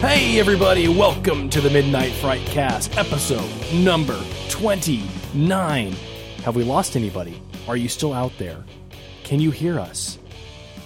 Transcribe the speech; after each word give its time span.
Hey, 0.00 0.40
everybody, 0.40 0.88
welcome 0.88 1.50
to 1.50 1.60
the 1.60 1.68
Midnight 1.68 2.12
Fright 2.12 2.40
Cast, 2.46 2.96
episode 2.96 3.50
number 3.74 4.18
29. 4.48 5.92
Have 6.42 6.56
we 6.56 6.64
lost 6.64 6.96
anybody? 6.96 7.42
Are 7.68 7.76
you 7.76 7.86
still 7.86 8.14
out 8.14 8.32
there? 8.38 8.64
Can 9.24 9.40
you 9.40 9.50
hear 9.50 9.78
us? 9.78 10.18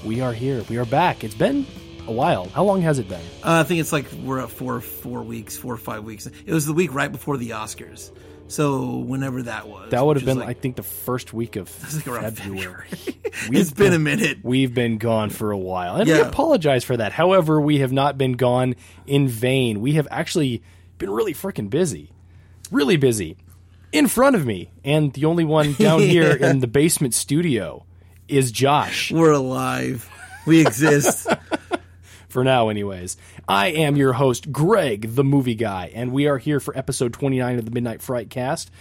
We 0.05 0.21
are 0.21 0.33
here. 0.33 0.65
We 0.69 0.79
are 0.79 0.85
back. 0.85 1.23
It's 1.23 1.37
been 1.37 1.65
a 2.09 2.13
while. 2.13 2.49
How 2.49 2.65
long 2.65 2.83
has 2.83 2.99
it 2.99 3.09
been? 3.09 3.21
Uh, 3.45 3.61
I 3.61 3.63
think 3.63 3.79
it's 3.79 3.93
like 3.93 4.11
we're 4.25 4.41
at 4.41 4.51
four, 4.51 4.81
four 4.81 5.23
weeks, 5.23 5.57
four 5.57 5.75
or 5.75 5.79
five 5.79 6.03
weeks. 6.03 6.27
It 6.27 6.53
was 6.53 6.67
the 6.67 6.75
week 6.75 6.93
right 6.93 7.13
before 7.13 7.37
the 7.37 7.51
Oscars. 7.51 8.11
So 8.49 8.99
whenever 8.99 9.43
that 9.43 9.69
was, 9.69 9.91
That 9.91 10.05
would 10.05 10.17
have 10.17 10.25
been, 10.25 10.39
was 10.39 10.49
I 10.49 10.55
think, 10.55 10.77
the 10.77 10.83
first 10.83 11.33
week 11.33 11.57
of 11.57 11.71
like 12.07 12.23
February. 12.23 12.31
February. 12.31 12.89
it's 13.51 13.73
been 13.73 13.93
a 13.93 13.99
minute. 13.99 14.39
We've 14.43 14.73
been 14.73 14.99
gone 14.99 15.31
for 15.31 15.51
a 15.51 15.59
while, 15.59 15.97
and 15.97 16.09
we 16.09 16.21
apologize 16.21 16.85
for 16.85 16.97
that. 16.97 17.13
However, 17.13 17.61
we 17.61 17.79
have 17.79 17.93
not 17.93 18.17
been 18.19 18.33
gone 18.33 18.77
in 19.07 19.29
vain. 19.29 19.81
We 19.81 19.93
have 19.93 20.07
actually 20.11 20.63
been 20.99 21.11
really 21.11 21.35
freaking 21.35 21.71
busy, 21.71 22.13
really 22.71 22.97
busy. 22.97 23.37
In 23.93 24.09
front 24.09 24.35
of 24.35 24.45
me, 24.45 24.73
and 24.85 25.13
the 25.13 25.25
only 25.27 25.45
one 25.45 25.75
down 25.75 26.01
here 26.01 26.33
in 26.33 26.59
the 26.59 26.67
basement 26.67 27.15
studio 27.15 27.87
is 28.27 28.51
Josh. 28.51 29.13
We're 29.13 29.33
alive. 29.33 30.11
We 30.47 30.61
exist. 30.61 31.29
For 32.35 32.43
now, 32.43 32.69
anyways. 32.69 33.17
I 33.47 33.69
am 33.69 33.95
your 33.95 34.15
host, 34.15 34.51
Greg, 34.51 35.15
the 35.15 35.23
movie 35.23 35.55
guy, 35.55 35.93
and 35.95 36.11
we 36.11 36.27
are 36.27 36.37
here 36.37 36.59
for 36.59 36.77
episode 36.77 37.13
29 37.13 37.61
of 37.61 37.65
the 37.65 37.71
Midnight 37.71 38.03
Fright 38.03 38.29
Cast. 38.29 38.73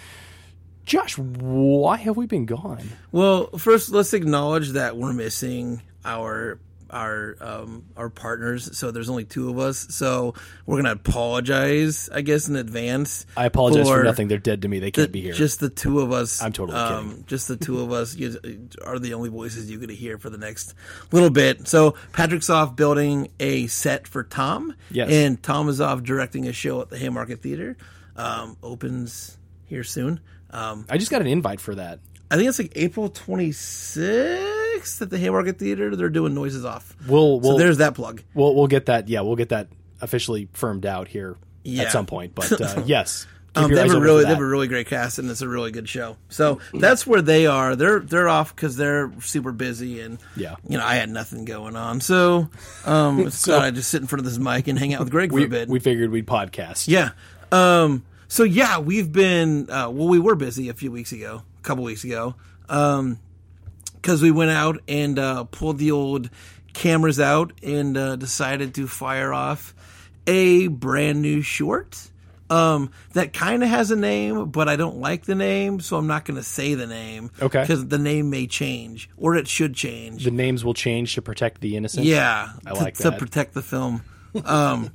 Josh, 0.87 1.19
why 1.19 1.97
have 1.97 2.17
we 2.17 2.25
been 2.25 2.47
gone? 2.47 2.89
well, 3.11 3.55
first 3.59 3.91
let's 3.91 4.15
acknowledge 4.15 4.69
that 4.69 4.97
we're 4.97 5.13
missing 5.13 5.83
our 6.03 6.57
our 6.93 7.35
um, 7.41 7.85
our 7.97 8.09
partners. 8.09 8.77
So 8.77 8.91
there's 8.91 9.09
only 9.09 9.25
two 9.25 9.49
of 9.49 9.57
us. 9.57 9.87
So 9.89 10.35
we're 10.65 10.77
gonna 10.77 10.91
apologize, 10.93 12.09
I 12.13 12.21
guess, 12.21 12.47
in 12.47 12.55
advance. 12.55 13.25
I 13.35 13.45
apologize 13.45 13.87
for, 13.87 14.03
nothing. 14.03 14.27
They're 14.27 14.37
dead 14.37 14.61
to 14.61 14.67
me. 14.67 14.79
They 14.79 14.91
can't 14.91 15.07
the- 15.07 15.11
be 15.11 15.21
here. 15.21 15.33
Just 15.33 15.59
the 15.59 15.69
two 15.69 15.99
of 15.99 16.11
us. 16.11 16.41
I'm 16.41 16.53
totally 16.53 16.77
um, 16.77 17.09
kidding. 17.09 17.25
Just 17.25 17.47
the 17.47 17.57
two 17.57 17.81
of 17.81 17.91
us 17.91 18.15
are 18.85 18.99
the 18.99 19.13
only 19.13 19.29
voices 19.29 19.69
you're 19.69 19.79
going 19.79 19.89
to 19.89 19.95
hear 19.95 20.17
for 20.17 20.29
the 20.29 20.37
next 20.37 20.75
little 21.11 21.31
bit. 21.31 21.67
So 21.67 21.95
Patrick's 22.13 22.49
off 22.49 22.75
building 22.75 23.29
a 23.39 23.67
set 23.67 24.07
for 24.07 24.23
Tom. 24.23 24.75
Yes. 24.91 25.09
And 25.11 25.41
Tom 25.41 25.69
is 25.69 25.81
off 25.81 26.03
directing 26.03 26.47
a 26.47 26.53
show 26.53 26.81
at 26.81 26.89
the 26.89 26.97
Haymarket 26.97 27.41
Theater. 27.41 27.77
Um, 28.15 28.57
opens 28.61 29.37
here 29.65 29.83
soon. 29.83 30.19
Um, 30.51 30.85
I 30.87 30.97
just 30.99 31.09
got 31.09 31.21
an 31.21 31.27
invite 31.27 31.59
for 31.59 31.73
that. 31.75 31.99
I 32.29 32.35
think 32.35 32.47
it's 32.47 32.59
like 32.59 32.73
April 32.75 33.09
26th 33.09 34.62
at 35.01 35.09
the 35.09 35.17
Haymarket 35.17 35.57
Theater. 35.59 35.95
They're 35.95 36.09
doing 36.09 36.33
noises 36.33 36.65
off. 36.65 36.95
We'll 37.07 37.39
we'll 37.39 37.53
so 37.53 37.57
there's 37.57 37.77
that 37.77 37.95
plug. 37.95 38.21
we'll 38.33 38.55
we'll 38.55 38.67
get 38.67 38.87
that. 38.87 39.07
Yeah, 39.09 39.21
we'll 39.21 39.35
get 39.35 39.49
that 39.49 39.67
officially 40.01 40.49
firmed 40.53 40.85
out 40.85 41.07
here 41.07 41.37
Yeah. 41.63 41.83
at 41.83 41.91
some 41.91 42.05
point. 42.05 42.35
But 42.35 42.59
uh, 42.61 42.83
yes, 42.85 43.25
Um, 43.55 43.71
they 43.71 43.79
have 43.81 43.93
a 43.93 43.99
really 43.99 44.23
they 44.23 44.29
have 44.29 44.39
a 44.39 44.45
really 44.45 44.67
great 44.67 44.87
cast 44.87 45.19
and 45.19 45.29
it's 45.29 45.41
a 45.41 45.47
really 45.47 45.71
good 45.71 45.87
show. 45.87 46.17
So 46.29 46.59
that's 46.73 47.05
where 47.07 47.21
they 47.21 47.45
are. 47.47 47.75
They're 47.75 47.99
they're 47.99 48.27
off 48.27 48.55
because 48.55 48.75
they're 48.75 49.11
super 49.21 49.51
busy 49.51 50.01
and 50.01 50.17
Yeah. 50.35 50.55
you 50.67 50.77
know 50.77 50.83
I 50.85 50.95
had 50.95 51.09
nothing 51.09 51.45
going 51.45 51.75
on. 51.75 52.01
So 52.01 52.49
um, 52.85 53.29
So- 53.31 53.59
I 53.59 53.71
just 53.71 53.89
sit 53.89 54.01
in 54.01 54.07
front 54.07 54.19
of 54.21 54.25
this 54.25 54.39
mic 54.39 54.67
and 54.67 54.77
hang 54.77 54.93
out 54.93 54.99
with 55.01 55.11
Greg 55.11 55.29
for 55.29 55.35
we, 55.35 55.43
a 55.45 55.47
bit. 55.47 55.69
we 55.69 55.79
figured 55.79 56.09
we'd 56.11 56.27
podcast. 56.27 56.87
yeah. 56.87 57.11
Um, 57.51 58.03
so 58.27 58.43
yeah, 58.43 58.79
we've 58.79 59.11
been 59.11 59.69
uh, 59.69 59.89
well. 59.91 60.07
We 60.07 60.17
were 60.17 60.33
busy 60.33 60.69
a 60.69 60.73
few 60.73 60.91
weeks 60.91 61.11
ago, 61.11 61.43
a 61.59 61.61
couple 61.61 61.83
weeks 61.83 62.03
ago, 62.03 62.33
because 64.03 64.21
we 64.21 64.31
went 64.31 64.51
out 64.51 64.81
and 64.89 65.17
uh, 65.17 65.45
pulled 65.45 65.77
the 65.77 65.91
old 65.91 66.29
cameras 66.73 67.21
out 67.21 67.53
and 67.63 67.97
uh, 67.97 68.17
decided 68.17 68.75
to 68.75 68.85
fire 68.85 69.33
off 69.33 69.73
a 70.27 70.67
brand 70.67 71.21
new 71.21 71.41
short. 71.41 72.09
Um, 72.49 72.91
that 73.13 73.33
kind 73.33 73.63
of 73.63 73.69
has 73.69 73.89
a 73.89 73.95
name, 73.95 74.49
but 74.49 74.67
I 74.67 74.75
don't 74.75 74.97
like 74.97 75.23
the 75.23 75.33
name, 75.33 75.79
so 75.79 75.97
I'm 75.97 76.05
not 76.05 76.25
going 76.25 76.35
to 76.35 76.43
say 76.43 76.75
the 76.75 76.85
name. 76.85 77.31
Okay. 77.41 77.61
Because 77.61 77.87
the 77.87 77.97
name 77.97 78.29
may 78.29 78.45
change, 78.45 79.09
or 79.17 79.35
it 79.35 79.47
should 79.47 79.73
change. 79.73 80.25
The 80.25 80.31
names 80.31 80.63
will 80.63 80.75
change 80.75 81.15
to 81.15 81.21
protect 81.21 81.61
the 81.61 81.77
innocent. 81.77 82.05
Yeah, 82.05 82.49
I 82.65 82.73
to, 82.73 82.75
like 82.75 82.95
to 82.95 83.13
protect 83.13 83.53
the 83.53 83.63
film. 83.63 84.03
Um, 84.45 84.91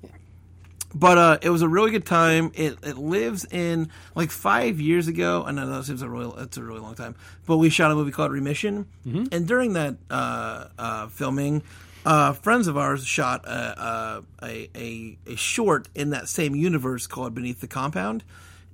but 0.95 1.19
uh, 1.19 1.39
it 1.43 1.51
was 1.51 1.63
a 1.63 1.69
really 1.69 1.91
good 1.91 2.07
time. 2.07 2.51
It 2.55 2.79
it 2.83 2.97
lives 2.97 3.45
in 3.51 3.91
like 4.15 4.31
five 4.31 4.81
years 4.81 5.07
ago. 5.09 5.45
And 5.45 5.61
I 5.61 5.65
know 5.65 5.77
that 5.79 5.85
seems 5.85 6.03
a 6.03 6.09
really 6.09 6.33
it's 6.43 6.57
a 6.57 6.63
really 6.63 6.81
long 6.81 6.95
time. 6.95 7.15
But 7.47 7.59
we 7.59 7.69
shot 7.71 7.91
a 7.91 7.95
movie 7.95 8.11
called 8.13 8.33
Remission, 8.33 8.87
Mm-hmm. 9.07 9.25
and 9.33 9.47
during 9.47 9.75
that 9.75 9.97
uh, 10.11 10.69
uh, 10.79 11.07
filming, 11.09 11.63
uh, 12.07 12.33
friends 12.33 12.69
of 12.69 12.77
ours 12.79 13.05
shot 13.05 13.45
a, 13.47 14.25
a 14.41 14.71
a 14.75 15.19
a 15.27 15.37
short 15.37 15.89
in 15.95 16.11
that 16.11 16.29
same 16.29 16.55
universe 16.55 17.07
called 17.07 17.35
Beneath 17.35 17.61
the 17.61 17.67
Compound, 17.69 18.25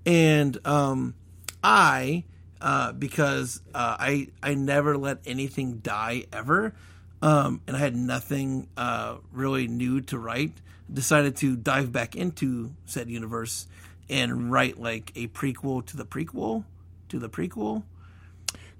and 0.06 0.58
um, 0.66 1.14
I 1.62 2.24
uh, 2.60 2.92
because 2.92 3.60
uh, 3.74 3.96
I 3.98 4.28
I 4.42 4.54
never 4.54 4.96
let 4.96 5.18
anything 5.26 5.78
die 5.78 6.24
ever, 6.32 6.74
um, 7.22 7.60
and 7.66 7.76
I 7.76 7.80
had 7.80 7.96
nothing 7.96 8.68
uh, 8.76 9.16
really 9.32 9.66
new 9.68 10.00
to 10.02 10.18
write. 10.18 10.52
Decided 10.92 11.36
to 11.36 11.56
dive 11.56 11.92
back 11.92 12.14
into 12.14 12.72
said 12.84 13.08
universe 13.08 13.66
and 14.08 14.52
write 14.52 14.78
like 14.78 15.12
a 15.16 15.28
prequel 15.28 15.84
to 15.86 15.96
the 15.96 16.04
prequel 16.04 16.64
to 17.08 17.18
the 17.18 17.28
prequel. 17.28 17.84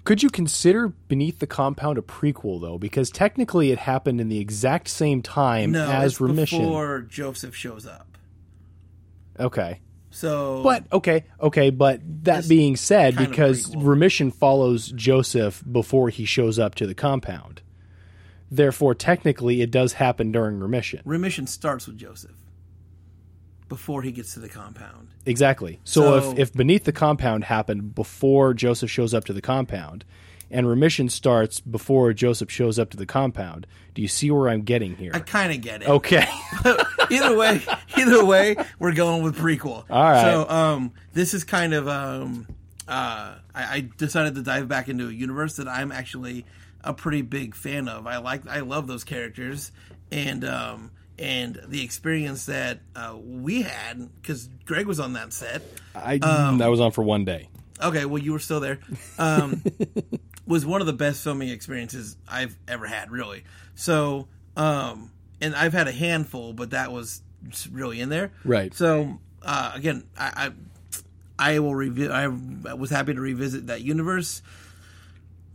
Could 0.03 0.21
you 0.21 0.29
consider 0.29 0.89
Beneath 0.89 1.39
the 1.39 1.47
Compound 1.47 1.97
a 1.97 2.01
prequel 2.01 2.61
though? 2.61 2.77
Because 2.77 3.09
technically, 3.09 3.71
it 3.71 3.79
happened 3.79 4.21
in 4.21 4.29
the 4.29 4.37
exact 4.39 4.87
same 4.87 5.23
time 5.23 5.71
No, 5.71 5.89
as 5.89 6.13
it's 6.13 6.21
Remission. 6.21 6.59
before 6.59 7.01
Joseph 7.01 7.55
shows 7.55 7.87
up. 7.87 8.07
Okay. 9.39 9.79
So, 10.11 10.61
But 10.63 10.85
okay, 10.93 11.25
okay, 11.41 11.71
but 11.71 11.99
that 12.23 12.47
being 12.47 12.77
said, 12.77 13.17
because 13.17 13.75
remission 13.75 14.31
follows 14.31 14.87
Joseph 14.91 15.61
before 15.69 16.07
he 16.09 16.23
shows 16.23 16.57
up 16.57 16.75
to 16.75 16.87
the 16.87 16.95
compound. 16.95 17.61
Therefore, 18.51 18.93
technically, 18.95 19.61
it 19.61 19.71
does 19.71 19.93
happen 19.93 20.31
during 20.31 20.59
remission. 20.59 21.01
Remission 21.05 21.47
starts 21.47 21.87
with 21.87 21.97
Joseph 21.97 22.35
before 23.67 24.03
he 24.03 24.11
gets 24.11 24.33
to 24.35 24.39
the 24.39 24.49
compound. 24.49 25.09
Exactly. 25.25 25.79
So, 25.83 26.19
So- 26.19 26.31
if, 26.31 26.39
if 26.39 26.53
beneath 26.53 26.83
the 26.83 26.91
compound 26.91 27.45
happened 27.45 27.95
before 27.95 28.53
Joseph 28.53 28.91
shows 28.91 29.13
up 29.13 29.25
to 29.25 29.33
the 29.33 29.41
compound, 29.41 30.05
and 30.51 30.67
remission 30.67 31.09
starts 31.09 31.59
before 31.59 32.13
Joseph 32.13 32.51
shows 32.51 32.77
up 32.77 32.91
to 32.91 32.97
the 32.97 33.05
compound, 33.07 33.65
do 33.95 34.01
you 34.03 34.07
see 34.07 34.29
where 34.29 34.47
I'm 34.47 34.61
getting 34.61 34.95
here? 34.95 35.11
I 35.13 35.19
kind 35.19 35.51
of 35.51 35.61
get 35.61 35.81
it. 35.81 35.89
okay. 35.89 36.27
either 37.09 37.35
way, 37.35 37.61
either 37.97 38.23
way, 38.23 38.55
we're 38.77 38.93
going 38.93 39.23
with 39.23 39.35
prequel. 39.37 39.85
All 39.89 40.03
right. 40.03 40.21
So, 40.21 40.47
um, 40.47 40.93
this 41.13 41.33
is 41.33 41.43
kind 41.43 41.73
of 41.73 41.87
um, 41.87 42.47
uh, 42.87 43.35
I, 43.55 43.75
I 43.77 43.89
decided 43.97 44.35
to 44.35 44.43
dive 44.43 44.67
back 44.67 44.87
into 44.87 45.07
a 45.07 45.11
universe 45.11 45.55
that 45.55 45.67
I'm 45.67 45.91
actually 45.91 46.45
a 46.85 46.93
pretty 46.93 47.21
big 47.21 47.55
fan 47.55 47.89
of. 47.89 48.07
I 48.07 48.17
like, 48.17 48.47
I 48.47 48.61
love 48.61 48.87
those 48.87 49.03
characters, 49.03 49.71
and 50.11 50.45
um, 50.45 50.91
and 51.19 51.59
the 51.67 51.83
experience 51.83 52.45
that 52.45 52.79
uh, 52.95 53.15
we 53.21 53.63
had 53.63 54.09
because 54.21 54.47
Greg 54.65 54.85
was 54.85 54.99
on 54.99 55.13
that 55.13 55.33
set. 55.33 55.61
I, 55.93 56.17
Um, 56.17 56.61
I 56.61 56.67
was 56.67 56.79
on 56.79 56.91
for 56.91 57.03
one 57.03 57.25
day. 57.25 57.49
Okay, 57.83 58.05
well, 58.05 58.21
you 58.21 58.31
were 58.31 58.39
still 58.39 58.59
there. 58.61 58.79
Um, 59.17 59.61
was 60.47 60.65
one 60.65 60.81
of 60.81 60.87
the 60.87 60.93
best 60.93 61.23
filming 61.23 61.49
experiences 61.49 62.15
I've 62.27 62.55
ever 62.67 62.85
had, 62.85 63.11
really. 63.11 63.43
So, 63.75 64.27
um, 64.55 65.11
and 65.41 65.55
I've 65.55 65.73
had 65.73 65.87
a 65.87 65.91
handful, 65.91 66.53
but 66.53 66.69
that 66.69 66.91
was 66.91 67.21
really 67.71 67.99
in 67.99 68.09
there. 68.09 68.31
Right. 68.45 68.73
So, 68.73 69.19
uh, 69.41 69.71
again, 69.75 70.05
I, 70.17 70.51
I, 71.37 71.53
I 71.55 71.59
will 71.59 71.75
review. 71.75 72.11
I 72.11 72.27
was 72.27 72.89
happy 72.89 73.13
to 73.13 73.19
revisit 73.21 73.67
that 73.67 73.81
universe. 73.81 74.41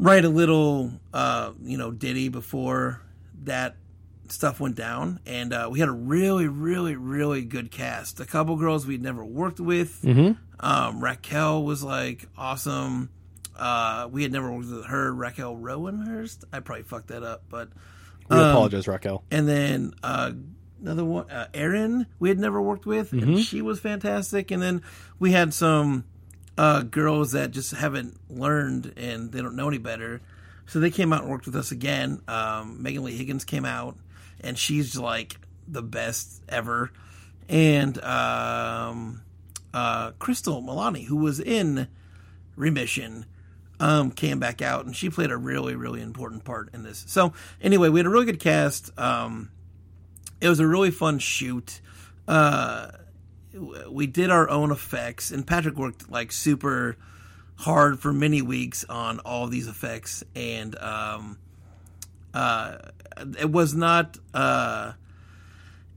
Write 0.02 0.24
a 0.24 0.30
little, 0.30 0.92
uh, 1.12 1.52
you 1.62 1.76
know, 1.76 1.90
ditty 1.90 2.30
before 2.30 3.02
that 3.44 3.76
stuff 4.30 4.58
went 4.58 4.74
down, 4.74 5.20
and 5.26 5.52
uh, 5.52 5.68
we 5.70 5.78
had 5.78 5.90
a 5.90 5.92
really, 5.92 6.48
really, 6.48 6.96
really 6.96 7.44
good 7.44 7.70
cast. 7.70 8.18
A 8.18 8.24
couple 8.24 8.56
girls 8.56 8.86
we'd 8.86 9.02
never 9.02 9.22
worked 9.22 9.60
with. 9.60 10.02
Um, 10.58 11.02
Raquel 11.04 11.62
was 11.64 11.82
like 11.84 12.26
awesome. 12.38 13.10
Uh, 13.54 14.08
we 14.10 14.22
had 14.22 14.32
never 14.32 14.50
worked 14.50 14.70
with 14.70 14.86
her, 14.86 15.12
Raquel 15.12 15.54
Rowanhurst. 15.54 16.44
I 16.50 16.60
probably 16.60 16.84
fucked 16.84 17.08
that 17.08 17.22
up, 17.22 17.42
but 17.50 17.68
We 18.30 18.36
um, 18.38 18.50
apologize, 18.52 18.88
Raquel. 18.88 19.22
and 19.30 19.46
then 19.46 19.92
uh, 20.02 20.32
another 20.80 21.04
one, 21.04 21.28
uh, 21.30 21.48
Erin, 21.52 22.06
we 22.18 22.30
had 22.30 22.38
never 22.38 22.60
worked 22.62 22.86
with, 22.86 23.12
and 23.12 23.38
she 23.38 23.60
was 23.60 23.80
fantastic. 23.80 24.50
And 24.50 24.62
then 24.62 24.80
we 25.18 25.32
had 25.32 25.52
some 25.52 26.04
uh, 26.60 26.82
girls 26.82 27.32
that 27.32 27.52
just 27.52 27.72
haven't 27.72 28.14
learned 28.28 28.92
and 28.98 29.32
they 29.32 29.40
don't 29.40 29.56
know 29.56 29.68
any 29.68 29.78
better. 29.78 30.20
So 30.66 30.78
they 30.78 30.90
came 30.90 31.10
out 31.10 31.22
and 31.22 31.30
worked 31.30 31.46
with 31.46 31.56
us 31.56 31.72
again. 31.72 32.20
Um, 32.28 32.82
Megan 32.82 33.02
Lee 33.02 33.16
Higgins 33.16 33.46
came 33.46 33.64
out, 33.64 33.96
and 34.42 34.58
she's 34.58 34.94
like 34.94 35.36
the 35.66 35.80
best 35.80 36.42
ever. 36.50 36.92
And 37.48 37.96
um, 38.04 39.22
uh, 39.72 40.10
Crystal 40.18 40.62
Milani, 40.62 41.06
who 41.06 41.16
was 41.16 41.40
in 41.40 41.88
Remission, 42.56 43.24
um, 43.80 44.10
came 44.10 44.38
back 44.38 44.60
out, 44.60 44.84
and 44.84 44.94
she 44.94 45.08
played 45.08 45.30
a 45.30 45.38
really, 45.38 45.74
really 45.76 46.02
important 46.02 46.44
part 46.44 46.68
in 46.74 46.82
this. 46.82 47.06
So 47.08 47.32
anyway, 47.62 47.88
we 47.88 48.00
had 48.00 48.06
a 48.06 48.10
really 48.10 48.26
good 48.26 48.38
cast. 48.38 48.90
Um, 49.00 49.50
it 50.42 50.48
was 50.50 50.60
a 50.60 50.66
really 50.66 50.90
fun 50.90 51.20
shoot. 51.20 51.80
Uh, 52.28 52.90
we 53.88 54.06
did 54.06 54.30
our 54.30 54.48
own 54.48 54.70
effects, 54.70 55.30
and 55.30 55.46
Patrick 55.46 55.76
worked 55.76 56.10
like 56.10 56.32
super 56.32 56.96
hard 57.56 58.00
for 58.00 58.12
many 58.12 58.42
weeks 58.42 58.84
on 58.88 59.18
all 59.20 59.46
these 59.46 59.68
effects, 59.68 60.24
and 60.34 60.76
um, 60.78 61.38
uh, 62.32 62.78
it 63.38 63.50
was 63.50 63.74
not 63.74 64.18
uh, 64.32 64.92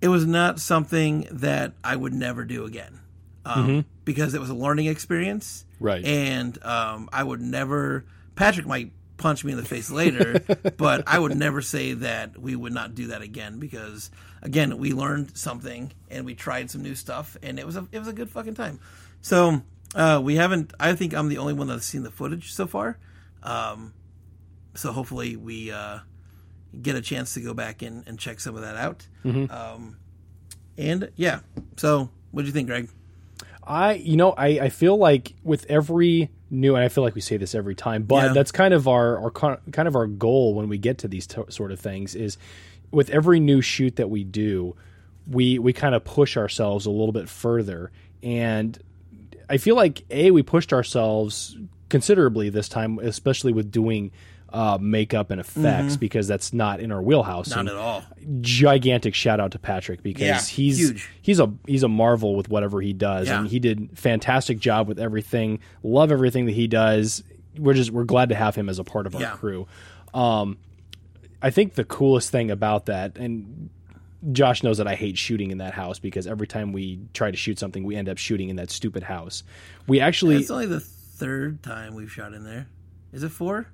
it 0.01 0.07
was 0.07 0.25
not 0.25 0.59
something 0.59 1.27
that 1.31 1.73
I 1.83 1.95
would 1.95 2.13
never 2.13 2.43
do 2.43 2.65
again 2.65 2.99
um, 3.45 3.85
because 4.03 4.33
it 4.33 4.41
was 4.41 4.49
a 4.49 4.55
learning 4.55 4.87
experience, 4.87 5.65
Right. 5.83 6.05
And 6.05 6.63
um, 6.63 7.09
I 7.11 7.23
would 7.23 7.41
never. 7.41 8.05
Patrick 8.35 8.65
might 8.65 8.91
punch 9.23 9.45
me 9.45 9.53
in 9.53 9.57
the 9.57 9.63
face 9.63 9.89
later, 9.89 10.39
but 10.77 11.05
I 11.07 11.17
would 11.17 11.37
never 11.37 11.61
say 11.61 11.93
that 11.93 12.37
we 12.37 12.57
would 12.57 12.73
not 12.73 12.93
do 12.93 13.07
that 13.07 13.21
again 13.21 13.57
because 13.57 14.11
again 14.41 14.77
we 14.77 14.91
learned 14.91 15.37
something 15.37 15.93
and 16.11 16.25
we 16.25 16.35
tried 16.35 16.69
some 16.69 16.83
new 16.83 16.93
stuff 16.93 17.37
and 17.41 17.57
it 17.57 17.65
was 17.65 17.77
a 17.77 17.87
it 17.93 17.99
was 17.99 18.09
a 18.09 18.13
good 18.13 18.29
fucking 18.29 18.55
time. 18.55 18.81
So 19.21 19.61
uh, 19.95 20.19
we 20.21 20.35
haven't. 20.35 20.73
I 20.77 20.93
think 20.93 21.13
I'm 21.13 21.29
the 21.29 21.37
only 21.37 21.53
one 21.53 21.67
that's 21.67 21.85
seen 21.85 22.03
the 22.03 22.11
footage 22.11 22.53
so 22.53 22.67
far. 22.67 22.99
Um, 23.41 23.93
so 24.75 24.91
hopefully 24.91 25.37
we 25.37 25.71
uh, 25.71 25.99
get 26.81 26.95
a 26.95 27.01
chance 27.01 27.33
to 27.35 27.39
go 27.39 27.53
back 27.53 27.81
and, 27.81 28.05
and 28.05 28.19
check 28.19 28.41
some 28.41 28.55
of 28.55 28.61
that 28.61 28.75
out. 28.75 29.07
Um, 29.49 29.97
and 30.77 31.11
yeah, 31.15 31.39
so 31.77 32.09
what 32.31 32.41
do 32.41 32.47
you 32.47 32.53
think, 32.53 32.67
Greg? 32.67 32.89
I, 33.65 33.93
you 33.93 34.17
know, 34.17 34.31
I, 34.31 34.47
I 34.59 34.69
feel 34.69 34.97
like 34.97 35.33
with 35.43 35.65
every 35.69 36.29
new, 36.53 36.75
and 36.75 36.83
I 36.83 36.87
feel 36.89 37.03
like 37.03 37.15
we 37.15 37.21
say 37.21 37.35
this 37.37 37.53
every 37.55 37.75
time, 37.75 38.03
but 38.03 38.27
Yeah. 38.27 38.33
that's 38.33 38.51
kind 38.51 38.73
of 38.73 38.87
our, 38.87 39.19
our 39.19 39.31
kind 39.31 39.87
of 39.87 39.95
our 39.95 40.07
goal 40.07 40.53
when 40.53 40.69
we 40.69 40.77
get 40.77 40.99
to 40.99 41.07
these 41.07 41.27
to 41.27 41.45
sort 41.51 41.71
of 41.71 41.79
things 41.79 42.15
is 42.15 42.37
with 42.91 43.09
every 43.09 43.39
new 43.39 43.59
shoot 43.61 43.95
that 43.97 44.09
we 44.09 44.23
do, 44.23 44.75
we 45.27 45.57
we 45.59 45.73
kind 45.73 45.95
of 45.95 46.03
push 46.03 46.37
ourselves 46.37 46.85
a 46.85 46.91
little 46.91 47.11
bit 47.11 47.27
further, 47.27 47.91
and 48.21 48.77
I 49.49 49.57
feel 49.57 49.75
like 49.75 50.03
a 50.09 50.31
we 50.31 50.43
pushed 50.43 50.71
ourselves 50.73 51.57
considerably 51.89 52.49
this 52.49 52.69
time, 52.69 52.99
especially 52.99 53.51
with 53.53 53.71
doing. 53.71 54.11
Uh, 54.53 54.77
makeup 54.79 55.31
and 55.31 55.41
effects 55.41 55.97
because 55.97 56.27
that's 56.27 56.53
not 56.53 56.79
in 56.79 56.91
our 56.91 57.01
wheelhouse. 57.01 57.49
Mm-hmm. 57.49 57.55
Not 57.55 57.59
And 57.61 57.69
at 57.69 57.75
all. 57.75 58.03
gigantic 58.41 59.15
shout 59.15 59.39
out 59.39 59.51
to 59.53 59.57
Patrick 59.59 60.03
because 60.03 60.21
Yeah, 60.21 60.39
he's 60.39 60.77
huge. 60.77 61.09
he's 61.23 61.39
a 61.39 61.51
he's 61.65 61.81
a 61.81 61.87
marvel 61.87 62.35
with 62.35 62.49
whatever 62.49 62.79
he 62.79 62.93
does 62.93 63.27
Yeah. 63.29 63.39
and 63.39 63.47
he 63.47 63.57
did 63.57 63.97
fantastic 63.97 64.59
job 64.59 64.87
with 64.87 64.99
everything. 64.99 65.57
Love 65.81 66.11
everything 66.11 66.45
that 66.45 66.51
he 66.51 66.67
does. 66.67 67.23
We're 67.57 67.73
just 67.73 67.89
we're 67.89 68.03
glad 68.03 68.29
to 68.29 68.35
have 68.35 68.53
him 68.55 68.69
as 68.69 68.77
a 68.77 68.83
part 68.83 69.07
of 69.07 69.15
our 69.15 69.21
Yeah. 69.21 69.31
crew. 69.31 69.65
Um 70.13 70.57
I 71.41 71.49
think 71.49 71.73
the 71.73 71.83
coolest 71.83 72.29
thing 72.29 72.51
about 72.51 72.85
that 72.85 73.17
and 73.17 73.71
Josh 74.33 74.61
knows 74.61 74.77
that 74.77 74.87
I 74.87 74.93
hate 74.93 75.17
shooting 75.17 75.49
in 75.49 75.57
that 75.57 75.73
house 75.73 75.97
because 75.97 76.27
every 76.27 76.45
time 76.45 76.73
we 76.73 76.99
try 77.13 77.31
to 77.31 77.37
shoot 77.37 77.57
something 77.57 77.83
we 77.83 77.95
end 77.95 78.07
up 78.07 78.19
shooting 78.19 78.49
in 78.49 78.57
that 78.57 78.69
stupid 78.69 79.01
house. 79.01 79.43
We 79.87 79.99
actually 79.99 80.35
It's 80.35 80.51
only 80.51 80.67
the 80.67 80.79
third 80.79 81.63
time 81.63 81.95
we've 81.95 82.11
shot 82.11 82.33
in 82.35 82.43
there. 82.43 82.67
Is 83.11 83.23
it 83.23 83.29
four? 83.29 83.67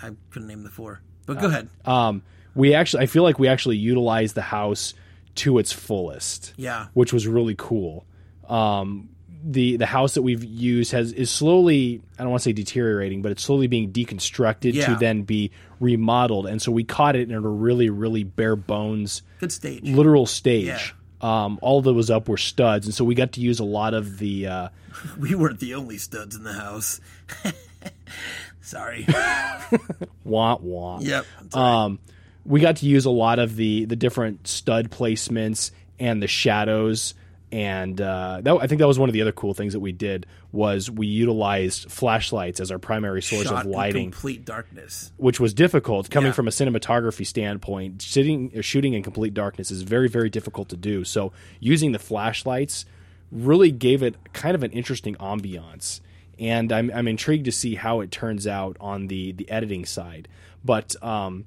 I 0.00 0.10
couldn't 0.30 0.48
name 0.48 0.62
the 0.64 0.70
four. 0.70 1.00
But 1.26 1.40
go 1.40 1.46
ahead. 1.48 1.68
um 1.84 2.22
we 2.54 2.74
actually 2.74 3.02
I 3.02 3.06
feel 3.06 3.22
like 3.22 3.38
we 3.38 3.48
actually 3.48 3.76
utilized 3.76 4.34
the 4.34 4.42
house 4.42 4.94
to 5.36 5.58
its 5.58 5.72
fullest. 5.72 6.52
Yeah. 6.56 6.86
which 6.94 7.12
was 7.12 7.26
really 7.26 7.54
cool. 7.56 8.04
Um, 8.48 9.08
the 9.46 9.76
the 9.76 9.86
house 9.86 10.14
that 10.14 10.22
we've 10.22 10.42
used 10.44 10.92
has 10.92 11.12
is 11.12 11.30
slowly 11.30 12.00
I 12.18 12.22
don't 12.22 12.30
want 12.30 12.42
to 12.42 12.48
say 12.48 12.52
deteriorating, 12.52 13.20
but 13.22 13.32
it's 13.32 13.42
slowly 13.42 13.66
being 13.66 13.92
deconstructed 13.92 14.84
to 14.84 14.96
then 14.96 15.22
be 15.22 15.50
remodeled, 15.80 16.46
and 16.46 16.62
so 16.62 16.72
we 16.72 16.82
caught 16.84 17.14
it 17.16 17.28
in 17.30 17.34
a 17.34 17.40
really 17.40 17.90
really 17.90 18.24
bare 18.24 18.56
bones 18.56 19.22
Good 19.40 19.52
stage. 19.52 19.82
literal 19.84 20.24
stage. 20.26 20.94
Um, 21.20 21.58
all 21.62 21.80
that 21.82 21.92
was 21.94 22.10
up 22.10 22.28
were 22.28 22.36
studs, 22.36 22.86
and 22.86 22.94
so 22.94 23.04
we 23.04 23.14
got 23.14 23.32
to 23.32 23.40
use 23.40 23.58
a 23.60 23.64
lot 23.64 23.92
of 23.94 24.18
the. 24.18 24.46
Uh, 24.46 24.68
We 25.18 25.34
weren't 25.34 25.58
the 25.60 25.74
only 25.74 25.98
studs 25.98 26.36
in 26.36 26.42
the 26.44 26.52
house. 26.52 27.00
Sorry. 28.64 29.06
wah 30.24 30.56
wah. 30.60 30.98
yep. 31.00 31.26
Um, 31.54 31.98
we 32.44 32.60
got 32.60 32.76
to 32.76 32.86
use 32.86 33.04
a 33.04 33.10
lot 33.10 33.38
of 33.38 33.56
the 33.56 33.84
the 33.84 33.96
different 33.96 34.46
stud 34.48 34.90
placements 34.90 35.70
and 36.00 36.22
the 36.22 36.26
shadows 36.28 37.14
and 37.52 38.00
uh, 38.00 38.40
that, 38.42 38.56
I 38.56 38.66
think 38.66 38.80
that 38.80 38.88
was 38.88 38.98
one 38.98 39.08
of 39.08 39.12
the 39.12 39.22
other 39.22 39.30
cool 39.30 39.54
things 39.54 39.74
that 39.74 39.80
we 39.80 39.92
did 39.92 40.26
was 40.50 40.90
we 40.90 41.06
utilized 41.06 41.88
flashlights 41.88 42.58
as 42.58 42.72
our 42.72 42.80
primary 42.80 43.22
source 43.22 43.44
Shot 43.44 43.60
of 43.60 43.66
in 43.66 43.70
lighting, 43.70 44.10
complete 44.10 44.44
darkness. 44.44 45.12
which 45.18 45.38
was 45.38 45.54
difficult 45.54 46.10
coming 46.10 46.28
Yeah. 46.30 46.32
from 46.32 46.48
a 46.48 46.50
cinematography 46.50 47.24
standpoint. 47.24 48.02
Sitting 48.02 48.50
or 48.56 48.62
shooting 48.62 48.94
in 48.94 49.04
complete 49.04 49.34
darkness 49.34 49.70
is 49.70 49.82
very 49.82 50.08
very 50.08 50.30
difficult 50.30 50.68
to 50.70 50.76
do. 50.76 51.04
So 51.04 51.32
using 51.60 51.92
the 51.92 52.00
flashlights 52.00 52.86
really 53.30 53.70
gave 53.70 54.02
it 54.02 54.16
kind 54.32 54.56
of 54.56 54.64
an 54.64 54.72
interesting 54.72 55.14
ambiance. 55.16 56.00
And 56.38 56.72
I'm, 56.72 56.90
I'm 56.94 57.08
intrigued 57.08 57.44
to 57.46 57.52
see 57.52 57.74
how 57.76 58.00
it 58.00 58.10
turns 58.10 58.46
out 58.46 58.76
on 58.80 59.06
the, 59.08 59.32
the 59.32 59.48
editing 59.50 59.84
side. 59.84 60.28
But 60.64 60.94
um, 61.02 61.44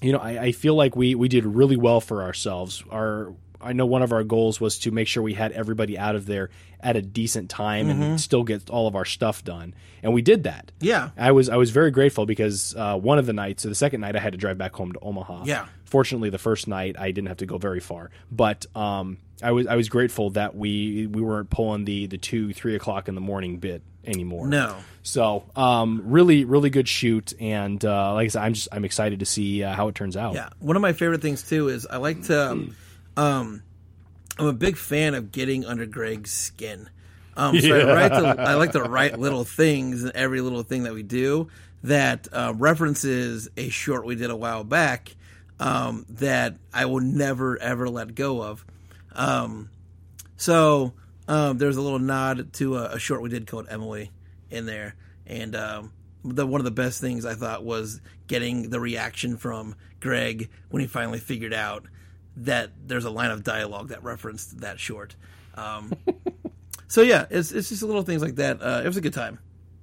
you 0.00 0.12
know, 0.12 0.18
I, 0.18 0.38
I 0.44 0.52
feel 0.52 0.74
like 0.74 0.96
we 0.96 1.14
we 1.14 1.28
did 1.28 1.44
really 1.46 1.76
well 1.76 2.00
for 2.00 2.22
ourselves. 2.22 2.82
Our 2.90 3.32
I 3.60 3.72
know 3.72 3.86
one 3.86 4.02
of 4.02 4.12
our 4.12 4.24
goals 4.24 4.60
was 4.60 4.78
to 4.80 4.90
make 4.90 5.06
sure 5.06 5.22
we 5.22 5.34
had 5.34 5.52
everybody 5.52 5.96
out 5.96 6.16
of 6.16 6.26
there 6.26 6.50
at 6.80 6.96
a 6.96 7.02
decent 7.02 7.48
time 7.48 7.86
Mm-hmm. 7.86 8.02
and 8.02 8.20
still 8.20 8.42
get 8.42 8.68
all 8.68 8.88
of 8.88 8.96
our 8.96 9.04
stuff 9.04 9.44
done, 9.44 9.72
and 10.02 10.12
we 10.12 10.20
did 10.20 10.42
that. 10.42 10.72
Yeah. 10.80 11.10
I 11.16 11.30
was 11.30 11.48
I 11.48 11.56
was 11.56 11.70
very 11.70 11.92
grateful 11.92 12.26
because 12.26 12.74
uh, 12.76 12.96
one 12.98 13.18
of 13.20 13.26
the 13.26 13.32
nights, 13.32 13.62
so 13.62 13.68
the 13.68 13.74
second 13.76 14.00
night, 14.00 14.16
I 14.16 14.18
had 14.18 14.32
to 14.32 14.38
drive 14.38 14.58
back 14.58 14.74
home 14.74 14.90
to 14.92 14.98
Omaha. 15.00 15.44
Yeah. 15.46 15.66
Fortunately, 15.84 16.28
the 16.30 16.38
first 16.38 16.66
night 16.66 16.96
I 16.98 17.12
didn't 17.12 17.28
have 17.28 17.36
to 17.38 17.46
go 17.46 17.56
very 17.58 17.80
far, 17.80 18.10
but 18.32 18.66
um, 18.76 19.18
I 19.42 19.52
was 19.52 19.66
I 19.66 19.76
was 19.76 19.88
grateful 19.88 20.30
that 20.30 20.54
we 20.54 21.06
we 21.06 21.20
weren't 21.20 21.50
pulling 21.50 21.84
the 21.84 22.06
the 22.06 22.18
two 22.18 22.52
three 22.52 22.74
o'clock 22.76 23.08
in 23.08 23.14
the 23.14 23.20
morning 23.20 23.58
bit 23.58 23.82
anymore. 24.04 24.46
No. 24.46 24.76
So, 25.04 25.44
um, 25.56 26.02
really, 26.06 26.44
really 26.44 26.70
good 26.70 26.88
shoot, 26.88 27.32
and 27.40 27.84
uh, 27.84 28.14
like 28.14 28.26
I 28.26 28.28
said, 28.28 28.42
I'm 28.42 28.54
just 28.54 28.68
I'm 28.72 28.84
excited 28.84 29.20
to 29.20 29.26
see 29.26 29.62
uh, 29.62 29.74
how 29.74 29.88
it 29.88 29.94
turns 29.94 30.16
out. 30.16 30.34
Yeah. 30.34 30.50
One 30.58 30.76
of 30.76 30.82
my 30.82 30.92
favorite 30.92 31.22
things 31.22 31.42
too 31.42 31.68
is 31.68 31.86
I 31.86 31.96
like 31.96 32.22
to 32.24 32.50
um, 32.50 32.76
um 33.16 33.62
I'm 34.38 34.46
a 34.46 34.52
big 34.52 34.76
fan 34.76 35.14
of 35.14 35.32
getting 35.32 35.64
under 35.64 35.86
Greg's 35.86 36.32
skin. 36.32 36.88
Um 37.36 37.58
so 37.58 37.74
I, 37.74 37.94
write 37.94 38.08
the, 38.10 38.40
I 38.42 38.54
like 38.54 38.72
to 38.72 38.82
write 38.82 39.18
little 39.18 39.44
things 39.44 40.04
in 40.04 40.12
every 40.14 40.42
little 40.42 40.62
thing 40.62 40.82
that 40.82 40.92
we 40.92 41.02
do 41.02 41.48
that 41.82 42.28
uh, 42.32 42.52
references 42.56 43.48
a 43.56 43.68
short 43.70 44.04
we 44.04 44.14
did 44.14 44.30
a 44.30 44.36
while 44.36 44.64
back 44.64 45.16
um, 45.58 46.04
that 46.08 46.56
I 46.72 46.86
will 46.86 47.00
never 47.00 47.60
ever 47.60 47.88
let 47.88 48.14
go 48.14 48.42
of. 48.42 48.64
Um, 49.14 49.70
so 50.36 50.92
um, 51.28 51.58
there's 51.58 51.76
a 51.76 51.82
little 51.82 51.98
nod 51.98 52.52
to 52.54 52.76
a, 52.76 52.84
a 52.92 52.98
short 52.98 53.22
we 53.22 53.28
did 53.28 53.46
called 53.46 53.66
Emily 53.70 54.10
in 54.50 54.66
there, 54.66 54.96
and 55.26 55.54
um, 55.54 55.92
the 56.24 56.46
one 56.46 56.60
of 56.60 56.64
the 56.64 56.70
best 56.70 57.00
things 57.00 57.24
I 57.24 57.34
thought 57.34 57.64
was 57.64 58.00
getting 58.26 58.70
the 58.70 58.80
reaction 58.80 59.36
from 59.36 59.74
Greg 60.00 60.50
when 60.70 60.80
he 60.80 60.86
finally 60.86 61.18
figured 61.18 61.54
out 61.54 61.86
that 62.36 62.70
there's 62.86 63.04
a 63.04 63.10
line 63.10 63.30
of 63.30 63.44
dialogue 63.44 63.88
that 63.88 64.02
referenced 64.02 64.60
that 64.60 64.80
short. 64.80 65.14
Um, 65.54 65.92
so 66.88 67.02
yeah, 67.02 67.26
it's 67.30 67.52
it's 67.52 67.68
just 67.68 67.82
little 67.82 68.02
things 68.02 68.22
like 68.22 68.36
that. 68.36 68.62
Uh, 68.62 68.82
it 68.84 68.86
was 68.86 68.96
a 68.96 69.02
good 69.02 69.14
time. 69.14 69.38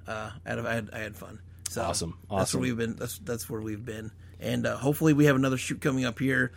Uh, 0.08 0.32
I 0.46 0.50
had 0.50 0.60
I 0.60 0.74
had, 0.74 0.90
I 0.92 1.00
had 1.00 1.16
fun. 1.16 1.40
So 1.70 1.84
Awesome. 2.30 2.40
That's 2.40 2.54
where 2.54 2.62
we've 2.62 2.78
been. 2.78 2.96
That's 2.96 3.20
that's 3.20 3.50
where 3.50 3.62
we've 3.62 3.86
been, 3.86 4.12
and 4.40 4.66
uh, 4.66 4.76
hopefully 4.78 5.14
we 5.14 5.26
have 5.26 5.36
another 5.36 5.58
shoot 5.58 5.82
coming 5.82 6.06
up 6.06 6.20
here 6.20 6.52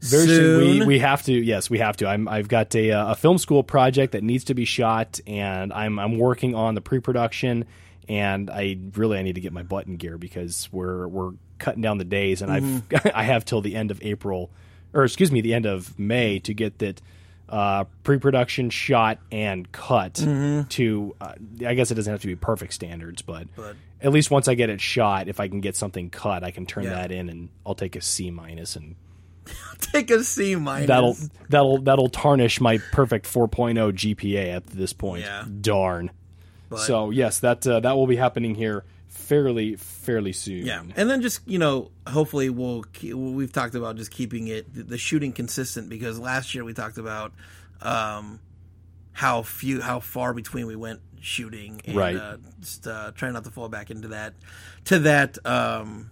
Very 0.00 0.26
soon. 0.26 0.36
soon. 0.36 0.78
We, 0.80 0.86
we 0.86 0.98
have 1.00 1.22
to. 1.24 1.32
Yes, 1.32 1.68
we 1.70 1.78
have 1.78 1.96
to. 1.98 2.06
I'm, 2.08 2.28
I've 2.28 2.48
got 2.48 2.74
a, 2.74 2.92
uh, 2.92 3.12
a 3.12 3.14
film 3.14 3.38
school 3.38 3.62
project 3.62 4.12
that 4.12 4.22
needs 4.22 4.44
to 4.44 4.54
be 4.54 4.64
shot, 4.64 5.20
and 5.26 5.72
I'm 5.72 5.98
I'm 5.98 6.18
working 6.18 6.54
on 6.54 6.74
the 6.74 6.80
pre-production. 6.80 7.64
And 8.08 8.50
I 8.50 8.78
really 8.94 9.18
I 9.18 9.22
need 9.22 9.34
to 9.34 9.40
get 9.40 9.52
my 9.52 9.62
butt 9.64 9.86
in 9.86 9.96
gear 9.96 10.16
because 10.18 10.68
we're 10.70 11.08
we're 11.08 11.32
cutting 11.58 11.82
down 11.82 11.98
the 11.98 12.04
days, 12.04 12.40
and 12.42 12.52
Mm-hmm. 12.52 12.96
I've 13.08 13.12
I 13.16 13.22
have 13.24 13.44
till 13.44 13.60
the 13.62 13.74
end 13.74 13.90
of 13.90 14.00
April, 14.02 14.50
or 14.92 15.04
excuse 15.04 15.32
me, 15.32 15.40
the 15.40 15.54
end 15.54 15.66
of 15.66 15.98
May 15.98 16.38
to 16.40 16.54
get 16.54 16.78
that 16.78 17.00
uh, 17.48 17.84
pre-production 18.04 18.70
shot 18.70 19.18
and 19.32 19.70
cut 19.72 20.14
Mm-hmm. 20.14 20.68
to. 20.68 21.16
Uh, 21.20 21.32
I 21.66 21.74
guess 21.74 21.90
it 21.90 21.94
doesn't 21.96 22.12
have 22.12 22.20
to 22.20 22.26
be 22.28 22.36
perfect 22.36 22.74
standards, 22.74 23.22
but, 23.22 23.48
But- 23.56 23.74
at 24.02 24.12
least 24.12 24.30
once 24.30 24.46
I 24.46 24.54
get 24.54 24.68
it 24.70 24.80
shot, 24.80 25.26
if 25.26 25.40
I 25.40 25.48
can 25.48 25.60
get 25.60 25.74
something 25.74 26.10
cut, 26.10 26.44
I 26.44 26.50
can 26.50 26.66
turn 26.66 26.84
Yeah. 26.84 26.90
that 26.90 27.10
in, 27.10 27.28
and 27.30 27.48
I'll 27.64 27.74
take 27.74 27.96
a 27.96 28.00
C 28.02 28.30
minus 28.30 28.76
and 28.76 28.94
take 29.78 30.10
a 30.10 30.22
C 30.22 30.56
minus. 30.56 30.88
that'll 30.88 31.16
that'll 31.48 31.78
that'll 31.78 32.08
tarnish 32.08 32.60
my 32.60 32.78
perfect 32.92 33.26
4.0 33.26 33.92
GPA 33.92 34.54
at 34.54 34.66
this 34.66 34.92
point. 34.92 35.24
Yeah. 35.24 35.44
Darn. 35.60 36.10
But, 36.68 36.80
So 36.80 37.10
yes, 37.10 37.40
that 37.40 37.66
uh, 37.66 37.80
that 37.80 37.96
will 37.96 38.06
be 38.06 38.16
happening 38.16 38.54
here 38.54 38.84
fairly 39.08 39.76
fairly 39.76 40.32
soon. 40.32 40.66
Yeah, 40.66 40.82
and 40.96 41.10
then 41.10 41.22
just 41.22 41.46
you 41.46 41.58
know, 41.58 41.90
hopefully 42.06 42.50
we'll 42.50 42.84
we've 43.02 43.52
talked 43.52 43.74
about 43.74 43.96
just 43.96 44.10
keeping 44.10 44.48
it 44.48 44.66
the 44.72 44.98
shooting 44.98 45.32
consistent 45.32 45.88
because 45.88 46.18
last 46.18 46.54
year 46.54 46.64
we 46.64 46.74
talked 46.74 46.98
about 46.98 47.32
um, 47.82 48.40
how 49.12 49.42
few 49.42 49.80
how 49.80 50.00
far 50.00 50.32
between 50.32 50.66
we 50.66 50.76
went 50.76 51.00
shooting, 51.20 51.80
and, 51.84 51.96
Right. 51.96 52.16
Uh, 52.16 52.36
just 52.60 52.86
uh, 52.86 53.12
trying 53.14 53.32
not 53.32 53.44
to 53.44 53.50
fall 53.50 53.68
back 53.68 53.90
into 53.90 54.08
that 54.08 54.34
to 54.86 55.00
that 55.00 55.44
um, 55.46 56.10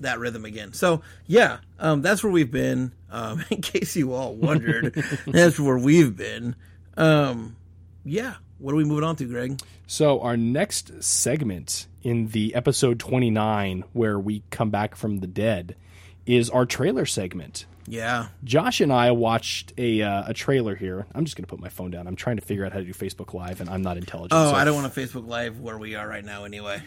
that 0.00 0.18
rhythm 0.18 0.44
again. 0.44 0.72
So 0.72 1.02
yeah, 1.26 1.58
um, 1.78 2.02
that's 2.02 2.22
where 2.22 2.32
we've 2.32 2.50
been. 2.50 2.92
Um, 3.10 3.44
in 3.50 3.60
case 3.62 3.96
you 3.96 4.12
all 4.12 4.34
wondered, 4.34 4.94
that's 5.26 5.58
where 5.58 5.78
we've 5.78 6.16
been. 6.16 6.56
Um, 6.96 7.56
yeah, 8.04 8.34
what 8.58 8.72
are 8.72 8.76
we 8.76 8.84
moving 8.84 9.04
on 9.04 9.16
to, 9.16 9.24
Greg? 9.24 9.60
So 9.86 10.20
our 10.20 10.36
next 10.36 11.02
segment 11.02 11.86
in 12.02 12.28
the 12.28 12.54
episode 12.54 12.98
29 13.00 13.84
where 13.92 14.18
we 14.18 14.42
come 14.50 14.70
back 14.70 14.94
from 14.94 15.18
the 15.18 15.26
dead 15.26 15.76
is 16.26 16.48
our 16.50 16.64
trailer 16.66 17.06
segment. 17.06 17.66
Yeah, 17.86 18.28
Josh 18.44 18.80
and 18.80 18.92
I 18.92 19.10
watched 19.10 19.72
a 19.76 20.00
uh, 20.02 20.24
a 20.28 20.34
trailer 20.34 20.76
here. 20.76 21.06
I'm 21.12 21.24
just 21.24 21.36
going 21.36 21.44
to 21.44 21.48
put 21.48 21.58
my 21.58 21.70
phone 21.70 21.90
down. 21.90 22.06
I'm 22.06 22.14
trying 22.14 22.36
to 22.36 22.42
figure 22.42 22.64
out 22.64 22.72
how 22.72 22.78
to 22.78 22.84
do 22.84 22.92
Facebook 22.92 23.34
Live 23.34 23.60
and 23.60 23.68
I'm 23.68 23.82
not 23.82 23.96
intelligent. 23.96 24.32
Oh, 24.32 24.52
so- 24.52 24.56
I 24.56 24.64
don't 24.64 24.80
want 24.80 24.92
to 24.92 25.00
Facebook 25.00 25.26
Live 25.26 25.58
where 25.60 25.76
we 25.76 25.96
are 25.96 26.06
right 26.06 26.24
now. 26.24 26.44
Anyway, 26.44 26.80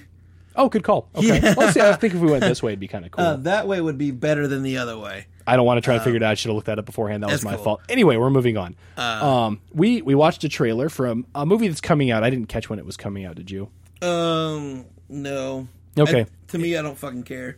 Oh, 0.55 0.69
good 0.69 0.83
call. 0.83 1.09
Okay. 1.15 1.39
Let's 1.57 1.73
see. 1.73 1.81
I 1.81 1.93
think 1.93 2.13
if 2.13 2.19
we 2.21 2.29
went 2.31 2.41
this 2.43 2.61
way 2.61 2.71
it'd 2.71 2.79
be 2.79 2.87
kind 2.87 3.05
of 3.05 3.11
cool. 3.11 3.23
uh, 3.25 3.35
that 3.37 3.67
way 3.67 3.81
would 3.81 3.97
be 3.97 4.11
better 4.11 4.47
than 4.47 4.63
the 4.63 4.77
other 4.77 4.97
way. 4.97 5.27
I 5.45 5.55
don't 5.57 5.65
want 5.65 5.77
to 5.77 5.81
try 5.81 5.97
to 5.97 6.03
figure 6.03 6.17
it 6.17 6.23
out. 6.23 6.31
I 6.31 6.33
should 6.35 6.49
have 6.49 6.55
looked 6.55 6.67
that 6.67 6.79
up 6.79 6.85
beforehand. 6.85 7.23
That 7.23 7.27
was 7.31 7.41
that's 7.41 7.43
my 7.45 7.55
cool. 7.55 7.63
fault. 7.63 7.81
Anyway, 7.89 8.15
we're 8.17 8.29
moving 8.29 8.55
on. 8.57 8.75
um, 8.97 9.59
we 9.73 10.01
we 10.01 10.15
watched 10.15 10.43
a 10.43 10.49
trailer 10.49 10.89
from 10.89 11.25
a 11.35 11.45
movie 11.45 11.67
that's 11.67 11.81
coming 11.81 12.11
out. 12.11 12.23
I 12.23 12.29
didn't 12.29 12.47
catch 12.47 12.69
when 12.69 12.79
it 12.79 12.85
was 12.85 12.95
coming 12.97 13.25
out. 13.25 13.35
Did 13.35 13.51
you? 13.51 13.69
Um, 14.01 14.85
no. 15.09 15.67
Okay. 15.97 16.21
I- 16.21 16.27
to 16.47 16.57
me, 16.59 16.77
I 16.77 16.81
don't 16.81 16.97
fucking 16.97 17.23
care. 17.23 17.57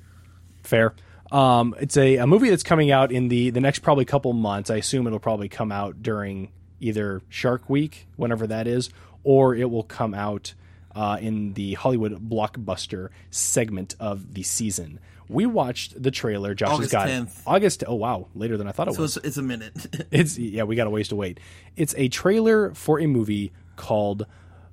Fair. 0.63 0.93
Um, 1.31 1.75
it's 1.79 1.97
a, 1.97 2.17
a 2.17 2.27
movie 2.27 2.49
that's 2.49 2.63
coming 2.63 2.91
out 2.91 3.11
in 3.11 3.27
the 3.27 3.49
the 3.49 3.59
next 3.59 3.79
probably 3.79 4.05
couple 4.05 4.31
months. 4.33 4.69
I 4.69 4.77
assume 4.77 5.05
it'll 5.07 5.19
probably 5.19 5.49
come 5.49 5.71
out 5.71 6.01
during 6.01 6.51
either 6.79 7.21
Shark 7.29 7.69
Week, 7.69 8.07
whenever 8.15 8.47
that 8.47 8.67
is, 8.67 8.89
or 9.23 9.53
it 9.55 9.69
will 9.69 9.83
come 9.83 10.13
out 10.13 10.53
uh, 10.95 11.17
in 11.21 11.53
the 11.53 11.73
Hollywood 11.75 12.29
blockbuster 12.29 13.09
segment 13.29 13.95
of 13.99 14.33
the 14.33 14.43
season. 14.43 14.99
We 15.27 15.45
watched 15.47 16.01
the 16.01 16.11
trailer. 16.11 16.53
Josh 16.53 16.69
August 16.69 16.91
has 16.93 17.03
got 17.03 17.07
10th. 17.09 17.41
August. 17.47 17.83
Oh 17.87 17.95
wow, 17.95 18.27
later 18.35 18.57
than 18.57 18.67
I 18.67 18.71
thought 18.71 18.87
it 18.89 18.93
So 18.95 19.01
was. 19.01 19.17
it's, 19.17 19.25
it's 19.27 19.37
a 19.37 19.41
minute. 19.41 20.05
It's 20.11 20.37
yeah, 20.37 20.63
we 20.63 20.75
got 20.75 20.85
a 20.87 20.89
ways 20.91 21.07
to 21.09 21.15
wait. 21.15 21.39
It's 21.75 21.95
a 21.97 22.07
trailer 22.09 22.73
for 22.75 22.99
a 22.99 23.07
movie 23.07 23.51
called 23.75 24.27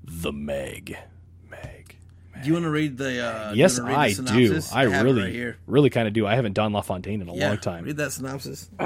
The 0.04 0.30
Meg. 0.32 0.96
Meg. 1.50 1.96
do 2.42 2.46
you 2.46 2.52
want 2.52 2.64
to 2.66 2.70
read 2.70 2.98
the? 2.98 3.20
Uh, 3.24 3.52
Yes, 3.54 3.78
read 3.80 3.88
the 3.94 3.98
I 3.98 4.08
do. 4.08 4.14
synopsis? 4.14 4.72
I 4.74 4.82
really, 4.82 5.44
right 5.46 5.54
really 5.66 5.90
kind 5.90 6.06
of 6.06 6.12
do. 6.14 6.26
I 6.26 6.34
haven't 6.34 6.52
done 6.52 6.72
LaFontaine 6.74 7.22
in 7.22 7.28
a 7.28 7.34
Yeah, 7.34 7.48
long 7.48 7.58
time. 7.58 7.84
Read 7.84 7.96
that 7.96 8.12
synopsis. 8.12 8.68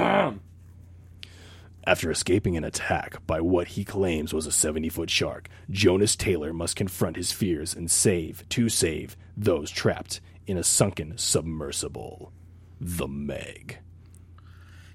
After 1.87 2.11
escaping 2.11 2.57
an 2.57 2.65
attack 2.65 3.25
by 3.25 3.39
what 3.39 3.69
he 3.69 3.85
claims 3.85 4.33
was 4.33 4.45
a 4.45 4.51
70 4.51 4.89
foot 4.89 5.09
shark, 5.09 5.47
Jonas 5.69 6.17
Taylor 6.17 6.51
must 6.51 6.75
confront 6.75 7.15
his 7.15 7.31
fears 7.31 7.73
and 7.73 7.89
save, 7.89 8.43
to 8.49 8.67
save, 8.67 9.15
those 9.37 9.71
trapped 9.71 10.19
in 10.45 10.57
a 10.57 10.65
sunken 10.65 11.13
submersible. 11.17 12.33
The 12.81 13.07
Meg. 13.07 13.77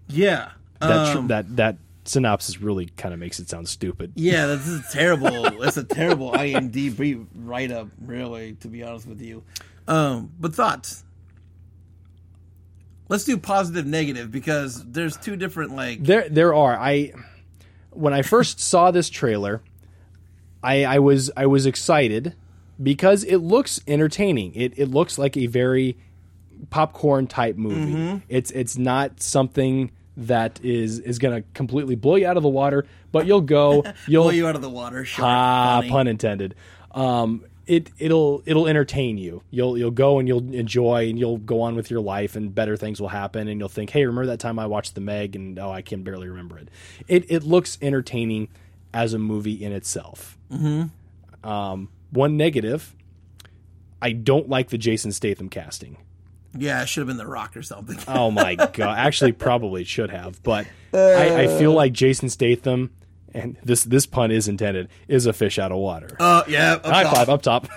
Yeah. 0.06 0.50
That, 0.80 1.16
Um, 1.16 1.28
that, 1.28 1.56
that 1.56 1.78
synopsis 2.04 2.61
really 2.61 2.84
kind 2.84 3.14
of 3.14 3.20
makes 3.20 3.40
it 3.40 3.49
sound 3.49 3.68
stupid. 3.68 4.12
yeah, 4.14 4.44
this 4.54 4.66
is 4.66 4.82
terrible. 4.92 5.61
That's 5.61 5.78
a 5.78 5.84
terrible 5.84 6.32
IMDb 6.32 7.26
write 7.34 7.70
up, 7.70 7.88
really, 8.02 8.52
to 8.61 8.68
be 8.68 8.82
honest 8.82 9.06
with 9.06 9.22
you. 9.22 9.42
Um, 9.88 10.30
but 10.38 10.54
thoughts? 10.54 11.04
Let's 13.09 13.25
do 13.25 13.37
positive, 13.37 13.87
negative 13.87 14.30
because 14.30 14.85
there's 14.85 15.16
two 15.16 15.37
different 15.37 15.75
like. 15.75 16.02
There, 16.02 16.28
there 16.28 16.54
are. 16.54 16.78
I 16.78 17.12
when 17.90 18.14
I 18.14 18.23
first 18.23 18.61
saw 18.61 18.90
this 18.90 19.11
trailer, 19.11 19.62
I, 20.62 20.85
I 20.85 20.99
was 20.99 21.30
I 21.37 21.47
was 21.47 21.66
excited 21.66 22.35
because 22.82 23.25
it 23.25 23.38
looks 23.38 23.80
entertaining. 23.87 24.54
It 24.54 24.78
it 24.78 24.87
looks 24.87 25.18
like 25.18 25.37
a 25.37 25.47
very 25.47 25.97
popcorn 26.71 27.26
type 27.26 27.56
movie. 27.56 27.92
Mm-hmm. 27.92 28.18
It's 28.28 28.50
it's 28.52 28.78
not 28.78 29.23
something 29.23 29.90
that 30.16 30.61
is 30.62 30.99
is 30.99 31.18
going 31.18 31.42
to 31.42 31.49
completely 31.54 31.94
blow 31.94 32.16
you 32.16 32.26
out 32.26 32.37
of 32.37 32.42
the 32.42 32.49
water, 32.49 32.87
but 33.11 33.26
you'll 33.26 33.40
go 33.40 33.85
you'll 34.06 34.25
Blow 34.25 34.32
you 34.32 34.47
out 34.47 34.56
of 34.56 34.62
the 34.62 34.71
water. 34.71 35.04
Shark, 35.04 35.26
ah 35.26 35.76
funny. 35.78 35.90
pun 35.90 36.09
intended. 36.09 36.54
Um, 36.92 37.44
it 37.66 37.90
it'll 37.99 38.42
it'll 38.47 38.66
entertain 38.66 39.19
you. 39.19 39.42
You'll 39.50 39.78
you'll 39.78 39.90
go 39.90 40.19
and 40.19 40.26
you'll 40.26 40.52
enjoy 40.54 41.09
and 41.09 41.19
you'll 41.19 41.38
go 41.38 41.61
on 41.61 41.75
with 41.76 41.90
your 41.90 42.00
life 42.00 42.37
and 42.37 42.54
better 42.54 42.76
things 42.76 43.00
will 43.00 43.09
happen 43.09 43.49
and 43.49 43.61
you'll 43.61 43.69
think, 43.69 43.90
hey, 43.90 44.04
remember 44.04 44.26
that 44.26 44.40
time 44.40 44.59
I 44.59 44.66
watched 44.66 44.95
the 44.95 45.00
Meg 45.00 45.37
and 45.37 45.59
oh, 45.59 45.71
I 45.71 45.83
can 45.83 46.02
barely 46.02 46.28
remember 46.28 46.59
it. 46.59 46.69
It 47.09 47.31
it 47.31 47.42
looks 47.45 47.78
entertaining 47.81 48.49
as 48.92 49.14
a 49.14 49.19
movie 49.19 49.62
in 49.64 49.73
itself. 49.73 50.38
Mm-hmm. 50.52 51.49
Um, 51.49 51.88
one 52.11 52.37
negative, 52.37 52.95
I 54.00 54.12
don't 54.12 54.49
like 54.49 54.69
the 54.69 54.78
Jason 54.78 55.12
Statham 55.12 55.49
casting. 55.49 55.97
Yeah, 56.57 56.83
it 56.83 56.88
should 56.88 57.00
have 57.00 57.09
been 57.09 57.16
The 57.16 57.26
Rock 57.26 57.57
or 57.57 57.62
something. 57.62 57.99
Oh 58.07 58.31
my 58.31 58.54
god! 58.73 58.99
Actually, 58.99 59.33
probably 59.33 59.85
should 59.85 60.11
have, 60.11 60.42
but 60.42 60.66
I, 60.92 61.45
I 61.45 61.47
feel 61.59 61.73
like 61.73 61.92
Jason 61.92 62.28
Statham, 62.28 62.90
and 63.34 63.56
this 63.64 63.84
this 63.84 64.06
pun 64.06 64.30
is 64.30 64.48
intended, 64.48 64.88
is 65.08 65.26
a 65.26 65.32
fish 65.32 65.58
out 65.58 65.72
of 65.72 65.78
water. 65.78 66.16
Uh, 66.18 66.42
yeah. 66.48 66.74
up 66.74 66.86
High 66.86 67.02
top. 67.04 67.14
five 67.16 67.28
up 67.28 67.42
top. 67.42 67.68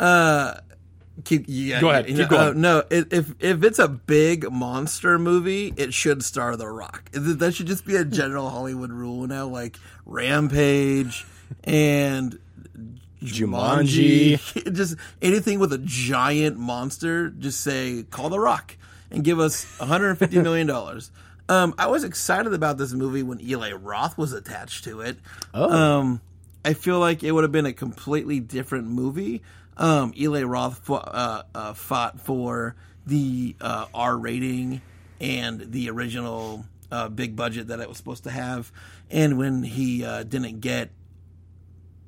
Keep, 1.24 1.44
yeah, 1.48 1.80
Go 1.80 1.90
ahead, 1.90 2.08
you 2.08 2.16
keep 2.16 2.28
going. 2.28 2.48
uh, 2.48 2.52
no, 2.52 2.82
if 2.90 3.34
if 3.40 3.62
it's 3.62 3.78
a 3.78 3.88
big 3.88 4.50
monster 4.50 5.18
movie, 5.18 5.72
it 5.76 5.92
should 5.92 6.24
star 6.24 6.56
The 6.56 6.68
Rock. 6.68 7.10
That 7.12 7.54
should 7.54 7.66
just 7.66 7.84
be 7.84 7.96
a 7.96 8.04
general 8.04 8.48
Hollywood 8.48 8.90
rule 8.90 9.26
now, 9.26 9.46
like 9.46 9.76
Rampage 10.06 11.26
and 11.64 12.38
Jumanji. 13.22 14.72
just 14.72 14.96
anything 15.20 15.58
with 15.58 15.72
a 15.72 15.78
giant 15.78 16.56
monster. 16.56 17.30
Just 17.30 17.60
say 17.60 18.04
call 18.04 18.30
The 18.30 18.40
Rock 18.40 18.76
and 19.10 19.22
give 19.22 19.38
us 19.38 19.66
150 19.78 20.40
million 20.40 20.66
dollars. 20.66 21.10
Um, 21.50 21.74
I 21.76 21.88
was 21.88 22.04
excited 22.04 22.54
about 22.54 22.78
this 22.78 22.92
movie 22.92 23.24
when 23.24 23.40
Eli 23.40 23.72
Roth 23.72 24.16
was 24.16 24.32
attached 24.32 24.84
to 24.84 25.00
it. 25.00 25.18
Oh. 25.52 25.68
Um, 25.68 26.20
I 26.64 26.74
feel 26.74 27.00
like 27.00 27.24
it 27.24 27.32
would 27.32 27.42
have 27.42 27.50
been 27.50 27.66
a 27.66 27.72
completely 27.72 28.38
different 28.38 28.86
movie. 28.86 29.42
Um, 29.76 30.14
Eli 30.16 30.44
Roth 30.44 30.78
fought, 30.78 31.10
uh, 31.12 31.42
uh, 31.52 31.72
fought 31.72 32.20
for 32.20 32.76
the 33.04 33.56
uh, 33.60 33.86
R 33.92 34.16
rating 34.16 34.80
and 35.20 35.72
the 35.72 35.90
original 35.90 36.66
uh, 36.92 37.08
big 37.08 37.34
budget 37.34 37.66
that 37.66 37.80
it 37.80 37.88
was 37.88 37.96
supposed 37.96 38.24
to 38.24 38.30
have. 38.30 38.70
And 39.10 39.36
when 39.36 39.64
he 39.64 40.04
uh, 40.04 40.22
didn't 40.22 40.60
get 40.60 40.90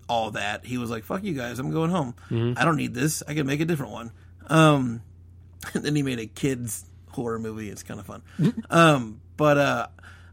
all 0.09 0.31
that, 0.33 0.65
he 0.65 0.79
was 0.79 0.89
like, 0.89 1.03
"Fuck 1.03 1.25
you 1.25 1.35
guys, 1.35 1.59
I'm 1.59 1.73
going 1.73 1.91
home. 1.91 2.15
I 2.57 2.65
don't 2.65 2.77
need 2.77 2.95
this. 2.95 3.25
I 3.27 3.35
can 3.35 3.47
make 3.49 3.61
a 3.61 3.65
different 3.65 3.91
one." 3.91 4.13
Um, 4.47 5.03
and 5.75 5.83
then 5.83 5.97
he 5.97 6.05
made 6.05 6.21
a 6.21 6.27
kids 6.27 6.85
horror 7.13 7.39
movie. 7.39 7.69
It's 7.71 7.83
kind 7.83 8.01
of 8.01 8.07
fun. 8.07 8.23
um, 8.71 9.21
but 9.37 9.59
uh, 9.59 9.87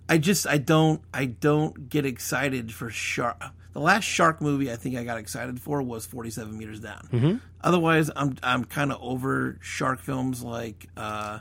I 0.07 0.17
just 0.17 0.47
I 0.47 0.57
don't 0.57 1.01
I 1.13 1.25
don't 1.25 1.89
get 1.89 2.05
excited 2.05 2.73
for 2.73 2.89
shark. 2.89 3.41
The 3.73 3.79
last 3.79 4.03
shark 4.03 4.41
movie 4.41 4.71
I 4.71 4.75
think 4.75 4.97
I 4.97 5.03
got 5.03 5.17
excited 5.19 5.61
for 5.61 5.81
was 5.81 6.05
Forty 6.05 6.29
Seven 6.31 6.57
Meters 6.57 6.79
Down. 6.79 7.41
Otherwise, 7.61 8.09
I'm 8.15 8.35
I'm 8.41 8.65
kind 8.65 8.91
of 8.91 8.99
over 9.01 9.57
shark 9.61 9.99
films 10.01 10.43
like 10.43 10.87
uh, 10.97 11.39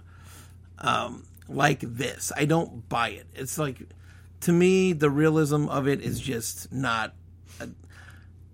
um, 0.78 1.24
like 1.48 1.80
this. 1.80 2.30
I 2.36 2.44
don't 2.44 2.88
buy 2.88 3.10
it. 3.10 3.26
It's 3.34 3.58
like 3.58 3.82
to 4.40 4.52
me 4.52 4.92
the 4.92 5.10
realism 5.10 5.68
of 5.68 5.88
it 5.88 6.00
is 6.02 6.20
just 6.20 6.70
not 6.72 7.14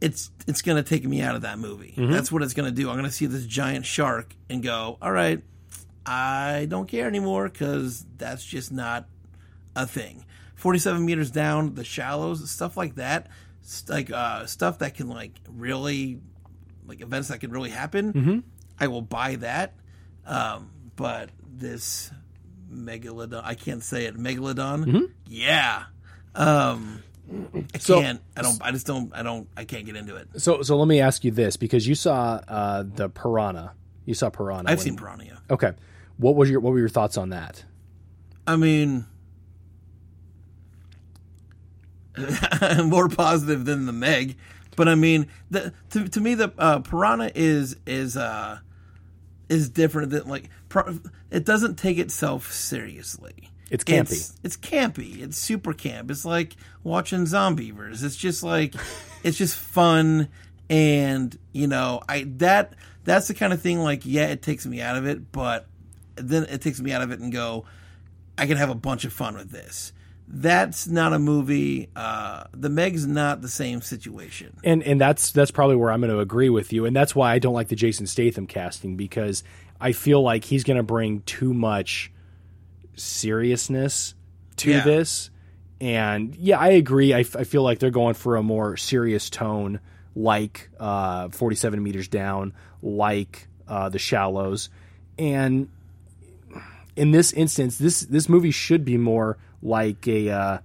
it's 0.01 0.31
it's 0.47 0.61
gonna 0.63 0.83
take 0.83 1.05
me 1.07 1.23
out 1.23 1.35
of 1.35 1.43
that 1.43 1.59
movie. 1.59 1.95
That's 1.97 2.31
what 2.31 2.43
it's 2.43 2.53
gonna 2.55 2.71
do. 2.71 2.91
I'm 2.91 2.97
gonna 2.97 3.11
see 3.11 3.27
this 3.27 3.47
giant 3.47 3.87
shark 3.87 4.35
and 4.51 4.63
go, 4.63 4.99
all 5.01 5.13
right, 5.13 5.43
I 6.07 6.67
don't 6.69 6.87
care 6.87 7.07
anymore 7.07 7.49
because 7.49 8.05
that's 8.19 8.45
just 8.45 8.71
not 8.73 9.07
a 9.77 9.87
thing. 9.87 10.25
47 10.57 11.05
meters 11.05 11.31
down, 11.31 11.75
the 11.75 11.85
shallows, 11.85 12.51
stuff 12.51 12.77
like 12.77 12.95
that, 12.97 13.29
like 13.89 14.11
uh, 14.11 14.47
stuff 14.47 14.79
that 14.79 14.95
can 14.95 15.09
like 15.09 15.33
really, 15.49 16.21
like 16.87 17.01
events 17.01 17.29
that 17.29 17.41
can 17.41 17.51
really 17.51 17.71
happen. 17.71 18.45
I 18.79 18.87
will 18.89 19.03
buy 19.03 19.37
that. 19.37 19.75
Um, 20.27 20.71
but 20.97 21.31
this 21.47 22.11
megalodon, 22.73 23.43
I 23.45 23.55
can't 23.55 23.83
say 23.83 24.07
it. 24.07 24.17
Megalodon, 24.17 25.11
yeah. 25.27 25.85
Um, 26.35 27.03
I 27.75 27.79
So- 27.79 28.01
can't. 28.01 28.21
I 28.37 28.43
don't. 28.43 28.61
I 28.63 28.71
just 28.71 28.87
don't. 28.87 29.15
I 29.15 29.23
don't. 29.23 29.49
I 29.57 29.65
can't 29.65 29.87
get 29.87 29.97
into 29.97 30.17
it. 30.17 30.29
so 30.37 30.63
so 30.63 30.77
let 30.77 30.89
me 30.89 31.01
ask 31.01 31.25
you 31.25 31.31
this 31.31 31.57
because 31.57 31.87
you 31.87 31.95
saw 31.95 32.41
uh, 32.49 32.85
the 32.87 33.09
Piranha. 33.09 33.73
You 34.05 34.15
saw 34.15 34.29
Piranha. 34.31 34.65
I've 34.71 34.79
when- 34.79 34.85
seen 34.85 34.97
Piranha. 34.97 35.25
yeah. 35.25 35.37
Okay. 35.51 35.73
What 36.17 36.37
was 36.37 36.51
your 36.51 36.61
what 36.61 36.73
were 36.73 36.79
your 36.79 36.89
thoughts 36.89 37.17
on 37.17 37.31
that? 37.31 37.65
I 38.47 38.57
mean, 38.57 39.07
more 42.85 43.09
positive 43.09 43.65
than 43.65 43.87
the 43.87 43.93
Meg. 43.93 44.37
But 44.77 44.89
I 44.89 44.95
mean, 44.95 45.29
the, 45.51 45.73
to 45.91 46.09
to 46.09 46.21
me, 46.21 46.35
the 46.35 46.53
uh, 46.59 46.81
Piranha 46.81 47.31
is 47.35 47.77
is 47.87 48.17
uh 48.17 48.59
is 49.49 49.71
different 49.71 50.11
than 50.11 50.29
like 50.29 50.51
it 51.31 51.45
doesn't 51.45 51.77
take 51.77 51.99
itself 51.99 52.53
seriously. 52.53 53.51
It's 53.71 53.85
campy. 53.85 54.13
It's, 54.13 54.39
it's 54.43 54.57
campy. 54.57 55.23
It's 55.23 55.39
super 55.39 55.73
camp. 55.73 56.11
It's 56.11 56.25
like 56.25 56.55
watching 56.83 57.21
Zombeavers. 57.21 58.05
It's 58.05 58.17
just 58.17 58.43
like 58.43 58.75
it's 59.23 59.39
just 59.39 59.57
fun 59.57 60.29
and 60.71 61.37
you 61.53 61.67
know 61.67 62.01
I 62.09 62.25
that 62.39 62.75
that's 63.05 63.29
the 63.29 63.35
kind 63.35 63.53
of 63.53 63.61
thing 63.61 63.81
like 63.81 64.03
yeah 64.05 64.29
it 64.29 64.43
takes 64.43 64.65
me 64.65 64.81
out 64.81 64.97
of 64.97 65.07
it 65.07 65.31
but 65.31 65.67
then 66.17 66.45
it 66.45 66.61
takes 66.61 66.81
me 66.81 66.93
out 66.93 67.03
of 67.03 67.11
it 67.11 67.21
and 67.21 67.33
go 67.33 67.65
I 68.37 68.47
can 68.47 68.57
have 68.57 68.71
a 68.71 68.75
bunch 68.75 69.05
of 69.05 69.13
fun 69.13 69.37
with 69.37 69.51
this. 69.51 69.93
That's 70.27 70.87
not 70.89 71.13
a 71.13 71.19
movie. 71.19 71.91
Uh, 71.95 72.45
the 72.53 72.69
Meg's 72.71 73.07
not 73.07 73.43
the 73.43 73.49
same 73.49 73.81
situation. 73.83 74.57
and 74.65 74.83
and 74.83 75.01
that's 75.01 75.31
that's 75.33 75.51
probably 75.51 75.77
where 75.77 75.91
I'm 75.93 76.01
going 76.01 76.11
to 76.13 76.19
agree 76.21 76.49
with 76.49 76.73
you, 76.73 76.87
and 76.87 76.97
that's 76.97 77.15
why 77.15 77.33
I 77.33 77.39
don't 77.39 77.53
like 77.55 77.69
the 77.69 77.77
Jason 77.77 78.07
Statham 78.07 78.47
casting 78.47 78.97
because 78.97 79.45
I 79.81 79.93
feel 79.93 80.23
like 80.23 80.45
he's 80.45 80.65
going 80.65 80.79
to 80.79 80.83
bring 80.83 81.21
too 81.23 81.53
much 81.53 82.11
seriousness 82.97 84.15
to 84.57 84.71
Yeah. 84.71 84.85
this. 84.85 85.31
And 85.81 86.35
yeah, 86.37 86.59
I 86.59 86.69
agree. 86.71 87.13
I, 87.13 87.21
f- 87.21 87.37
I 87.37 87.45
feel 87.45 87.63
like 87.63 87.79
they're 87.79 87.91
going 87.91 88.15
for 88.15 88.37
a 88.37 88.43
more 88.43 88.77
serious 88.77 89.29
tone, 89.29 89.81
like 90.15 90.71
uh, 90.81 91.29
47 91.29 91.83
meters 91.83 92.09
down, 92.09 92.55
like 92.83 93.49
uh, 93.69 93.89
The 93.91 93.99
Shallows, 93.99 94.71
and 95.19 95.69
in 96.97 97.11
this 97.11 97.33
instance, 97.33 97.79
this 97.79 98.01
this 98.03 98.29
movie 98.29 98.51
should 98.51 98.85
be 98.85 98.97
more 98.97 99.39
like 99.63 100.07
a. 100.09 100.31
Uh, 100.31 100.59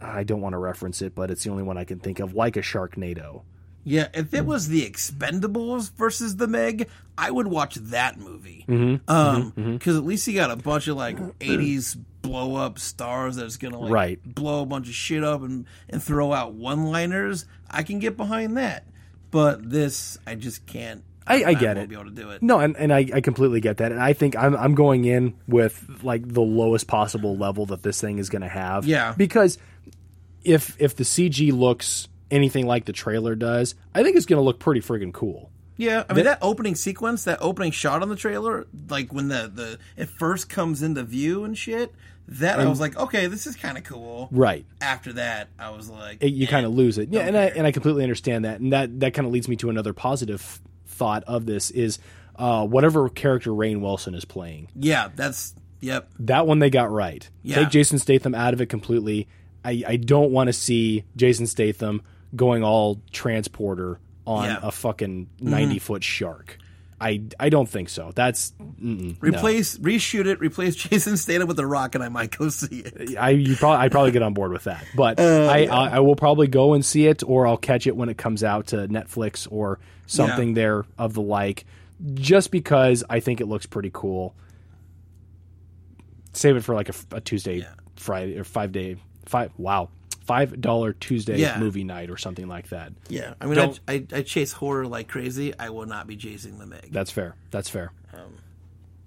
I 0.00 0.24
don't 0.24 0.40
want 0.40 0.54
to 0.54 0.58
reference 0.58 1.02
it, 1.02 1.14
but 1.14 1.30
it's 1.30 1.44
the 1.44 1.50
only 1.50 1.62
one 1.62 1.76
I 1.76 1.84
can 1.84 1.98
think 1.98 2.20
of, 2.20 2.34
like 2.34 2.56
a 2.56 2.60
Sharknado. 2.62 3.42
Yeah, 3.84 4.08
if 4.14 4.34
it 4.34 4.44
was 4.44 4.68
the 4.68 4.88
Expendables 4.88 5.90
versus 5.92 6.36
the 6.36 6.46
Meg, 6.46 6.88
I 7.16 7.30
would 7.30 7.46
watch 7.46 7.76
that 7.76 8.18
movie. 8.18 8.64
Mm-hmm. 8.68 9.10
Um, 9.10 9.52
because 9.78 9.96
at 9.96 10.04
least 10.04 10.26
you 10.26 10.34
got 10.34 10.50
a 10.50 10.56
bunch 10.56 10.86
of 10.88 10.96
like 10.96 11.16
'80s 11.38 11.96
blow 12.22 12.56
up 12.56 12.78
stars 12.78 13.36
that's 13.36 13.56
gonna 13.56 13.78
like 13.78 13.90
Right. 13.92 14.34
blow 14.34 14.62
a 14.62 14.66
bunch 14.66 14.88
of 14.88 14.94
shit 14.94 15.24
up 15.24 15.42
and 15.42 15.64
and 15.88 16.02
throw 16.02 16.32
out 16.32 16.52
one 16.52 16.86
liners. 16.86 17.46
I 17.70 17.82
can 17.82 17.98
get 17.98 18.16
behind 18.18 18.56
that, 18.58 18.86
but 19.30 19.68
this 19.70 20.18
I 20.26 20.34
just 20.34 20.66
can't. 20.66 21.02
I- 21.26 21.44
I 21.44 21.54
get 21.54 21.76
won't 21.76 21.78
it. 21.78 21.88
Be 21.88 21.94
able 21.94 22.04
to 22.06 22.10
do 22.10 22.30
it. 22.30 22.42
No, 22.42 22.58
and, 22.60 22.76
and 22.76 22.92
I, 22.92 23.06
I 23.14 23.20
completely 23.20 23.60
get 23.60 23.76
that, 23.78 23.92
and 23.92 24.00
I 24.00 24.12
think 24.12 24.36
I'm 24.36 24.56
I'm 24.56 24.74
going 24.74 25.04
in 25.04 25.34
with 25.46 26.00
like 26.02 26.26
the 26.26 26.40
lowest 26.42 26.86
possible 26.86 27.36
level 27.36 27.66
that 27.66 27.82
this 27.82 28.00
thing 28.00 28.18
is 28.18 28.28
going 28.28 28.42
to 28.42 28.48
have. 28.48 28.84
Yeah. 28.86 29.14
because 29.16 29.58
if 30.44 30.76
if 30.80 30.96
the 30.96 31.04
CG 31.04 31.52
looks 31.52 32.08
anything 32.30 32.66
like 32.66 32.84
the 32.86 32.92
trailer 32.92 33.34
does, 33.34 33.74
I 33.94 34.02
think 34.02 34.16
it's 34.16 34.26
going 34.26 34.38
to 34.38 34.42
look 34.44 34.58
pretty 34.58 34.80
friggin' 34.80 35.12
cool. 35.12 35.50
Yeah, 35.76 36.04
I 36.10 36.12
mean 36.12 36.24
that 36.26 36.38
opening 36.42 36.74
sequence, 36.74 37.24
that 37.24 37.38
opening 37.40 37.72
shot 37.72 38.02
on 38.02 38.08
the 38.10 38.16
trailer, 38.16 38.66
like 38.90 39.12
when 39.14 39.28
the 39.28 39.50
the 39.54 39.78
it 39.96 40.08
first 40.10 40.48
comes 40.50 40.82
into 40.82 41.02
view 41.04 41.44
and 41.44 41.56
shit. 41.56 41.94
That 42.34 42.60
I 42.60 42.66
was 42.66 42.78
like, 42.78 42.96
okay, 42.96 43.26
this 43.26 43.48
is 43.48 43.56
kind 43.56 43.76
of 43.76 43.82
cool. 43.82 44.28
Right. 44.30 44.64
After 44.80 45.14
that, 45.14 45.48
I 45.58 45.70
was 45.70 45.90
like, 45.90 46.22
It- 46.22 46.32
you 46.32 46.46
eh. 46.46 46.50
kind 46.50 46.64
of 46.64 46.72
lose 46.72 46.96
it. 46.96 47.08
Yeah, 47.10 47.22
and 47.22 47.36
I 47.36 47.46
and 47.46 47.66
I 47.66 47.72
completely 47.72 48.04
understand 48.04 48.44
that, 48.44 48.60
and 48.60 48.72
that 48.72 49.00
that 49.00 49.14
kind 49.14 49.26
of 49.26 49.32
leads 49.32 49.48
me 49.48 49.56
to 49.56 49.70
another 49.70 49.92
positive 49.92 50.60
thought 51.00 51.24
of 51.26 51.46
this 51.46 51.70
is 51.70 51.98
uh, 52.36 52.66
whatever 52.66 53.08
character 53.08 53.50
Rainn 53.50 53.80
Wilson 53.80 54.14
is 54.14 54.26
playing. 54.26 54.68
Yeah, 54.76 55.08
that's 55.16 55.54
yep. 55.80 56.10
that 56.20 56.46
one 56.46 56.58
they 56.58 56.68
got 56.68 56.90
right. 56.92 57.28
Yeah. 57.42 57.56
Take 57.56 57.70
Jason 57.70 57.98
Statham 57.98 58.34
out 58.34 58.52
of 58.52 58.60
it 58.60 58.66
completely. 58.66 59.26
I, 59.64 59.82
I 59.86 59.96
don't 59.96 60.30
want 60.30 60.48
to 60.48 60.52
see 60.52 61.04
Jason 61.16 61.46
Statham 61.46 62.02
going 62.36 62.62
all 62.62 63.00
transporter 63.12 63.98
on 64.26 64.44
Yeah. 64.44 64.56
Mm-hmm. 64.56 64.66
a 64.66 64.70
fucking 64.72 65.28
90 65.40 65.78
foot 65.78 66.04
shark. 66.04 66.58
I, 67.00 67.22
I 67.40 67.48
don't 67.48 67.68
think 67.68 67.88
so. 67.88 68.12
That's 68.14 68.50
mm-mm, 68.60 69.12
no. 69.22 69.28
Replace, 69.28 69.78
reshoot 69.78 70.26
it, 70.26 70.38
replace 70.40 70.74
Jason 70.76 71.16
Statham 71.16 71.48
with 71.48 71.56
The 71.56 71.66
Rock, 71.66 71.94
and 71.94 72.04
I 72.04 72.08
might 72.10 72.36
go 72.36 72.48
see 72.50 72.80
it. 72.80 73.16
I 73.16 73.30
you 73.30 73.56
probably 73.56 73.84
I 73.84 73.88
probably 73.88 74.10
get 74.12 74.22
on 74.22 74.34
board 74.34 74.52
with 74.52 74.64
that, 74.64 74.84
but 74.94 75.18
Uh, 75.18 75.46
I, 75.50 75.64
I 75.64 75.88
I 75.96 76.00
will 76.00 76.16
probably 76.16 76.46
go 76.46 76.74
and 76.74 76.84
see 76.84 77.06
it, 77.06 77.22
or 77.26 77.46
I'll 77.46 77.56
catch 77.56 77.86
it 77.86 77.96
when 77.96 78.08
it 78.10 78.18
comes 78.18 78.44
out 78.44 78.66
to 78.68 78.86
Netflix 78.88 79.48
or 79.50 79.78
something 80.06 80.48
Yeah. 80.50 80.54
there 80.54 80.84
of 80.98 81.14
the 81.14 81.22
like, 81.22 81.64
just 82.14 82.50
because 82.50 83.02
I 83.08 83.20
think 83.20 83.40
it 83.40 83.46
looks 83.46 83.64
pretty 83.66 83.90
cool. 83.92 84.34
Save 86.32 86.56
it 86.56 86.64
for 86.64 86.74
like 86.74 86.88
a, 86.90 86.94
a 87.16 87.20
Tuesday, 87.20 87.66
Friday, 87.96 88.38
or 88.38 88.44
five 88.44 88.72
day, 88.72 88.96
five 89.26 89.50
wow, 89.56 89.88
five 90.30 90.60
dollar 90.60 90.92
Tuesday 90.92 91.38
Yeah. 91.38 91.58
movie 91.58 91.82
night 91.84 92.08
or 92.10 92.16
something 92.16 92.46
like 92.46 92.68
that. 92.68 92.92
Yeah, 93.08 93.34
I 93.40 93.46
mean, 93.46 93.58
I, 93.58 93.74
I, 93.92 94.06
I 94.12 94.22
chase 94.22 94.52
horror 94.52 94.86
like 94.86 95.08
crazy. 95.08 95.52
I 95.58 95.70
will 95.70 95.86
not 95.86 96.06
be 96.06 96.16
chasing 96.16 96.58
the 96.58 96.66
Meg. 96.66 96.88
That's 96.92 97.10
fair. 97.10 97.34
That's 97.50 97.68
fair. 97.68 97.90
Um, 98.14 98.34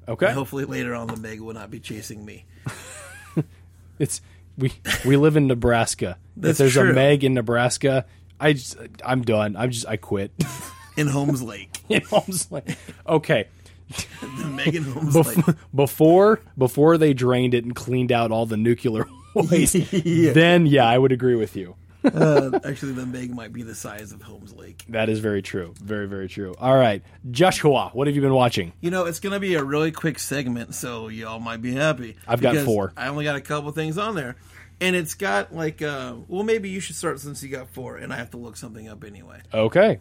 okay, 0.07 0.31
Hopefully, 0.33 0.65
later 0.65 0.93
on, 0.95 1.07
the 1.07 1.15
Meg 1.17 1.39
will 1.39 1.53
not 1.53 1.71
be 1.71 1.79
chasing 1.79 2.25
me. 2.25 2.45
it's 3.99 4.21
we 4.57 4.73
we 5.05 5.17
live 5.17 5.37
in 5.37 5.47
Nebraska. 5.47 6.17
if 6.41 6.57
there's 6.57 6.75
a. 6.77 6.83
Meg 6.85 7.23
in 7.23 7.33
Nebraska, 7.33 8.05
I 8.39 8.53
just 8.53 8.77
I'm 9.05 9.21
done. 9.21 9.55
I'm 9.55 9.71
just 9.71 9.87
I 9.87 9.97
quit. 9.97 10.31
In 10.95 11.07
Holmes 11.07 11.41
Lake, 11.41 11.75
in 11.89 12.03
Holmes 12.03 12.51
Lake. 12.51 12.77
Okay. 13.07 13.47
the 14.21 14.45
Meg 14.45 14.75
in 14.75 14.83
Holmes 14.83 15.15
Bef- 15.15 15.47
Lake. 15.47 15.55
before 15.73 16.39
before 16.55 16.99
they 16.99 17.15
drained 17.15 17.55
it 17.55 17.63
and 17.65 17.73
cleaned 17.75 18.11
out 18.11 18.31
all 18.31 18.45
the 18.45 18.57
nuclear 18.57 19.07
waste, 19.35 19.75
then 19.91 20.65
yeah, 20.65 20.85
I 20.85 20.97
would 20.97 21.11
agree 21.11 21.35
with 21.35 21.55
you. 21.55 21.75
Uh, 22.03 22.59
actually, 22.65 22.91
the 22.91 23.05
Meg 23.05 23.33
might 23.33 23.53
be 23.53 23.63
the 23.63 23.75
size 23.75 24.11
of 24.11 24.21
Holmes 24.21 24.53
Lake. 24.53 24.83
That 24.89 25.07
is 25.07 25.19
very 25.19 25.41
true. 25.41 25.73
Very 25.81 26.07
very 26.07 26.27
true. 26.27 26.53
All 26.59 26.75
right, 26.75 27.01
Joshua, 27.31 27.91
what 27.93 28.07
have 28.07 28.15
you 28.15 28.21
been 28.21 28.33
watching? 28.33 28.73
You 28.81 28.91
know, 28.91 29.05
it's 29.05 29.19
going 29.19 29.33
to 29.33 29.39
be 29.39 29.55
a 29.55 29.63
really 29.63 29.91
quick 29.91 30.19
segment, 30.19 30.75
so 30.75 31.07
y'all 31.07 31.39
might 31.39 31.61
be 31.61 31.73
happy. 31.73 32.17
I've 32.27 32.41
got 32.41 32.57
four. 32.65 32.91
I 32.97 33.07
only 33.07 33.23
got 33.23 33.35
a 33.35 33.41
couple 33.41 33.71
things 33.71 33.97
on 33.97 34.15
there. 34.15 34.35
And 34.81 34.97
it's 34.97 35.13
got 35.13 35.55
like, 35.55 35.81
uh, 35.81 36.15
well, 36.27 36.43
maybe 36.43 36.69
you 36.69 36.81
should 36.81 36.97
start 36.97 37.19
since 37.21 37.41
you 37.41 37.47
got 37.47 37.69
four, 37.69 37.95
and 37.95 38.11
I 38.11 38.17
have 38.17 38.31
to 38.31 38.37
look 38.37 38.57
something 38.57 38.89
up 38.89 39.05
anyway. 39.05 39.39
Okay, 39.53 39.99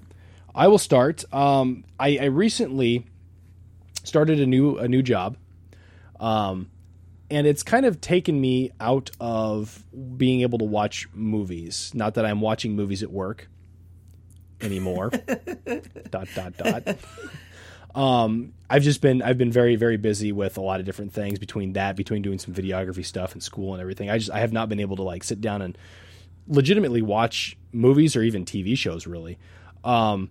I 0.55 0.67
will 0.67 0.79
start. 0.79 1.25
Um, 1.33 1.85
I, 2.01 2.19
I 2.21 2.25
recently 2.25 3.07
started 4.03 4.41
a 4.41 4.47
new 4.47 4.79
a 4.79 4.89
new 4.89 5.03
job, 5.03 5.37
um, 6.19 6.69
and 7.33 7.47
it's 7.47 7.63
kind 7.63 7.87
of 7.87 8.01
taken 8.01 8.39
me 8.39 8.71
out 8.79 9.11
of 9.19 9.85
being 10.19 10.43
able 10.43 10.59
to 10.59 10.67
watch 10.67 11.09
movies. 11.15 11.91
Not 11.95 12.15
that 12.15 12.27
I'm 12.27 12.43
watching 12.43 12.77
movies 12.77 13.03
at 13.03 13.11
work 13.11 13.49
anymore. 14.61 15.09
dot 16.11 16.29
dot 16.35 16.57
dot. 16.59 16.99
Um, 17.95 18.53
I've 18.69 18.83
just 18.83 19.01
been 19.01 19.23
I've 19.23 19.39
been 19.39 19.51
very 19.51 19.77
very 19.77 19.97
busy 19.97 20.31
with 20.31 20.59
a 20.59 20.61
lot 20.61 20.79
of 20.79 20.87
different 20.87 21.15
things 21.15 21.39
between 21.39 21.73
that 21.73 21.97
between 21.97 22.21
doing 22.21 22.39
some 22.39 22.53
videography 22.53 23.05
stuff 23.05 23.33
and 23.33 23.43
school 23.43 23.73
and 23.73 23.81
everything. 23.81 24.11
I 24.11 24.19
just 24.19 24.31
I 24.31 24.41
have 24.41 24.53
not 24.53 24.69
been 24.69 24.81
able 24.81 24.97
to 24.97 25.03
like 25.03 25.25
sit 25.25 25.41
down 25.41 25.63
and 25.63 25.77
legitimately 26.49 27.01
watch 27.01 27.57
movies 27.73 28.15
or 28.15 28.23
even 28.23 28.45
TV 28.45 28.77
shows 28.77 29.07
really. 29.07 29.39
Um, 29.85 30.29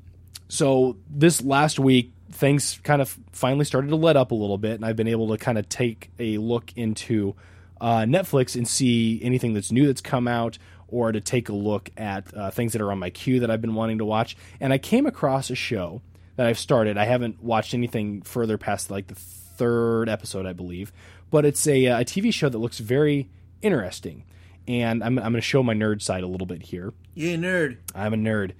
so 0.50 0.98
this 1.10 1.42
last 1.42 1.80
week 1.80 2.14
things 2.32 2.80
kind 2.84 3.02
of 3.02 3.17
finally 3.32 3.65
started 3.65 3.89
to 3.89 3.96
let 3.96 4.15
up 4.17 4.32
a 4.32 4.36
little 4.36 4.58
bit 4.58 4.74
and 4.74 4.86
I've 4.86 4.96
been 4.96 5.08
able 5.08 5.30
to 5.30 5.38
kind 5.38 5.58
of 5.58 5.67
take 5.70 6.12
a 6.20 6.38
look 6.38 6.72
into 6.76 7.36
uh, 7.80 8.02
Netflix 8.02 8.56
and 8.56 8.67
see 8.67 9.20
anything 9.24 9.54
that's 9.54 9.72
new 9.72 9.88
that's 9.88 10.02
come 10.02 10.28
out 10.28 10.58
or 10.88 11.12
to 11.12 11.22
take 11.22 11.50
a 11.50 11.54
look 11.54 11.89
at 11.98 12.36
uh, 12.36 12.52
things 12.52 12.74
that 12.74 12.82
are 12.82 12.91
on 12.91 13.00
my 13.00 13.10
queue 13.10 13.39
that 13.39 13.50
I've 13.50 13.62
been 13.62 13.74
wanting 13.74 13.98
to 14.00 14.06
watch. 14.06 14.36
And 14.60 14.74
I 14.74 14.78
came 14.78 15.06
across 15.06 15.50
a 15.50 15.56
show 15.56 16.02
that 16.36 16.46
I've 16.46 16.60
started. 16.60 16.98
I 16.98 17.06
haven't 17.06 17.41
watched 17.41 17.74
anything 17.74 18.22
further 18.22 18.58
past 18.58 18.91
like 18.91 19.08
the 19.08 19.15
third 19.15 20.10
episode, 20.10 20.46
I 20.46 20.54
believe, 20.54 20.91
but 21.30 21.46
it's 21.46 21.65
a, 21.67 21.88
uh, 21.88 22.02
a 22.02 22.06
TV 22.06 22.34
show 22.34 22.50
that 22.50 22.58
looks 22.58 22.80
very 22.80 23.30
interesting. 23.62 24.26
And 24.67 25.04
I'm, 25.04 25.17
I'm 25.17 25.32
going 25.32 25.36
to 25.36 25.41
show 25.41 25.63
my 25.63 25.74
nerd 25.74 26.02
side 26.02 26.24
a 26.24 26.28
little 26.28 26.48
bit 26.48 26.62
here. 26.62 26.94
Yay, 27.15 27.36
nerd. 27.38 27.78
I'm 27.96 28.13
a 28.13 28.17
nerd. 28.17 28.52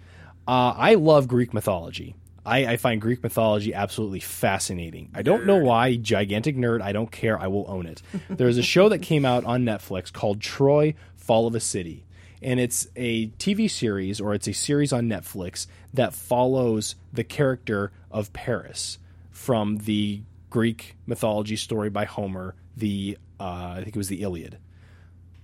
Uh, 0.47 0.73
I 0.75 0.95
love 0.95 1.27
Greek 1.27 1.53
mythology. 1.53 2.15
I, 2.45 2.65
I 2.65 2.77
find 2.77 2.99
Greek 2.99 3.21
mythology 3.21 3.73
absolutely 3.73 4.19
fascinating. 4.19 5.10
I 5.13 5.21
don't 5.21 5.45
know 5.45 5.58
why. 5.58 5.95
Gigantic 5.95 6.58
nerd. 6.58 6.82
I 6.82 6.91
don't 6.91 7.12
care. 7.12 7.39
I 7.39 7.47
will 7.47 7.65
own 7.67 7.86
it. 7.86 8.01
There's 8.30 8.58
a 8.58 8.63
show 8.63 8.89
that 8.89 8.99
came 8.99 9.25
out 9.25 9.45
on 9.45 9.63
Netflix 9.63 10.12
called 10.12 10.41
Troy 10.41 10.95
Fall 11.15 11.47
of 11.47 11.56
a 11.56 11.60
City. 11.60 12.06
And 12.41 12.60
it's 12.60 12.88
a 12.95 13.27
TV 13.27 13.69
series, 13.69 14.19
or 14.19 14.34
it's 14.34 14.47
a 14.47 14.54
series 14.54 14.91
on 14.91 15.08
Netflix 15.08 15.67
that 15.93 16.13
follows 16.13 16.95
the 17.13 17.23
character 17.23 17.91
of 18.10 18.34
Paris 18.34 18.97
from 19.30 19.77
the 19.77 20.21
Greek 20.49 20.95
mythology 21.06 21.56
story 21.56 21.89
by 21.89 22.06
Homer, 22.06 22.56
the 22.75 23.17
uh, 23.39 23.73
I 23.75 23.82
think 23.84 23.95
it 23.95 23.97
was 23.97 24.08
the 24.08 24.21
Iliad. 24.21 24.58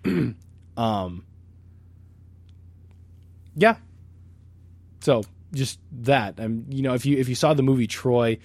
um, 0.77 1.25
yeah, 3.55 3.77
so 4.99 5.23
just 5.53 5.79
that. 6.03 6.39
Um, 6.39 6.65
you 6.69 6.81
know, 6.81 6.93
if 6.93 7.05
you 7.05 7.17
if 7.17 7.29
you 7.29 7.35
saw 7.35 7.53
the 7.53 7.63
movie 7.63 7.87
Troy, 7.87 8.39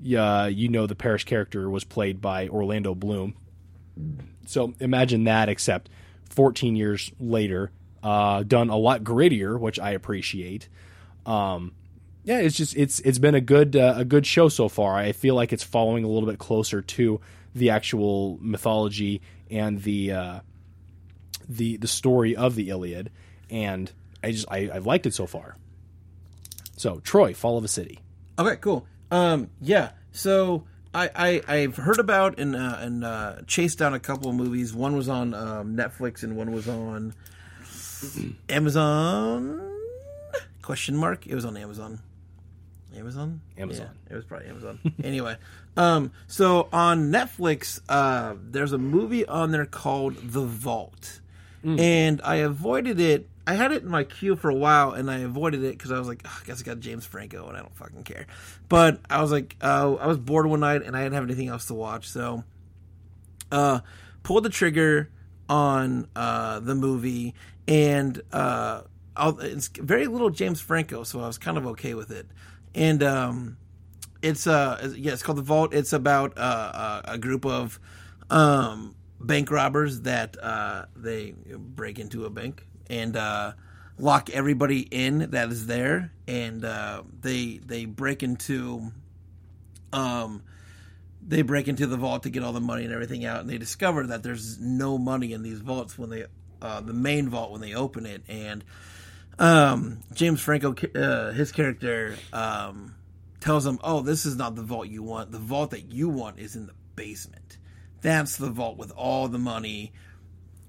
yeah, 0.00 0.46
you 0.46 0.68
know 0.68 0.86
the 0.86 0.94
Paris 0.94 1.24
character 1.24 1.68
was 1.70 1.84
played 1.84 2.20
by 2.20 2.48
Orlando 2.48 2.94
Bloom. 2.94 3.34
So 4.46 4.74
imagine 4.80 5.24
that, 5.24 5.48
except 5.48 5.88
14 6.30 6.76
years 6.76 7.12
later, 7.20 7.70
uh, 8.02 8.42
done 8.42 8.70
a 8.70 8.76
lot 8.76 9.04
grittier, 9.04 9.58
which 9.58 9.78
I 9.78 9.92
appreciate. 9.92 10.68
Um, 11.26 11.72
yeah, 12.24 12.38
it's 12.38 12.56
just 12.56 12.76
it's 12.76 13.00
it's 13.00 13.18
been 13.18 13.34
a 13.34 13.40
good 13.40 13.76
uh, 13.76 13.94
a 13.96 14.04
good 14.04 14.26
show 14.26 14.48
so 14.48 14.68
far. 14.68 14.96
I 14.96 15.12
feel 15.12 15.34
like 15.34 15.52
it's 15.52 15.64
following 15.64 16.04
a 16.04 16.08
little 16.08 16.28
bit 16.28 16.38
closer 16.38 16.80
to 16.80 17.20
the 17.54 17.70
actual 17.70 18.38
mythology 18.40 19.20
and 19.50 19.82
the 19.82 20.12
uh, 20.12 20.40
the 21.48 21.76
the 21.76 21.88
story 21.88 22.36
of 22.36 22.54
the 22.54 22.70
Iliad, 22.70 23.10
and 23.50 23.90
I 24.22 24.32
just 24.32 24.46
I, 24.50 24.70
I've 24.72 24.86
liked 24.86 25.06
it 25.06 25.14
so 25.14 25.26
far. 25.26 25.56
So 26.82 26.98
Troy, 26.98 27.32
Fall 27.32 27.58
of 27.58 27.64
a 27.64 27.68
City. 27.68 28.00
Okay, 28.36 28.56
cool. 28.56 28.84
Um, 29.12 29.50
yeah. 29.60 29.90
So 30.10 30.64
I, 30.92 31.10
I 31.14 31.42
I've 31.46 31.76
heard 31.76 32.00
about 32.00 32.40
and 32.40 32.56
uh, 32.56 32.76
and 32.80 33.04
uh, 33.04 33.36
chased 33.46 33.78
down 33.78 33.94
a 33.94 34.00
couple 34.00 34.28
of 34.28 34.34
movies. 34.34 34.74
One 34.74 34.96
was 34.96 35.08
on 35.08 35.32
um, 35.32 35.76
Netflix 35.76 36.24
and 36.24 36.36
one 36.36 36.50
was 36.50 36.68
on 36.68 37.14
Amazon? 38.48 39.62
Question 40.60 40.96
mark. 40.96 41.24
It 41.24 41.36
was 41.36 41.44
on 41.44 41.56
Amazon. 41.56 42.00
Amazon. 42.96 43.40
Amazon. 43.56 43.90
Yeah, 44.08 44.12
it 44.12 44.16
was 44.16 44.24
probably 44.24 44.48
Amazon. 44.48 44.80
anyway, 45.04 45.36
um, 45.76 46.10
so 46.26 46.68
on 46.72 47.12
Netflix, 47.12 47.80
uh, 47.88 48.34
there's 48.42 48.72
a 48.72 48.78
movie 48.78 49.24
on 49.24 49.52
there 49.52 49.66
called 49.66 50.16
The 50.16 50.42
Vault, 50.42 51.20
and 51.62 52.20
I 52.24 52.36
avoided 52.36 52.98
it. 52.98 53.28
I 53.46 53.54
had 53.54 53.72
it 53.72 53.82
in 53.82 53.88
my 53.88 54.04
queue 54.04 54.36
for 54.36 54.50
a 54.50 54.54
while, 54.54 54.92
and 54.92 55.10
I 55.10 55.18
avoided 55.18 55.64
it 55.64 55.76
because 55.76 55.90
I 55.90 55.98
was 55.98 56.06
like, 56.06 56.22
"Ugh, 56.24 56.30
I 56.42 56.46
guess 56.46 56.60
I 56.60 56.64
got 56.64 56.80
James 56.80 57.04
Franco, 57.04 57.48
and 57.48 57.56
I 57.56 57.60
don't 57.60 57.74
fucking 57.74 58.04
care. 58.04 58.26
But 58.68 59.00
I 59.10 59.20
was 59.20 59.32
like, 59.32 59.56
uh, 59.60 59.94
I 59.94 60.06
was 60.06 60.18
bored 60.18 60.46
one 60.46 60.60
night, 60.60 60.82
and 60.82 60.96
I 60.96 61.02
didn't 61.02 61.14
have 61.14 61.24
anything 61.24 61.48
else 61.48 61.66
to 61.66 61.74
watch, 61.74 62.08
so 62.08 62.44
uh, 63.50 63.80
pulled 64.22 64.44
the 64.44 64.48
trigger 64.48 65.10
on 65.48 66.06
uh, 66.14 66.60
the 66.60 66.74
movie, 66.74 67.34
and 67.66 68.20
uh, 68.32 68.82
it's 69.16 69.68
very 69.68 70.06
little 70.06 70.30
James 70.30 70.60
Franco, 70.60 71.02
so 71.02 71.20
I 71.20 71.26
was 71.26 71.38
kind 71.38 71.58
of 71.58 71.66
okay 71.68 71.94
with 71.94 72.10
it. 72.10 72.26
And 72.74 73.02
um, 73.02 73.56
it's 74.22 74.46
uh, 74.46 74.94
yeah, 74.96 75.12
it's 75.12 75.22
called 75.22 75.38
the 75.38 75.42
Vault. 75.42 75.74
It's 75.74 75.92
about 75.92 76.38
uh, 76.38 77.02
a, 77.04 77.12
a 77.14 77.18
group 77.18 77.44
of 77.44 77.80
um, 78.30 78.94
bank 79.20 79.50
robbers 79.50 80.02
that 80.02 80.36
uh, 80.42 80.86
they 80.96 81.34
break 81.58 81.98
into 81.98 82.24
a 82.24 82.30
bank 82.30 82.66
and 82.92 83.16
uh, 83.16 83.52
lock 83.98 84.28
everybody 84.30 84.80
in 84.80 85.30
that 85.30 85.50
is 85.50 85.66
there, 85.66 86.12
and 86.28 86.64
uh, 86.64 87.02
they 87.20 87.58
they 87.64 87.86
break 87.86 88.22
into 88.22 88.92
um 89.92 90.42
they 91.26 91.42
break 91.42 91.68
into 91.68 91.86
the 91.86 91.96
vault 91.96 92.24
to 92.24 92.30
get 92.30 92.42
all 92.42 92.52
the 92.52 92.60
money 92.60 92.84
and 92.84 92.92
everything 92.92 93.24
out, 93.24 93.40
and 93.40 93.48
they 93.48 93.58
discover 93.58 94.08
that 94.08 94.22
there's 94.22 94.58
no 94.60 94.98
money 94.98 95.32
in 95.32 95.42
these 95.42 95.60
vaults 95.60 95.96
when 95.96 96.10
they, 96.10 96.26
uh, 96.60 96.80
the 96.80 96.92
main 96.92 97.28
vault 97.28 97.50
when 97.50 97.60
they 97.60 97.74
open 97.74 98.04
it, 98.04 98.22
and 98.28 98.62
um, 99.38 100.00
James 100.12 100.40
Franco, 100.40 100.74
uh, 100.94 101.32
his 101.32 101.50
character, 101.52 102.16
um, 102.32 102.94
tells 103.40 103.64
them, 103.64 103.78
"Oh, 103.82 104.02
this 104.02 104.26
is 104.26 104.36
not 104.36 104.54
the 104.54 104.62
vault 104.62 104.88
you 104.88 105.02
want. 105.02 105.32
The 105.32 105.38
vault 105.38 105.70
that 105.70 105.90
you 105.90 106.08
want 106.08 106.38
is 106.38 106.54
in 106.56 106.66
the 106.66 106.74
basement. 106.96 107.56
That's 108.02 108.36
the 108.36 108.50
vault 108.50 108.76
with 108.76 108.90
all 108.90 109.28
the 109.28 109.38
money. 109.38 109.92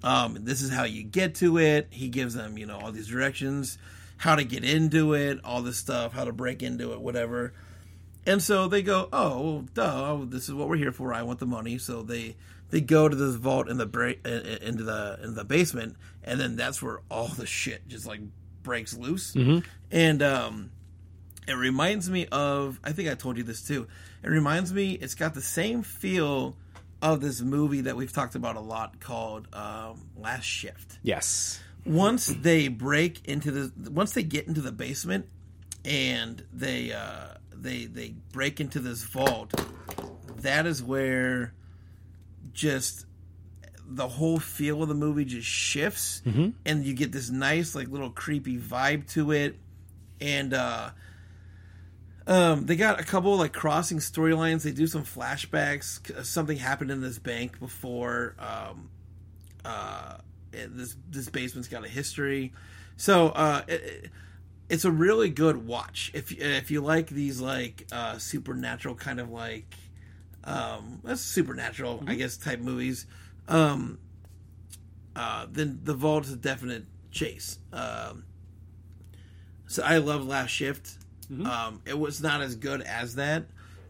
Um, 0.03 0.37
this 0.41 0.61
is 0.61 0.71
how 0.71 0.83
you 0.83 1.03
get 1.03 1.35
to 1.35 1.57
it." 1.57 1.87
He 1.89 2.09
gives 2.09 2.33
them, 2.33 2.57
you 2.57 2.65
know, 2.65 2.79
all 2.79 2.91
these 2.91 3.07
directions, 3.07 3.77
how 4.17 4.35
to 4.35 4.43
get 4.43 4.63
into 4.63 5.13
it, 5.13 5.39
all 5.43 5.61
this 5.61 5.77
stuff, 5.77 6.13
how 6.13 6.25
to 6.25 6.33
break 6.33 6.61
into 6.61 6.93
it, 6.93 7.01
whatever. 7.01 7.53
And 8.25 8.41
so 8.41 8.67
they 8.67 8.81
go, 8.81 9.09
oh, 9.11 9.41
well, 9.41 9.65
duh, 9.73 10.11
oh, 10.11 10.25
this 10.25 10.47
is 10.47 10.53
what 10.53 10.69
we're 10.69 10.77
here 10.77 10.93
for. 10.93 11.13
I 11.13 11.23
want 11.23 11.39
the 11.39 11.45
money. 11.45 11.77
So 11.77 12.01
they 12.03 12.35
they 12.69 12.81
go 12.81 13.07
to 13.09 13.15
this 13.15 13.35
vault 13.35 13.69
in 13.69 13.77
the 13.77 13.85
break 13.85 14.25
into 14.25 14.83
the 14.83 15.19
in 15.23 15.35
the 15.35 15.43
basement, 15.43 15.95
and 16.23 16.39
then 16.39 16.55
that's 16.55 16.81
where 16.81 17.01
all 17.11 17.27
the 17.27 17.45
shit 17.45 17.87
just 17.87 18.05
like 18.07 18.21
breaks 18.63 18.95
loose. 18.95 19.35
And 19.91 20.23
um, 20.23 20.71
it 21.47 21.53
reminds 21.53 22.09
me 22.09 22.27
of 22.31 22.79
I 22.83 22.93
think 22.93 23.09
I 23.09 23.15
told 23.15 23.37
you 23.37 23.43
this 23.43 23.61
too. 23.61 23.87
It 24.23 24.29
reminds 24.29 24.73
me. 24.73 24.93
It's 24.93 25.15
got 25.15 25.33
the 25.33 25.41
same 25.41 25.83
feel 25.83 26.55
of 27.03 27.21
this 27.21 27.41
movie 27.41 27.81
that 27.81 27.95
we've 27.95 28.11
talked 28.13 28.33
about 28.33 28.55
a 28.55 28.59
lot 28.61 28.99
called 28.99 29.47
um, 29.53 30.07
Last 30.17 30.45
Shift. 30.45 30.97
Yes. 31.03 31.59
once 31.85 32.27
they 32.27 32.69
break 32.69 33.27
into 33.27 33.51
the 33.51 33.91
once 33.91 34.13
they 34.13 34.23
get 34.23 34.47
into 34.47 34.61
the 34.61 34.71
basement 34.71 35.27
and 35.83 36.43
they 36.53 36.93
uh 36.93 37.27
they 37.53 37.85
they 37.85 38.15
break 38.31 38.61
into 38.61 38.79
this 38.79 39.03
vault 39.03 39.53
that 40.37 40.65
is 40.65 40.81
where 40.81 41.53
just 42.53 43.05
the 43.85 44.07
whole 44.07 44.39
feel 44.39 44.81
of 44.81 44.87
the 44.87 44.95
movie 44.95 45.25
just 45.25 45.45
shifts 45.47 46.21
and 46.65 46.85
you 46.85 46.93
get 46.93 47.11
this 47.11 47.29
nice 47.29 47.75
like 47.75 47.89
little 47.89 48.09
creepy 48.11 48.57
vibe 48.57 49.05
to 49.11 49.31
it. 49.31 49.57
And 50.21 50.53
uh 50.53 50.91
um, 52.27 52.65
they 52.65 52.75
got 52.75 52.99
a 52.99 53.03
couple 53.03 53.35
like 53.37 53.53
crossing 53.53 53.97
storylines. 53.99 54.63
They 54.63 54.71
do 54.71 54.87
some 54.87 55.03
flashbacks. 55.03 56.25
Something 56.25 56.57
happened 56.57 56.91
in 56.91 57.01
this 57.01 57.19
bank 57.19 57.59
before. 57.59 58.35
Um, 58.39 58.89
uh, 59.65 60.17
this 60.51 60.95
this 61.09 61.29
basement's 61.29 61.67
got 61.67 61.83
a 61.85 61.87
history, 61.89 62.53
so 62.97 63.29
uh, 63.29 63.63
it, 63.67 63.73
it- 63.83 64.11
it's 64.69 64.85
a 64.85 64.91
really 64.91 65.29
good 65.29 65.67
watch. 65.67 66.09
If 66.15 66.31
if 66.31 66.71
you 66.71 66.81
like 66.81 67.07
these 67.07 67.41
like 67.41 67.85
uh, 67.91 68.17
supernatural 68.17 68.95
kind 68.95 69.19
of 69.19 69.29
like 69.29 69.75
um, 70.45 71.01
that's 71.03 71.21
supernatural, 71.21 72.01
I 72.07 72.15
guess, 72.15 72.37
type 72.37 72.59
movies, 72.59 73.05
um, 73.49 73.99
uh, 75.15 75.45
then 75.51 75.81
the 75.83 75.93
Vault 75.93 76.25
is 76.25 76.31
a 76.31 76.37
definite 76.37 76.85
chase. 77.11 77.59
Um, 77.73 78.23
so 79.67 79.83
I 79.83 79.97
love 79.97 80.25
Last 80.25 80.49
Shift. 80.49 80.97
Um, 81.31 81.81
it 81.85 81.97
was 81.97 82.21
not 82.21 82.41
as 82.41 82.55
good 82.55 82.81
as 82.81 83.15
that, 83.15 83.45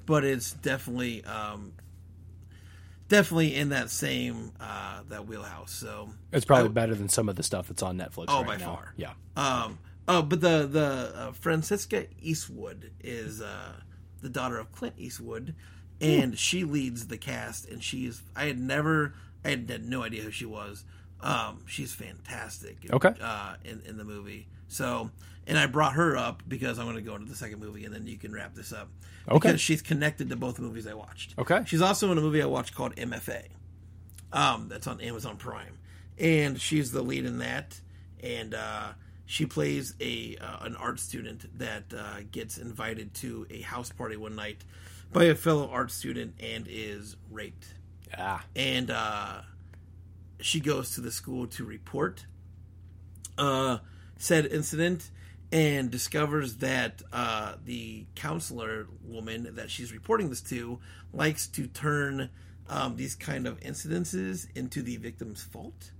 but 0.06 0.24
it's 0.24 0.52
definitely 0.54 1.24
um, 1.26 1.74
definitely 3.10 3.56
in 3.56 3.70
that 3.70 3.90
same 3.90 4.52
uh, 4.60 5.02
that 5.10 5.28
wheelhouse. 5.28 5.72
So 5.72 6.10
It's 6.32 6.46
probably 6.46 6.70
better 6.70 6.96
than 6.96 7.10
some 7.10 7.30
of 7.30 7.36
the 7.36 7.44
stuff 7.44 7.68
that's 7.68 7.84
on 7.84 7.98
Netflix 7.98 8.26
Oh, 8.30 8.40
right 8.40 8.48
by 8.48 8.58
now. 8.58 8.66
far. 8.76 8.94
Yeah. 8.98 9.14
Um, 9.36 9.80
oh, 10.08 10.22
but 10.22 10.42
the 10.42 10.68
the 10.70 11.12
uh, 11.16 11.32
Francesca 11.34 12.06
Eastwood 12.22 12.92
is 13.02 13.42
uh, 13.42 13.74
the 14.22 14.30
daughter 14.30 14.58
of 14.58 14.72
Clint 14.72 14.96
Eastwood, 14.98 15.56
and 16.02 16.38
she 16.38 16.64
leads 16.64 17.08
the 17.08 17.18
cast. 17.18 17.68
And 17.70 17.84
she's 17.84 18.22
I 18.36 18.46
had 18.46 18.60
never 18.60 19.14
I 19.46 19.50
had, 19.52 19.70
had 19.70 19.86
no 19.86 20.04
idea 20.04 20.24
who 20.24 20.32
she 20.32 20.46
was. 20.46 20.84
Um, 21.22 21.62
she's 21.68 21.94
fantastic. 21.94 22.78
Okay. 22.92 23.14
Uh, 23.22 23.56
in 23.64 23.82
in 23.86 23.98
the 23.98 24.04
movie. 24.04 24.48
So, 24.68 25.12
and 25.48 25.58
I 25.58 25.66
brought 25.66 25.94
her 25.94 26.16
up 26.16 26.44
because 26.48 26.80
I'm 26.80 26.86
going 26.86 26.98
to 26.98 27.02
go 27.02 27.16
into 27.16 27.28
the 27.28 27.36
second 27.36 27.60
movie, 27.60 27.86
and 27.86 27.94
then 27.94 28.08
you 28.08 28.18
can 28.18 28.34
wrap 28.34 28.56
this 28.56 28.72
up. 28.72 28.90
Okay. 29.28 29.50
Because 29.50 29.62
she's 29.62 29.82
connected 29.82 30.30
to 30.30 30.36
both 30.36 30.60
movies 30.60 30.88
I 30.88 30.94
watched. 30.94 31.36
Okay. 31.38 31.64
She's 31.66 31.82
also 31.82 32.12
in 32.12 32.18
a 32.18 32.22
movie 32.22 32.42
I 32.42 32.46
watched 32.46 32.76
called 32.76 32.96
MFA. 32.96 33.48
Um, 34.32 34.68
that's 34.68 34.88
on 34.88 35.00
Amazon 35.02 35.38
Prime, 35.38 35.78
and 36.18 36.60
she's 36.60 36.92
the 36.92 37.02
lead 37.02 37.26
in 37.26 37.38
that. 37.40 37.80
And 38.22 38.54
uh, 38.54 38.94
she 39.26 39.46
plays 39.46 39.94
a 40.00 40.38
uh, 40.42 40.66
an 40.66 40.76
art 40.76 41.00
student 41.00 41.58
that 41.60 41.94
uh, 41.96 42.22
gets 42.32 42.58
invited 42.58 43.14
to 43.16 43.46
a 43.50 43.62
house 43.62 43.92
party 43.92 44.18
one 44.18 44.36
night 44.36 44.64
by 45.12 45.26
a 45.26 45.36
fellow 45.36 45.70
art 45.70 45.92
student 45.92 46.36
and 46.40 46.68
is 46.68 47.16
raped. 47.30 47.68
Yeah. 48.10 48.42
And 48.56 48.90
uh, 48.90 49.42
she 50.40 50.60
goes 50.60 50.96
to 50.96 51.02
the 51.02 51.12
school 51.12 51.48
to 51.48 51.64
report 51.64 52.26
uh, 53.38 53.78
said 54.18 54.46
incident 54.46 55.10
and 55.54 55.92
discovers 55.92 56.56
that 56.56 57.04
uh, 57.14 57.54
the 57.64 58.06
counselor 58.16 58.88
woman 59.06 59.48
that 59.54 59.70
she's 59.70 59.94
reporting 59.94 60.30
this 60.30 60.42
to 60.42 60.80
likes 61.14 61.46
to 61.46 61.68
turn 61.68 62.28
um, 62.68 62.96
these 62.96 63.14
kind 63.14 63.46
of 63.46 63.60
incidences 63.60 64.48
into 64.56 64.82
the 64.82 64.98
victim's 64.98 65.44
fault 65.44 65.92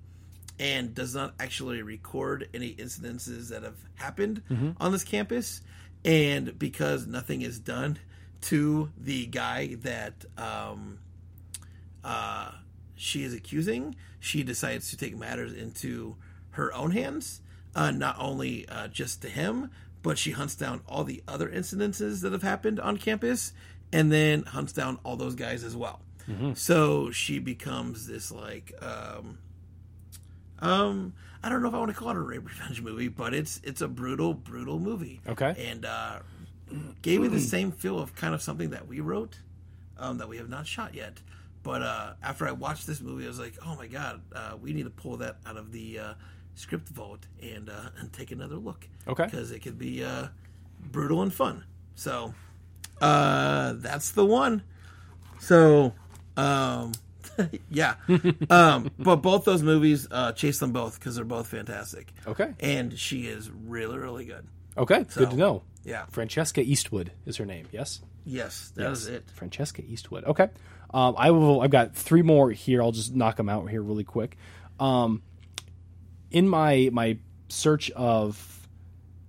and 0.60 0.96
does 0.96 1.14
not 1.14 1.36
actually 1.40 1.84
record 1.84 2.50
any 2.52 2.74
incidences 2.74 3.50
that 3.50 3.62
have 3.62 3.78
happened 3.94 4.42
on 4.80 4.92
this 4.92 5.04
campus. 5.04 5.62
And 6.04 6.58
because 6.58 7.06
nothing 7.06 7.44
is 7.44 7.60
done 7.60 8.00
to 8.42 8.90
the 8.98 9.28
guy 9.28 9.76
that 9.84 10.26
um, 10.36 10.98
uh, 12.04 12.54
she 12.96 13.24
is 13.24 13.36
accusing, 13.36 13.96
she 14.20 14.42
decides 14.42 14.90
to 14.90 14.98
take 14.98 15.16
matters 15.16 15.54
into 15.54 16.16
her 16.52 16.74
own 16.74 16.90
hands. 16.90 17.42
Uh, 17.76 17.92
not 17.92 18.16
only 18.20 18.68
uh, 18.70 18.88
just 18.88 19.22
to 19.24 19.30
him, 19.30 19.70
but 20.04 20.18
she 20.18 20.32
hunts 20.32 20.56
down 20.56 20.82
all 20.88 21.04
the 21.04 21.24
other 21.28 21.50
incidences 21.50 22.22
that 22.22 22.32
have 22.32 22.44
happened 22.44 22.80
on 22.80 22.98
campus, 22.98 23.52
and 23.92 24.12
then 24.12 24.44
hunts 24.44 24.74
down 24.74 25.00
all 25.04 25.16
those 25.16 25.36
guys 25.36 25.64
as 25.64 25.76
well. 25.76 26.00
So 26.54 27.12
she 27.12 27.40
becomes 27.40 28.08
this 28.08 28.32
like, 28.32 28.74
um, 28.82 29.38
um, 30.60 31.14
I 31.44 31.50
don't 31.50 31.62
know 31.62 31.68
if 31.68 31.74
I 31.74 31.80
want 31.80 31.92
to 31.92 31.98
call 31.98 32.12
it 32.12 32.16
a 32.16 32.22
rape 32.22 32.46
revenge 32.46 32.82
movie, 32.82 33.10
but 33.10 33.34
it's 33.34 33.60
it's 33.64 33.82
a 33.82 33.88
brutal, 33.88 34.34
brutal 34.34 34.80
movie. 34.80 35.20
Okay. 35.28 35.54
and 35.70 35.86
uh, 35.86 36.20
gave 37.02 37.22
me 37.22 37.28
the 37.28 37.40
same 37.42 37.72
feel 37.72 38.00
of 38.00 38.16
kind 38.16 38.34
of 38.34 38.42
something 38.42 38.70
that 38.70 38.88
we 38.88 39.00
wrote 39.00 39.38
um, 39.98 40.18
that 40.20 40.30
we 40.30 40.38
have 40.38 40.50
not 40.50 40.66
shot 40.66 40.94
yet. 40.96 41.20
But 41.64 41.82
uh, 41.82 42.14
after 42.22 42.48
I 42.48 42.52
watched 42.52 42.88
this 42.88 43.02
movie, 43.02 43.26
I 43.26 43.28
was 43.28 43.40
like, 43.40 43.56
oh 43.66 43.76
my 43.76 43.88
god, 43.88 44.22
uh, 44.34 44.54
we 44.62 44.74
need 44.74 44.84
to 44.84 44.90
pull 44.90 45.18
that 45.18 45.38
out 45.46 45.58
of 45.58 45.72
the 45.72 46.00
uh, 46.00 46.14
script 46.56 46.90
vote 46.90 47.26
and 47.42 47.70
uh, 47.70 47.90
and 48.00 48.12
take 48.12 48.32
another 48.32 48.56
look. 48.56 48.88
Okay. 49.08 49.26
because 49.26 49.52
it 49.52 49.60
could 49.60 49.78
be 49.78 50.04
uh, 50.04 50.28
brutal 50.80 51.22
and 51.22 51.34
fun. 51.34 51.66
So 51.96 52.34
uh, 53.02 53.74
that's 53.78 54.12
the 54.12 54.26
one. 54.26 54.64
So 55.40 55.94
um, 56.38 56.94
yeah, 57.70 57.96
um, 58.50 58.92
but 58.98 59.18
both 59.18 59.46
those 59.46 59.64
movies, 59.64 60.08
uh, 60.12 60.32
chase 60.32 60.60
them 60.60 60.72
both 60.72 61.00
because 61.00 61.16
they're 61.16 61.26
both 61.26 61.48
fantastic. 61.48 62.14
Okay. 62.28 62.54
and 62.60 62.98
she 62.98 63.28
is 63.28 63.50
really 63.50 63.98
really 63.98 64.26
good. 64.26 64.48
Okay, 64.78 65.06
good 65.16 65.32
to 65.32 65.36
know. 65.36 65.64
Yeah. 65.84 66.06
Francesca 66.10 66.62
Eastwood 66.62 67.12
is 67.26 67.38
her 67.38 67.46
name. 67.46 67.68
Yes. 67.72 68.02
Yes, 68.26 68.72
that 68.76 68.90
is 68.92 69.08
it. 69.08 69.30
Francesca 69.32 69.84
Eastwood. 69.84 70.24
Okay. 70.24 70.50
Um, 70.94 71.16
I 71.18 71.32
will. 71.32 71.62
I've 71.62 71.72
got 71.72 71.96
three 71.96 72.22
more 72.22 72.52
here. 72.52 72.82
I'll 72.82 72.92
just 72.92 73.14
knock 73.14 73.36
them 73.36 73.50
out 73.50 73.70
here 73.70 73.82
really 73.82 74.04
quick. 74.04 74.38
Um, 74.80 75.22
in 76.34 76.50
my 76.50 76.90
my 76.92 77.18
search 77.48 77.90
of 77.92 78.68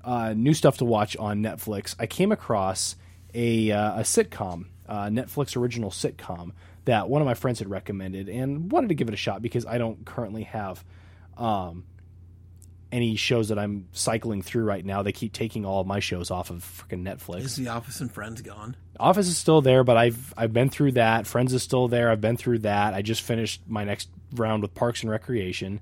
uh, 0.03 0.35
new 0.35 0.55
stuff 0.55 0.79
to 0.79 0.85
watch 0.85 1.17
on 1.17 1.43
Netflix, 1.43 1.95
I 1.99 2.07
came 2.07 2.33
across 2.33 2.97
a 3.33 3.71
uh, 3.71 4.01
a 4.01 4.03
sitcom, 4.03 4.67
uh, 4.88 5.07
Netflix 5.07 5.57
original 5.57 5.90
sitcom 5.90 6.53
that 6.87 7.09
one 7.09 7.23
of 7.23 7.27
my 7.27 7.35
friends 7.35 7.61
had 7.61 7.71
recommended, 7.71 8.29
and 8.29 8.73
wanted 8.73 8.88
to 8.88 8.95
give 8.95 9.09
it 9.09 9.14
a 9.14 9.19
shot 9.19 9.40
because 9.40 9.64
I 9.64 9.79
don't 9.79 10.05
currently 10.05 10.43
have 10.45 10.85
um, 11.37 11.85
any 12.93 13.17
shows 13.17 13.49
that 13.49 13.59
I'm 13.59 13.88
cycling 13.93 14.43
through 14.43 14.64
right 14.64 14.85
now. 14.85 15.03
They 15.03 15.12
keep 15.12 15.33
taking 15.33 15.64
all 15.64 15.81
of 15.81 15.87
my 15.87 16.01
shows 16.01 16.31
off 16.31 16.51
of 16.51 16.59
freaking 16.59 17.03
Netflix. 17.03 17.40
Is 17.40 17.57
The 17.57 17.69
Office 17.69 18.01
and 18.01 18.11
Friends 18.12 18.43
gone? 18.43 18.77
Office 19.01 19.29
is 19.29 19.37
still 19.37 19.61
there, 19.62 19.83
but 19.85 19.97
I've 19.97 20.33
I've 20.37 20.53
been 20.53 20.71
through 20.71 20.93
that. 20.93 21.27
Friends 21.27 21.53
is 21.53 21.62
still 21.62 21.88
there. 21.88 22.11
I've 22.11 22.21
been 22.21 22.37
through 22.37 22.61
that. 22.61 22.95
I 22.95 23.03
just 23.03 23.23
finished 23.23 23.62
my 23.67 23.85
next 23.85 24.09
round 24.33 24.62
with 24.62 24.75
Parks 24.75 25.03
and 25.03 25.11
Recreation. 25.11 25.81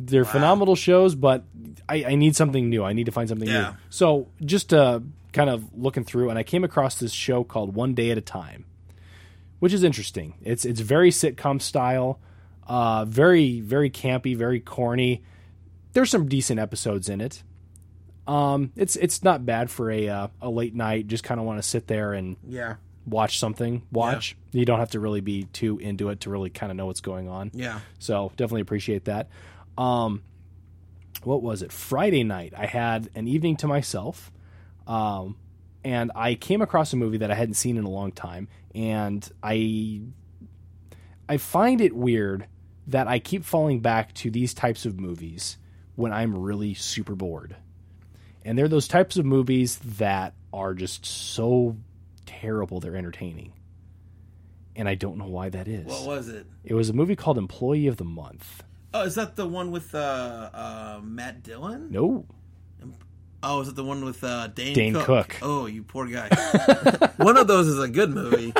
They're 0.00 0.24
phenomenal 0.24 0.76
shows, 0.76 1.14
but 1.16 1.44
I, 1.88 2.04
I 2.04 2.14
need 2.14 2.36
something 2.36 2.70
new. 2.70 2.84
I 2.84 2.92
need 2.92 3.06
to 3.06 3.12
find 3.12 3.28
something 3.28 3.48
Yeah. 3.48 3.70
new. 3.70 3.76
So 3.90 4.28
just 4.44 4.72
uh, 4.72 5.00
kind 5.32 5.50
of 5.50 5.64
looking 5.76 6.04
through, 6.04 6.30
and 6.30 6.38
I 6.38 6.44
came 6.44 6.62
across 6.62 7.00
this 7.00 7.12
show 7.12 7.42
called 7.42 7.74
One 7.74 7.94
Day 7.94 8.10
at 8.12 8.18
a 8.18 8.20
Time, 8.20 8.64
which 9.58 9.72
is 9.72 9.82
interesting. 9.82 10.34
It's 10.42 10.64
it's 10.64 10.78
very 10.80 11.10
sitcom 11.10 11.60
style, 11.60 12.20
uh, 12.68 13.04
very 13.06 13.60
very 13.60 13.90
campy, 13.90 14.36
very 14.36 14.60
corny. 14.60 15.22
There's 15.94 16.10
some 16.10 16.28
decent 16.28 16.60
episodes 16.60 17.08
in 17.08 17.20
it. 17.20 17.42
Um, 18.28 18.72
it's 18.76 18.94
it's 18.96 19.24
not 19.24 19.44
bad 19.46 19.70
for 19.70 19.90
a 19.90 20.08
uh, 20.08 20.28
a 20.40 20.48
late 20.50 20.74
night. 20.76 21.08
Just 21.08 21.24
kind 21.24 21.40
of 21.40 21.46
want 21.46 21.58
to 21.60 21.68
sit 21.68 21.86
there 21.88 22.12
and 22.12 22.36
Yeah, 22.46 22.76
watch 23.06 23.38
something. 23.40 23.82
Watch. 23.90 24.36
You 24.52 24.64
don't 24.64 24.78
have 24.78 24.90
to 24.90 25.00
really 25.00 25.22
be 25.22 25.44
too 25.44 25.78
into 25.78 26.10
it 26.10 26.20
to 26.20 26.30
really 26.30 26.50
kind 26.50 26.70
of 26.70 26.76
know 26.76 26.86
what's 26.86 27.00
going 27.00 27.28
on. 27.28 27.50
yeah. 27.54 27.80
So 27.98 28.30
definitely 28.36 28.60
appreciate 28.60 29.06
that. 29.06 29.28
Um, 29.78 30.22
what 31.22 31.42
was 31.42 31.62
it? 31.62 31.72
Friday 31.72 32.24
night, 32.24 32.52
I 32.56 32.66
had 32.66 33.08
an 33.14 33.28
evening 33.28 33.56
to 33.58 33.66
myself, 33.66 34.30
um, 34.86 35.36
and 35.84 36.10
I 36.14 36.34
came 36.34 36.60
across 36.60 36.92
a 36.92 36.96
movie 36.96 37.18
that 37.18 37.30
I 37.30 37.34
hadn't 37.34 37.54
seen 37.54 37.76
in 37.76 37.84
a 37.84 37.90
long 37.90 38.12
time, 38.12 38.48
and 38.74 39.26
I 39.42 40.02
I 41.28 41.36
find 41.36 41.80
it 41.80 41.94
weird 41.94 42.46
that 42.88 43.06
I 43.06 43.18
keep 43.18 43.44
falling 43.44 43.80
back 43.80 44.14
to 44.14 44.30
these 44.30 44.54
types 44.54 44.84
of 44.86 44.98
movies 44.98 45.58
when 45.94 46.12
I'm 46.12 46.36
really 46.36 46.74
super 46.74 47.14
bored. 47.14 47.56
And 48.44 48.58
they're 48.58 48.68
those 48.68 48.88
types 48.88 49.16
of 49.16 49.26
movies 49.26 49.76
that 49.76 50.34
are 50.52 50.72
just 50.72 51.04
so 51.04 51.76
terrible 52.24 52.80
they're 52.80 52.96
entertaining. 52.96 53.52
And 54.74 54.88
I 54.88 54.94
don't 54.94 55.18
know 55.18 55.26
why 55.26 55.50
that 55.50 55.68
is. 55.68 55.86
What 55.86 56.06
was 56.06 56.28
it? 56.28 56.46
It 56.64 56.74
was 56.74 56.88
a 56.88 56.92
movie 56.92 57.16
called 57.16 57.36
Employee 57.36 57.88
of 57.88 57.98
the 57.98 58.04
Month. 58.04 58.62
Oh, 58.94 59.02
is 59.02 59.16
that 59.16 59.36
the 59.36 59.46
one 59.46 59.70
with 59.70 59.94
uh, 59.94 60.50
uh, 60.52 61.00
Matt 61.02 61.42
Dillon? 61.42 61.90
No. 61.90 62.26
Oh, 63.42 63.60
is 63.60 63.68
it 63.68 63.76
the 63.76 63.84
one 63.84 64.04
with 64.04 64.24
uh, 64.24 64.48
Dane, 64.48 64.74
Dane 64.74 64.94
Cook? 64.94 65.04
Cook. 65.04 65.36
Oh, 65.42 65.66
you 65.66 65.82
poor 65.82 66.06
guy. 66.06 66.28
one 67.16 67.36
of 67.36 67.46
those 67.46 67.68
is 67.68 67.78
a 67.78 67.88
good 67.88 68.10
movie. 68.10 68.52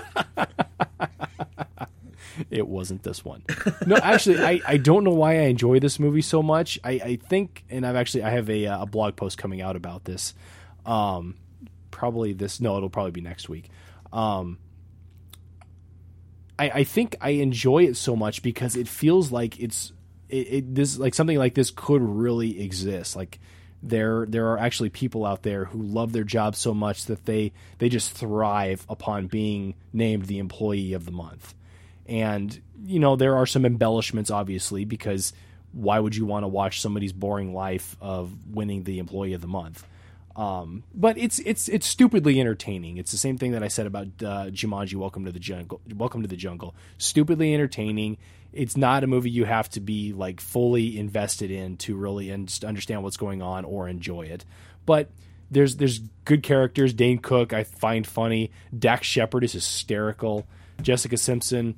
It 2.51 2.69
wasn't 2.69 3.03
this 3.03 3.25
one. 3.25 3.43
No, 3.87 3.97
actually, 3.97 4.39
I, 4.39 4.61
I 4.67 4.77
don't 4.77 5.05
know 5.05 5.13
why 5.13 5.35
I 5.35 5.43
enjoy 5.43 5.81
this 5.81 5.99
movie 5.99 6.23
so 6.23 6.43
much. 6.43 6.79
I, 6.85 6.93
I 6.93 7.17
think, 7.17 7.65
and 7.69 7.85
I've 7.85 7.97
actually 7.97 8.23
I 8.23 8.31
have 8.31 8.49
a, 8.49 8.67
uh, 8.67 8.83
a 8.83 8.87
blog 8.87 9.17
post 9.17 9.39
coming 9.39 9.61
out 9.61 9.77
about 9.77 10.05
this. 10.05 10.35
Um, 10.87 11.37
probably 11.91 12.33
this. 12.33 12.61
No, 12.61 12.77
it'll 12.77 12.91
probably 12.91 13.11
be 13.11 13.21
next 13.21 13.49
week. 13.49 13.69
Um, 14.13 14.59
I, 16.59 16.71
I 16.71 16.85
think 16.85 17.17
I 17.21 17.31
enjoy 17.31 17.85
it 17.85 17.97
so 17.97 18.15
much 18.15 18.43
because 18.43 18.77
it 18.77 18.89
feels 18.89 19.33
like 19.33 19.59
it's 19.61 19.93
it, 20.29 20.37
it 20.37 20.75
this 20.75 20.99
like 20.99 21.15
something 21.15 21.39
like 21.39 21.55
this 21.55 21.71
could 21.71 22.03
really 22.03 22.61
exist. 22.63 23.17
Like 23.17 23.39
there 23.83 24.27
there 24.27 24.49
are 24.53 24.59
actually 24.59 24.91
people 24.91 25.25
out 25.25 25.43
there 25.43 25.65
who 25.67 25.83
love 25.83 26.13
their 26.13 26.25
job 26.25 26.57
so 26.57 26.75
much 26.75 27.05
that 27.07 27.25
they 27.25 27.53
they 27.79 27.89
just 27.89 28.13
thrive 28.13 28.85
upon 28.89 29.27
being 29.27 29.75
named 29.93 30.27
the 30.27 30.39
employee 30.39 30.93
of 30.93 31.05
the 31.05 31.13
month. 31.13 31.55
And 32.07 32.59
you 32.85 33.01
know 33.01 33.17
there 33.17 33.37
are 33.37 33.47
some 33.47 33.65
embellishments 33.65 34.31
obviously 34.31 34.85
because 34.85 35.33
why 35.73 35.99
would 35.99 36.17
you 36.17 36.25
want 36.25 36.45
to 36.45 36.49
watch 36.49 36.81
somebody's 36.81 37.13
boring 37.13 37.55
life 37.55 37.97
of 38.01 38.33
winning 38.49 38.85
the 38.85 38.99
employee 38.99 39.35
of 39.35 39.41
the 39.41 39.47
month? 39.47 39.87
Um, 40.39 40.85
but 40.95 41.19
it's 41.19 41.41
it's 41.41 41.69
it's 41.69 41.87
stupidly 41.87 42.41
entertaining. 42.41 42.97
It's 42.97 43.11
the 43.11 43.19
same 43.19 43.39
thing 43.39 43.51
that 43.53 43.63
I 43.65 43.69
said 43.69 43.87
about 43.87 44.07
uh, 44.23 44.47
Jumanji: 44.51 44.95
Welcome 44.95 45.25
to 45.25 45.33
the 45.33 45.41
Jungle. 45.41 45.81
Welcome 45.95 46.23
to 46.23 46.29
the 46.29 46.37
Jungle. 46.37 46.75
Stupidly 46.97 47.53
entertaining. 47.55 48.19
It's 48.53 48.77
not 48.77 49.03
a 49.05 49.07
movie 49.09 49.31
you 49.31 49.45
have 49.45 49.69
to 49.71 49.81
be 49.81 50.13
like 50.13 50.41
fully 50.41 50.97
invested 50.99 51.51
in 51.51 51.77
to 51.79 51.97
really 51.97 52.31
and 52.31 52.47
just 52.49 52.65
understand 52.65 53.03
what's 53.03 53.17
going 53.17 53.43
on 53.43 53.65
or 53.65 53.89
enjoy 53.89 54.23
it. 54.23 54.45
But 54.87 55.11
there's 55.51 55.77
there's 55.77 55.99
good 56.25 56.45
characters. 56.45 56.95
Dane 56.95 57.19
Cook 57.19 57.53
I 57.53 57.65
find 57.65 58.07
funny. 58.07 58.53
Dax 58.79 59.07
Shepard 59.09 59.43
is 59.43 59.53
hysterical. 59.55 60.47
Jessica 60.81 61.17
Simpson 61.17 61.75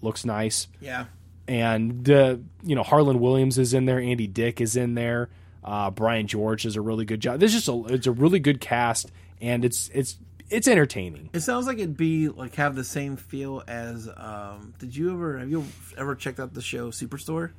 looks 0.00 0.24
nice 0.24 0.68
Yeah. 0.80 1.04
and 1.46 2.08
uh, 2.08 2.36
you 2.62 2.74
know 2.74 2.82
Harland 2.82 3.20
Williams 3.20 3.58
is 3.58 3.74
in 3.74 3.84
there, 3.84 3.98
Andy 4.00 4.26
Dick 4.26 4.60
is 4.62 4.76
in 4.76 4.94
there, 4.94 5.28
uh, 5.68 5.90
Brian 5.90 6.26
George 6.26 6.62
does 6.62 6.76
a 6.76 6.80
really 6.80 7.04
good 7.04 7.20
job. 7.20 7.40
There's 7.40 7.52
just 7.52 7.68
a 7.68 7.84
it's 7.88 8.06
a 8.06 8.12
really 8.12 8.38
good 8.40 8.60
cast, 8.60 9.10
and 9.40 9.64
it's 9.64 9.90
it's 9.92 10.16
it's 10.50 10.66
entertaining. 10.66 11.28
It 11.34 11.40
sounds 11.40 11.66
like 11.66 11.76
it'd 11.78 11.96
be 11.96 12.28
like 12.28 12.54
have 12.54 12.74
the 12.74 12.84
same 12.84 13.16
feel 13.16 13.62
as. 13.68 14.08
Um, 14.16 14.72
did 14.78 14.96
you 14.96 15.12
ever 15.12 15.38
have 15.38 15.50
you 15.50 15.64
ever 15.96 16.14
checked 16.14 16.40
out 16.40 16.54
the 16.54 16.62
show 16.62 16.90
Superstore? 16.90 17.50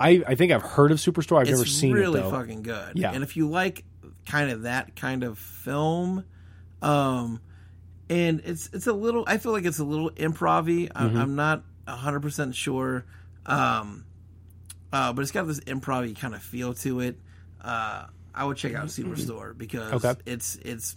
I 0.00 0.24
I 0.26 0.34
think 0.34 0.50
I've 0.52 0.62
heard 0.62 0.90
of 0.90 0.98
Superstore. 0.98 1.40
I've 1.40 1.48
It's 1.48 1.52
never 1.58 1.64
seen 1.64 1.92
really 1.92 2.18
it 2.18 2.22
though. 2.22 2.28
It's 2.28 2.32
really 2.32 2.46
fucking 2.46 2.62
good. 2.62 2.98
Yeah. 2.98 3.12
and 3.12 3.22
if 3.22 3.36
you 3.36 3.48
like 3.48 3.84
kind 4.26 4.50
of 4.50 4.62
that 4.62 4.96
kind 4.96 5.22
of 5.22 5.38
film, 5.38 6.24
um, 6.82 7.40
and 8.10 8.42
it's 8.44 8.68
it's 8.72 8.86
a 8.88 8.92
little. 8.92 9.24
I 9.26 9.38
feel 9.38 9.52
like 9.52 9.64
it's 9.64 9.78
a 9.78 9.84
little 9.84 10.10
improv-y. 10.10 10.88
I'm, 10.94 11.10
Mm-hmm. 11.10 11.16
I'm 11.16 11.36
not 11.36 11.62
hundred 11.86 12.20
percent 12.20 12.56
sure, 12.56 13.04
um, 13.46 14.04
uh, 14.92 15.12
but 15.12 15.22
it's 15.22 15.30
got 15.30 15.46
this 15.46 15.60
improv-y 15.60 16.14
kind 16.20 16.34
of 16.34 16.42
feel 16.42 16.74
to 16.74 17.00
it. 17.00 17.18
Uh, 17.66 18.06
I 18.34 18.44
would 18.44 18.56
check 18.56 18.74
out 18.74 18.86
Superstore 18.86 19.56
because 19.56 19.92
Okay. 20.04 20.14
it's 20.26 20.56
it's. 20.56 20.96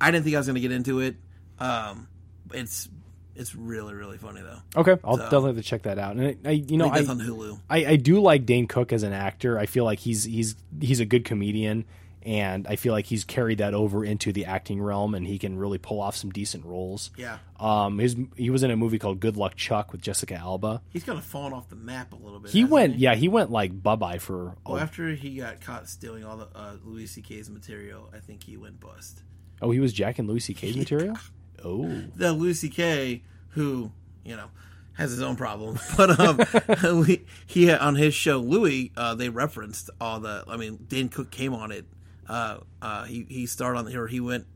I 0.00 0.10
didn't 0.10 0.24
think 0.24 0.34
I 0.36 0.38
was 0.38 0.46
going 0.46 0.54
to 0.54 0.60
get 0.60 0.72
into 0.72 1.00
it. 1.00 1.16
Um, 1.58 2.08
it's 2.54 2.88
it's 3.34 3.54
really 3.54 3.94
really 3.94 4.18
funny 4.18 4.40
though. 4.42 4.80
Okay, 4.80 5.00
I'll 5.04 5.16
So- 5.16 5.22
definitely 5.24 5.48
have 5.50 5.56
to 5.56 5.62
check 5.62 5.82
that 5.82 5.98
out. 5.98 6.16
And 6.16 6.38
I, 6.44 6.48
I 6.48 6.52
you 6.52 6.76
know 6.76 6.86
I 6.88 6.98
I, 6.98 7.06
on 7.06 7.20
Hulu. 7.20 7.60
I 7.70 7.84
I 7.86 7.96
do 7.96 8.20
like 8.20 8.46
Dane 8.46 8.66
Cook 8.66 8.92
as 8.92 9.02
an 9.02 9.12
actor. 9.12 9.58
I 9.58 9.66
feel 9.66 9.84
like 9.84 9.98
he's 10.00 10.24
he's 10.24 10.56
he's 10.80 11.00
a 11.00 11.04
good 11.04 11.24
comedian. 11.24 11.84
And 12.24 12.66
I 12.68 12.76
feel 12.76 12.92
like 12.92 13.06
he's 13.06 13.24
carried 13.24 13.58
that 13.58 13.74
over 13.74 14.04
into 14.04 14.32
the 14.32 14.44
acting 14.44 14.80
realm, 14.80 15.14
and 15.14 15.26
he 15.26 15.38
can 15.38 15.58
really 15.58 15.78
pull 15.78 16.00
off 16.00 16.14
some 16.16 16.30
decent 16.30 16.64
roles. 16.64 17.10
Yeah, 17.16 17.38
Um, 17.58 17.98
his 17.98 18.16
he 18.36 18.48
was 18.50 18.62
in 18.62 18.70
a 18.70 18.76
movie 18.76 18.98
called 18.98 19.18
Good 19.18 19.36
Luck 19.36 19.56
Chuck 19.56 19.90
with 19.90 20.00
Jessica 20.02 20.34
Alba. 20.36 20.82
he's 20.90 21.02
kind 21.04 21.18
of 21.18 21.24
fallen 21.24 21.52
off 21.52 21.68
the 21.68 21.74
map 21.76 22.12
a 22.12 22.16
little 22.16 22.38
bit. 22.38 22.52
He 22.52 22.64
went, 22.64 22.96
yeah, 22.98 23.14
he 23.16 23.26
went 23.28 23.50
like 23.50 23.82
bye 23.82 23.96
bye 23.96 24.18
for. 24.18 24.54
Well, 24.66 24.76
oh, 24.76 24.78
after 24.78 25.08
he 25.10 25.36
got 25.36 25.60
caught 25.60 25.88
stealing 25.88 26.24
all 26.24 26.36
the 26.36 26.48
uh, 26.54 26.76
Louis 26.84 27.06
C.K.'s 27.06 27.50
material, 27.50 28.08
I 28.14 28.18
think 28.18 28.44
he 28.44 28.56
went 28.56 28.78
bust. 28.78 29.22
oh, 29.60 29.70
he 29.72 29.80
was 29.80 29.92
jacking 29.92 30.26
Louis 30.28 30.40
C.K.'s 30.40 30.76
material. 30.84 31.16
Oh, 31.64 31.88
The 32.16 32.32
Louis 32.32 32.54
C.K., 32.54 33.22
who 33.50 33.90
you 34.24 34.36
know 34.36 34.46
has 34.94 35.10
his 35.10 35.22
own 35.22 35.34
problems, 35.36 35.80
but 35.96 36.20
um, 36.20 37.00
we- 37.06 37.24
he 37.46 37.72
on 37.72 37.94
his 37.96 38.14
show 38.14 38.38
Louis, 38.38 38.92
uh, 38.96 39.14
they 39.16 39.28
referenced 39.28 39.90
all 40.00 40.20
the. 40.20 40.44
I 40.46 40.56
mean, 40.56 40.84
Dan 40.88 41.08
Cook 41.08 41.30
came 41.32 41.52
on 41.54 41.72
it. 41.72 41.84
Uh, 42.28 42.58
uh, 42.80 43.04
he 43.04 43.26
he 43.28 43.46
starred 43.46 43.76
on 43.76 43.84
the 43.84 43.96
or 43.96 44.06
he 44.06 44.20
went 44.20 44.46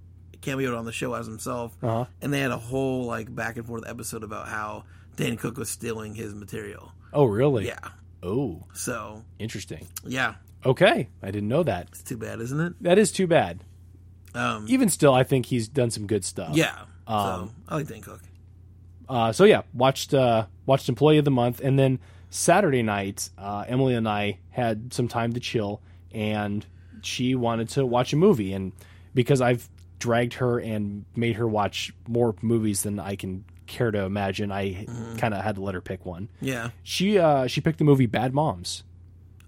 cameoed 0.40 0.76
on 0.78 0.84
the 0.84 0.92
show 0.92 1.14
as 1.14 1.26
himself, 1.26 1.76
Uh-huh. 1.82 2.04
and 2.22 2.32
they 2.32 2.40
had 2.40 2.50
a 2.52 2.58
whole 2.58 3.04
like 3.04 3.34
back 3.34 3.56
and 3.56 3.66
forth 3.66 3.84
episode 3.86 4.22
about 4.22 4.48
how 4.48 4.84
Dan 5.16 5.36
Cook 5.36 5.56
was 5.58 5.68
stealing 5.68 6.14
his 6.14 6.34
material. 6.34 6.92
oh, 7.12 7.24
really? 7.24 7.66
Yeah, 7.66 7.78
Oh, 8.22 8.64
so 8.74 9.24
interesting. 9.38 9.86
yeah, 10.04 10.34
Okay, 10.64 11.08
I 11.22 11.26
didn't 11.30 11.48
know 11.48 11.62
that. 11.62 11.88
it's 11.88 12.02
too 12.02 12.16
bad, 12.16 12.40
isn't 12.40 12.60
it? 12.60 12.74
That 12.82 12.98
is 12.98 13.10
too 13.12 13.26
bad. 13.26 13.64
Um, 14.34 14.66
Even 14.68 14.88
still, 14.90 15.14
I 15.14 15.22
think 15.24 15.46
he's 15.46 15.66
done 15.68 15.90
some 15.90 16.06
good 16.06 16.24
stuff. 16.24 16.54
yeah. 16.54 16.82
Um, 17.06 17.48
so 17.48 17.50
I 17.68 17.74
like 17.76 17.86
Dan 17.88 18.02
Cook. 18.02 18.20
Uh, 19.08 19.32
so 19.32 19.44
yeah, 19.44 19.62
watched 19.72 20.12
uh, 20.12 20.46
watched 20.66 20.88
Employee 20.88 21.18
of 21.18 21.24
the 21.24 21.30
Month, 21.30 21.60
and 21.60 21.78
then 21.78 21.98
Saturday 22.30 22.82
night, 22.82 23.30
uh, 23.38 23.64
Emily 23.66 23.94
and 23.94 24.08
I 24.08 24.38
had 24.50 24.92
some 24.92 25.08
time 25.08 25.32
to 25.34 25.40
chill, 25.40 25.80
and 26.12 26.66
she 27.06 27.34
wanted 27.34 27.68
to 27.70 27.86
watch 27.86 28.12
a 28.12 28.16
movie. 28.16 28.52
And 28.52 28.72
because 29.14 29.40
I've 29.40 29.68
dragged 29.98 30.34
her 30.34 30.58
and 30.58 31.04
made 31.14 31.36
her 31.36 31.48
watch 31.48 31.92
more 32.06 32.34
movies 32.42 32.82
than 32.82 32.98
I 32.98 33.16
can 33.16 33.44
care 33.66 33.90
to 33.90 34.00
imagine, 34.00 34.52
I 34.52 34.86
kind 35.18 35.34
of 35.34 35.42
had 35.42 35.56
to 35.56 35.62
let 35.62 35.74
her 35.74 35.80
pick 35.80 36.04
one. 36.04 36.28
Yeah. 36.40 36.70
She 36.82 37.18
uh, 37.18 37.46
she 37.46 37.60
picked 37.60 37.78
the 37.78 37.84
movie 37.84 38.06
Bad 38.06 38.34
Moms 38.34 38.84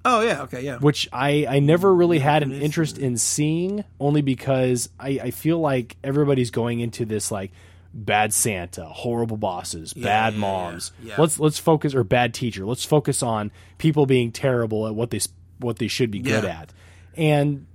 Oh 0.05 0.23
yeah. 0.23 0.43
Okay. 0.43 0.63
Yeah. 0.63 0.79
which 0.79 1.09
I, 1.13 1.47
I 1.49 1.59
never 1.59 1.95
really 1.95 2.19
had 2.19 2.43
an 2.43 2.53
interest 2.53 2.99
in 2.99 3.19
seeing, 3.19 3.85
only 4.01 4.23
because 4.23 4.89
I, 4.99 5.21
I 5.25 5.31
feel 5.31 5.59
like 5.59 5.97
everybody's 6.03 6.51
going 6.51 6.81
into 6.81 7.05
this 7.05 7.31
like 7.31 7.53
bad 7.93 8.33
Santa, 8.33 8.85
horrible 8.87 9.37
bosses, 9.37 9.93
bad 9.93 10.33
yeah, 10.35 10.39
moms. 10.39 10.93
yeah. 11.03 11.17
Let's 11.19 11.39
let's 11.39 11.59
focus 11.59 11.95
or 11.95 12.05
bad 12.05 12.33
teacher. 12.33 12.65
Let's 12.65 12.85
focus 12.85 13.23
on 13.23 13.51
people 13.77 14.07
being 14.07 14.33
terrible 14.33 14.87
at 14.87 14.95
what 14.95 15.11
they 15.11 15.21
what 15.59 15.79
they 15.79 15.89
should 15.89 16.11
be 16.11 16.21
good 16.21 16.45
at. 16.45 16.73
And 17.19 17.67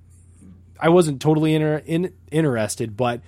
I 0.80 0.90
wasn't 0.90 1.22
totally 1.22 1.54
inter- 1.54 1.84
in, 1.86 2.14
interested, 2.32 2.98
but 2.98 3.22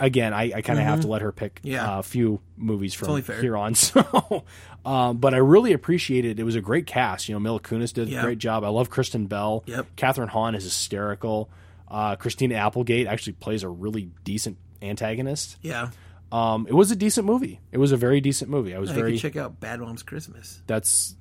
again, 0.00 0.32
I, 0.32 0.52
I 0.56 0.62
kind 0.62 0.78
of 0.78 0.84
have 0.84 1.00
to 1.02 1.06
let 1.08 1.22
her 1.22 1.32
pick 1.32 1.56
Mm-hmm. 1.56 1.68
Yeah. 1.68 1.96
uh, 1.96 1.98
a 2.00 2.02
few 2.02 2.40
movies 2.56 2.94
from 2.94 3.20
fair. 3.22 3.40
here 3.40 3.56
on. 3.56 3.74
So, 3.74 4.44
um, 4.84 5.18
but 5.18 5.34
I 5.34 5.38
really 5.38 5.72
appreciated 5.72 6.38
it. 6.38 6.40
It 6.40 6.44
was 6.44 6.54
a 6.54 6.60
great 6.60 6.86
cast. 6.86 7.28
You 7.28 7.34
know, 7.34 7.40
Mila 7.40 7.60
Kunis 7.60 7.92
did 7.92 8.08
Yeah. 8.08 8.20
a 8.20 8.22
great 8.22 8.38
job. 8.38 8.64
I 8.64 8.68
love 8.68 8.90
Kristen 8.90 9.26
Bell. 9.26 9.64
Yep. 9.66 9.86
Kathryn 9.96 10.28
Hahn 10.28 10.54
is 10.54 10.64
hysterical. 10.64 11.50
Uh, 11.88 12.16
Christina 12.16 12.54
Applegate 12.54 13.06
actually 13.06 13.34
plays 13.34 13.62
a 13.64 13.68
really 13.68 14.10
decent 14.24 14.56
antagonist. 14.80 15.58
Yeah. 15.62 15.90
Um, 16.30 16.66
it 16.68 16.74
was 16.74 16.90
a 16.90 16.96
decent 16.96 17.26
movie. 17.26 17.60
It 17.72 17.78
was 17.78 17.92
a 17.92 17.96
very 17.96 18.20
decent 18.20 18.50
movie. 18.50 18.74
I 18.74 18.78
was 18.78 18.90
You 18.90 18.96
very 18.96 19.18
check 19.18 19.36
out 19.36 19.58
Bad 19.60 19.80
Moms 19.80 20.02
Christmas. 20.02 20.62
that's 20.66 21.14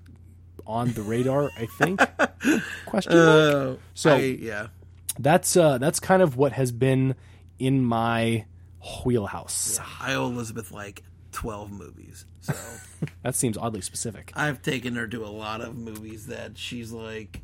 on 0.68 0.92
the 0.94 1.02
radar. 1.02 1.50
I 1.58 1.66
think. 1.78 2.00
Question 2.86 3.14
mark? 3.16 3.56
Uh, 3.56 3.76
So- 3.94 4.16
I, 4.16 4.18
yeah. 4.20 4.68
That's 5.20 5.58
uh, 5.58 5.80
that's 5.80 6.00
kind 6.00 6.22
of 6.22 6.38
what 6.38 6.52
has 6.52 6.72
been 6.72 7.16
in 7.58 7.84
my 7.84 8.46
wheelhouse. 9.04 9.80
I 10.00 10.14
owe 10.14 10.28
Elizabeth 10.28 10.72
like 10.72 11.02
twelve 11.32 11.72
movies, 11.72 12.26
so 12.42 12.54
That 13.24 13.34
seems 13.36 13.58
oddly 13.58 13.82
specific. 13.82 14.32
I've 14.36 14.62
taken 14.62 14.96
her 14.96 15.08
to 15.08 15.26
a 15.26 15.28
lot 15.28 15.62
of 15.62 15.76
movies 15.76 16.28
that 16.28 16.58
she's 16.58 16.92
like 16.92 17.42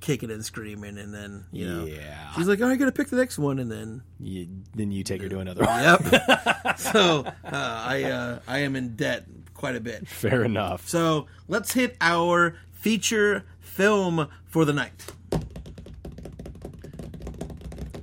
kicking 0.00 0.30
and 0.30 0.44
screaming, 0.44 0.98
and 0.98 1.12
then 1.12 1.46
you 1.50 1.66
know 1.68 1.84
Yeah. 1.84 2.32
she's 2.34 2.46
like, 2.46 2.60
"Oh, 2.60 2.68
I 2.68 2.76
gotta 2.76 2.92
pick 2.92 3.08
the 3.08 3.16
next 3.16 3.38
one," 3.40 3.58
and 3.58 3.70
then 3.72 4.02
You, 4.20 4.46
then 4.76 4.92
you 4.92 5.02
take 5.02 5.20
her 5.22 5.28
to 5.28 5.40
another 5.40 5.64
one. 5.64 5.82
yep. 5.82 6.78
so 6.78 7.24
uh, 7.26 7.32
I 7.52 8.04
uh, 8.04 8.38
I 8.46 8.58
am 8.58 8.76
in 8.76 8.94
debt 8.94 9.26
quite 9.60 9.76
a 9.76 9.80
bit. 9.80 10.08
Fair 10.08 10.42
enough. 10.42 10.88
So 10.88 11.26
let's 11.46 11.74
hit 11.74 11.94
our 12.00 12.56
feature 12.72 13.44
film 13.60 14.26
for 14.46 14.64
the 14.64 14.72
night. 14.72 15.12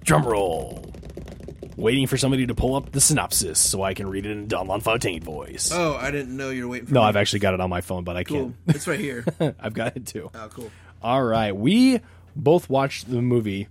Drum 0.03 0.23
roll. 0.23 0.93
Waiting 1.75 2.05
for 2.05 2.15
somebody 2.15 2.45
to 2.45 2.53
pull 2.53 2.75
up 2.75 2.91
the 2.91 3.01
synopsis 3.01 3.57
so 3.59 3.81
I 3.81 3.95
can 3.95 4.07
read 4.07 4.27
it 4.27 4.31
in 4.31 4.47
Don 4.47 4.81
Fontaine 4.81 5.23
voice. 5.23 5.71
Oh, 5.73 5.95
I 5.95 6.11
didn't 6.11 6.37
know 6.37 6.51
you 6.51 6.65
were 6.65 6.69
waiting 6.73 6.87
for 6.87 6.93
no, 6.93 7.01
me. 7.01 7.07
I've 7.07 7.15
actually 7.15 7.39
got 7.39 7.55
it 7.55 7.59
on 7.59 7.71
my 7.71 7.81
phone, 7.81 8.03
but 8.03 8.15
I 8.15 8.23
cool. 8.23 8.37
can't. 8.37 8.55
It's 8.67 8.87
right 8.87 8.99
here. 8.99 9.25
I've 9.59 9.73
got 9.73 9.97
it 9.97 10.05
too. 10.05 10.29
Oh, 10.35 10.49
cool. 10.53 10.71
All 11.01 11.23
right, 11.23 11.55
we 11.55 12.01
both 12.35 12.69
watched 12.69 13.09
the 13.09 13.21
movie 13.21 13.67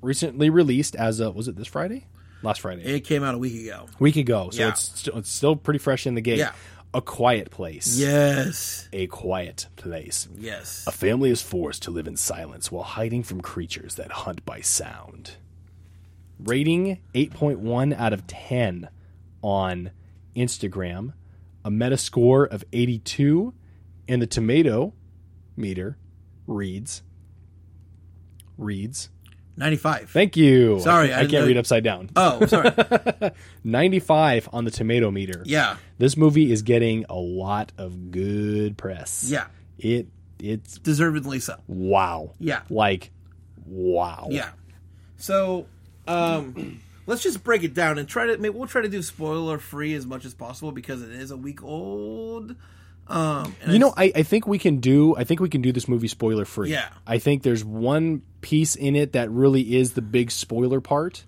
recently 0.00 0.48
released 0.48 0.94
as 0.94 1.18
a 1.18 1.30
was 1.32 1.48
it 1.48 1.56
this 1.56 1.66
Friday? 1.66 2.06
Last 2.42 2.60
Friday, 2.60 2.82
It 2.84 3.00
came 3.00 3.22
out 3.22 3.34
a 3.34 3.38
week 3.38 3.62
ago. 3.64 3.86
week 3.98 4.16
ago. 4.16 4.50
So 4.50 4.60
Yeah. 4.62 4.68
it's 4.70 4.98
still, 4.98 5.16
it's 5.18 5.30
still 5.30 5.56
pretty 5.56 5.78
fresh 5.78 6.06
in 6.06 6.14
the 6.14 6.20
gate. 6.20 6.38
Yeah. 6.38 6.52
A 6.94 7.00
quiet 7.00 7.50
place. 7.50 7.98
Yes. 7.98 8.88
A 8.92 9.06
quiet 9.06 9.68
place. 9.76 10.28
Yes. 10.36 10.84
A 10.86 10.92
family 10.92 11.30
is 11.30 11.40
forced 11.40 11.82
to 11.84 11.90
live 11.90 12.06
in 12.06 12.16
silence 12.16 12.70
while 12.70 12.82
hiding 12.84 13.22
from 13.22 13.40
creatures 13.40 13.94
that 13.94 14.10
hunt 14.12 14.44
by 14.44 14.60
sound. 14.60 15.36
Rating 16.38 16.98
8.1 17.14 17.94
out 17.94 18.12
of 18.12 18.26
10 18.26 18.88
on 19.40 19.90
Instagram, 20.36 21.14
a 21.64 21.70
Metascore 21.70 22.46
of 22.48 22.64
82, 22.72 23.54
and 24.08 24.20
the 24.20 24.26
tomato 24.26 24.92
meter 25.56 25.96
reads 26.46 27.02
reads. 28.58 29.08
95. 29.56 30.10
Thank 30.10 30.36
you. 30.36 30.80
Sorry, 30.80 31.12
I, 31.12 31.16
I 31.16 31.20
can't 31.20 31.30
didn't 31.30 31.48
read 31.48 31.56
upside 31.58 31.84
down. 31.84 32.10
Oh, 32.16 32.44
sorry. 32.46 32.70
95 33.64 34.48
on 34.52 34.64
the 34.64 34.70
tomato 34.70 35.10
meter. 35.10 35.42
yeah. 35.46 35.76
This 35.98 36.16
movie 36.16 36.50
is 36.50 36.62
getting 36.62 37.04
a 37.08 37.14
lot 37.16 37.70
of 37.78 38.10
good 38.10 38.76
press. 38.76 39.24
Yeah. 39.28 39.46
It 39.78 40.08
it's 40.38 40.78
Deservedly 40.78 41.38
so. 41.38 41.56
wow. 41.68 42.32
Yeah. 42.40 42.62
Like 42.70 43.10
wow. 43.66 44.26
Yeah. 44.30 44.50
So, 45.16 45.66
um, 46.08 46.80
let's 47.06 47.22
just 47.22 47.44
break 47.44 47.62
it 47.62 47.74
down 47.74 47.98
and 47.98 48.08
try 48.08 48.26
to. 48.26 48.36
Maybe 48.38 48.56
we'll 48.56 48.66
try 48.66 48.82
to 48.82 48.88
do 48.88 49.02
spoiler 49.02 49.58
free 49.58 49.94
as 49.94 50.04
much 50.06 50.24
as 50.24 50.34
possible 50.34 50.72
because 50.72 51.02
it 51.02 51.10
is 51.12 51.30
a 51.30 51.36
week 51.36 51.62
old. 51.62 52.56
Um, 53.08 53.54
You 53.68 53.78
know, 53.78 53.92
I, 53.96 54.12
I 54.14 54.22
think 54.22 54.46
we 54.46 54.58
can 54.58 54.78
do 54.78 55.14
I 55.16 55.24
think 55.24 55.40
we 55.40 55.48
can 55.48 55.60
do 55.62 55.72
this 55.72 55.88
movie 55.88 56.08
spoiler 56.08 56.44
free. 56.44 56.70
Yeah. 56.70 56.88
I 57.06 57.18
think 57.18 57.42
there's 57.42 57.64
one 57.64 58.22
piece 58.40 58.74
in 58.74 58.96
it 58.96 59.12
that 59.12 59.30
really 59.30 59.76
is 59.76 59.92
the 59.92 60.02
big 60.02 60.30
spoiler 60.30 60.80
part. 60.80 61.24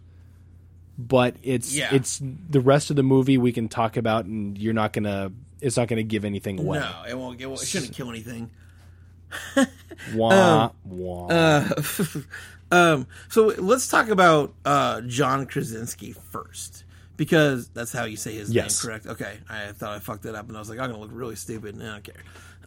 But 0.97 1.37
it's 1.43 1.75
Yeah. 1.75 1.93
it's 1.93 2.21
the 2.23 2.61
rest 2.61 2.91
of 2.91 2.97
the 2.97 3.03
movie 3.03 3.37
we 3.39 3.53
can 3.53 3.69
talk 3.69 3.97
about 3.97 4.25
and 4.25 4.57
you're 4.57 4.73
not 4.75 4.93
gonna 4.93 5.33
it's 5.61 5.77
not 5.77 5.89
gonna 5.89 6.03
give 6.03 6.25
anything 6.25 6.59
away. 6.61 6.79
no, 6.79 6.91
it 7.09 7.19
won't. 7.19 7.41
It, 7.41 7.47
won't, 7.47 7.63
it 7.63 7.67
shouldn't 7.67 7.93
kill 7.93 8.11
anything. 8.11 8.51
Wah, 10.15 10.71
wah. 10.85 11.27
Uh, 11.27 11.69
um, 12.71 13.07
so 13.29 13.47
let's 13.59 13.89
talk 13.89 14.09
about 14.09 14.55
uh, 14.65 15.01
John 15.03 15.47
Krasinski 15.47 16.13
first 16.13 16.85
because 17.17 17.69
that's 17.69 17.93
how 17.93 18.05
you 18.05 18.17
say 18.17 18.35
his 18.35 18.51
Yes. 18.53 18.83
name, 18.85 18.89
correct? 18.91 19.07
Okay, 19.07 19.39
I 19.49 19.73
thought 19.73 19.93
I 19.93 19.99
fucked 19.99 20.25
it 20.27 20.35
up 20.35 20.49
and 20.49 20.57
I 20.57 20.61
was 20.61 20.69
like, 20.69 20.79
I'm 20.79 20.91
gonna 20.91 21.01
look 21.03 21.11
really 21.13 21.37
stupid. 21.37 21.75
and 21.75 21.83
I 21.83 21.87
don't 21.93 22.05
care. 22.05 22.15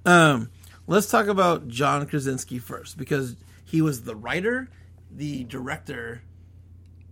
Um, 0.05 0.49
let's 0.87 1.09
talk 1.09 1.27
about 1.27 1.67
John 1.67 2.05
Krasinski 2.07 2.59
first 2.59 2.97
because 2.97 3.35
he 3.65 3.81
was 3.81 4.03
the 4.03 4.15
writer, 4.15 4.69
the 5.15 5.43
director, 5.43 6.21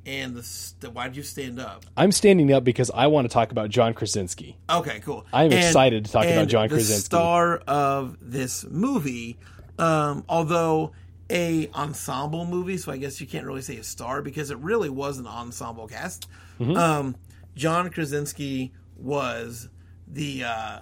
and 0.05 0.35
the. 0.35 0.43
St- 0.43 0.93
why 0.93 1.07
did 1.07 1.17
you 1.17 1.23
stand 1.23 1.59
up? 1.59 1.85
I'm 1.97 2.11
standing 2.11 2.51
up 2.53 2.63
because 2.63 2.91
I 2.93 3.07
want 3.07 3.25
to 3.27 3.33
talk 3.33 3.51
about 3.51 3.69
John 3.69 3.93
Krasinski. 3.93 4.55
Okay, 4.69 4.99
cool. 5.01 5.25
I'm 5.33 5.51
excited 5.51 6.05
to 6.05 6.11
talk 6.11 6.25
about 6.25 6.37
and 6.37 6.49
John 6.49 6.67
the 6.69 6.75
Krasinski. 6.75 7.05
star 7.05 7.57
of 7.67 8.15
this 8.21 8.63
movie, 8.69 9.37
um, 9.79 10.23
although 10.29 10.91
a 11.29 11.69
ensemble 11.73 12.45
movie, 12.45 12.77
so 12.77 12.91
I 12.91 12.97
guess 12.97 13.19
you 13.19 13.27
can't 13.27 13.45
really 13.45 13.61
say 13.61 13.77
a 13.77 13.83
star 13.83 14.21
because 14.21 14.51
it 14.51 14.57
really 14.59 14.89
was 14.89 15.17
an 15.17 15.27
ensemble 15.27 15.87
cast. 15.87 16.27
Mm-hmm. 16.59 16.77
Um, 16.77 17.15
John 17.55 17.89
Krasinski 17.89 18.73
was 18.95 19.69
the 20.07 20.43
uh, 20.43 20.79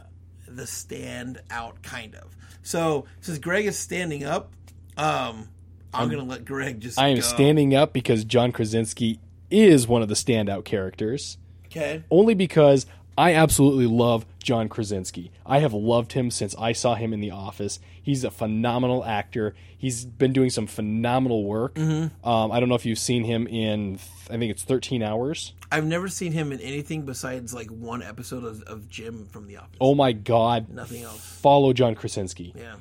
the 0.48 0.64
standout 0.64 1.82
kind 1.82 2.16
of. 2.16 2.36
So 2.62 3.06
since 3.22 3.40
Greg 3.40 3.66
is 3.66 3.78
standing 3.78 4.24
up, 4.24 4.54
um, 4.98 5.50
I'm, 5.94 6.10
gonna 6.10 6.24
let 6.24 6.46
Greg 6.46 6.80
just. 6.80 7.00
I 7.00 7.10
am 7.10 7.16
go. 7.16 7.22
standing 7.22 7.76
up 7.76 7.94
because 7.94 8.26
John 8.26 8.52
Krasinski 8.52 9.20
is 9.50 9.88
one 9.88 10.02
of 10.02 10.10
the 10.10 10.16
standout 10.16 10.66
characters. 10.66 11.38
Okay. 11.68 12.04
only 12.12 12.36
because 12.36 12.86
I 13.18 13.34
absolutely 13.36 13.86
love 13.86 14.26
John 14.42 14.70
Krasinski. 14.70 15.32
I 15.46 15.60
have 15.60 15.74
loved 15.74 16.14
him 16.14 16.32
since 16.32 16.56
I 16.58 16.72
saw 16.74 16.96
him 16.96 17.14
in 17.14 17.20
The 17.20 17.32
Office. 17.32 17.80
He's 18.02 18.24
a 18.24 18.32
phenomenal 18.32 19.06
actor. 19.06 19.54
He's 19.78 20.04
been 20.06 20.34
doing 20.34 20.50
some 20.50 20.66
phenomenal 20.68 21.44
work. 21.44 21.76
Mm-hmm. 21.76 22.28
Um, 22.28 22.52
I 22.52 22.60
don't 22.60 22.70
know 22.70 22.76
if 22.76 22.86
you've 22.86 22.98
seen 23.00 23.24
him 23.24 23.46
in, 23.48 24.00
I 24.30 24.38
think 24.38 24.52
it's 24.52 24.64
13 24.64 25.04
Hours. 25.04 25.54
I've 25.72 25.86
never 25.86 26.08
seen 26.08 26.32
him 26.32 26.52
in 26.52 26.60
anything 26.60 27.04
besides 27.04 27.54
like 27.54 27.70
one 27.70 28.02
episode 28.02 28.44
of, 28.44 28.62
of 28.64 28.90
Jim 28.90 29.26
from 29.26 29.48
The 29.48 29.58
Office. 29.58 29.78
Oh 29.80 29.94
my 29.96 30.12
God. 30.12 30.70
Nothing 30.70 31.04
else. 31.04 31.20
Follow 31.20 31.72
John 31.74 31.96
Krasinski. 31.96 32.54
Yeah. 32.58 32.76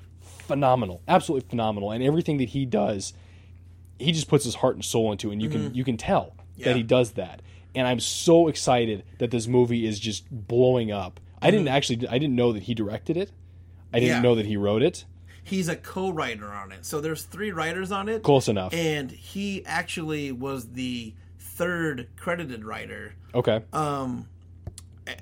Phenomenal. 0.46 1.02
Absolutely 1.08 1.48
phenomenal. 1.48 1.90
And 1.90 2.02
everything 2.02 2.38
that 2.38 2.50
he 2.50 2.64
does, 2.66 3.12
he 3.98 4.12
just 4.12 4.28
puts 4.28 4.44
his 4.44 4.56
heart 4.56 4.74
and 4.74 4.84
soul 4.84 5.12
into 5.12 5.28
it, 5.30 5.34
and 5.34 5.42
you 5.42 5.48
can 5.48 5.74
you 5.74 5.84
can 5.84 5.96
tell 5.96 6.34
Mm-hmm. 6.52 6.60
Yeah. 6.60 6.66
that 6.66 6.76
he 6.76 6.82
does 6.82 7.12
that. 7.12 7.40
And 7.74 7.86
I'm 7.86 8.00
so 8.00 8.48
excited 8.48 9.04
that 9.18 9.30
this 9.30 9.46
movie 9.46 9.86
is 9.86 9.98
just 9.98 10.24
blowing 10.30 10.92
up. 10.92 11.20
I 11.40 11.50
didn't 11.50 11.68
actually 11.68 12.06
I 12.08 12.18
didn't 12.18 12.36
know 12.36 12.52
that 12.52 12.62
he 12.64 12.74
directed 12.74 13.16
it. 13.16 13.30
I 13.92 13.98
didn't 14.00 14.16
Mm-hmm. 14.16 14.24
Yeah. 14.24 14.30
know 14.30 14.34
that 14.36 14.46
he 14.46 14.56
wrote 14.56 14.82
it. 14.82 15.04
he's 15.44 15.68
a 15.68 15.76
co-writer 15.76 16.46
on 16.52 16.70
it. 16.72 16.84
So 16.86 17.00
there's 17.00 17.22
three 17.24 17.50
writers 17.50 17.90
on 17.90 18.08
it. 18.08 18.22
Close 18.22 18.48
enough. 18.48 18.72
And 18.72 19.10
he 19.10 19.64
actually 19.66 20.30
was 20.32 20.70
the 20.70 21.14
third 21.40 22.08
credited 22.16 22.64
writer. 22.64 23.14
Okay. 23.34 23.62
Um, 23.72 24.28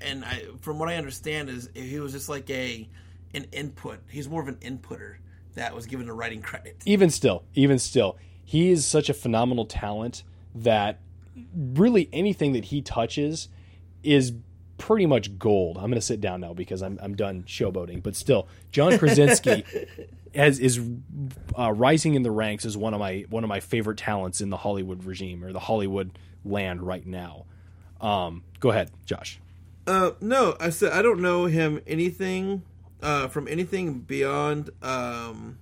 and 0.01 0.23
I, 0.23 0.43
from 0.61 0.77
what 0.77 0.89
I 0.89 0.95
understand, 0.97 1.49
is 1.49 1.69
he 1.73 1.99
was 1.99 2.11
just 2.11 2.29
like 2.29 2.49
a 2.49 2.87
an 3.33 3.45
input. 3.51 3.99
He's 4.09 4.29
more 4.29 4.41
of 4.41 4.47
an 4.47 4.55
inputter 4.57 5.15
that 5.55 5.73
was 5.73 5.85
given 5.87 6.07
a 6.07 6.13
writing 6.13 6.41
credit. 6.41 6.77
even 6.85 7.09
still, 7.09 7.43
even 7.55 7.79
still, 7.79 8.17
he 8.45 8.69
is 8.71 8.85
such 8.85 9.09
a 9.09 9.13
phenomenal 9.13 9.65
talent 9.65 10.23
that 10.53 10.99
really 11.53 12.09
anything 12.11 12.53
that 12.53 12.65
he 12.65 12.81
touches 12.81 13.49
is 14.03 14.33
pretty 14.77 15.05
much 15.05 15.37
gold. 15.37 15.77
I'm 15.77 15.83
going 15.83 15.93
to 15.93 16.01
sit 16.01 16.21
down 16.21 16.41
now 16.41 16.53
because 16.53 16.81
I'm 16.81 16.99
I'm 17.01 17.15
done 17.15 17.43
showboating. 17.43 18.01
But 18.01 18.15
still, 18.15 18.47
John 18.71 18.97
Krasinski 18.97 19.63
has 20.35 20.59
is 20.59 20.81
uh, 21.57 21.71
rising 21.71 22.15
in 22.15 22.23
the 22.23 22.31
ranks 22.31 22.65
as 22.65 22.75
one 22.75 22.93
of 22.93 22.99
my 22.99 23.25
one 23.29 23.43
of 23.43 23.47
my 23.47 23.59
favorite 23.59 23.97
talents 23.97 24.41
in 24.41 24.49
the 24.49 24.57
Hollywood 24.57 25.03
regime 25.03 25.43
or 25.43 25.53
the 25.53 25.59
Hollywood 25.59 26.17
land 26.43 26.81
right 26.81 27.05
now. 27.05 27.45
Um, 28.01 28.43
go 28.59 28.71
ahead, 28.71 28.91
Josh. 29.05 29.39
Uh, 29.85 30.11
no, 30.19 30.55
I 30.59 30.69
said 30.69 30.93
I 30.93 31.01
don't 31.01 31.21
know 31.21 31.45
him 31.45 31.81
anything 31.85 32.63
uh, 33.01 33.27
from 33.27 33.47
anything 33.47 33.99
beyond 33.99 34.69
um, 34.81 35.57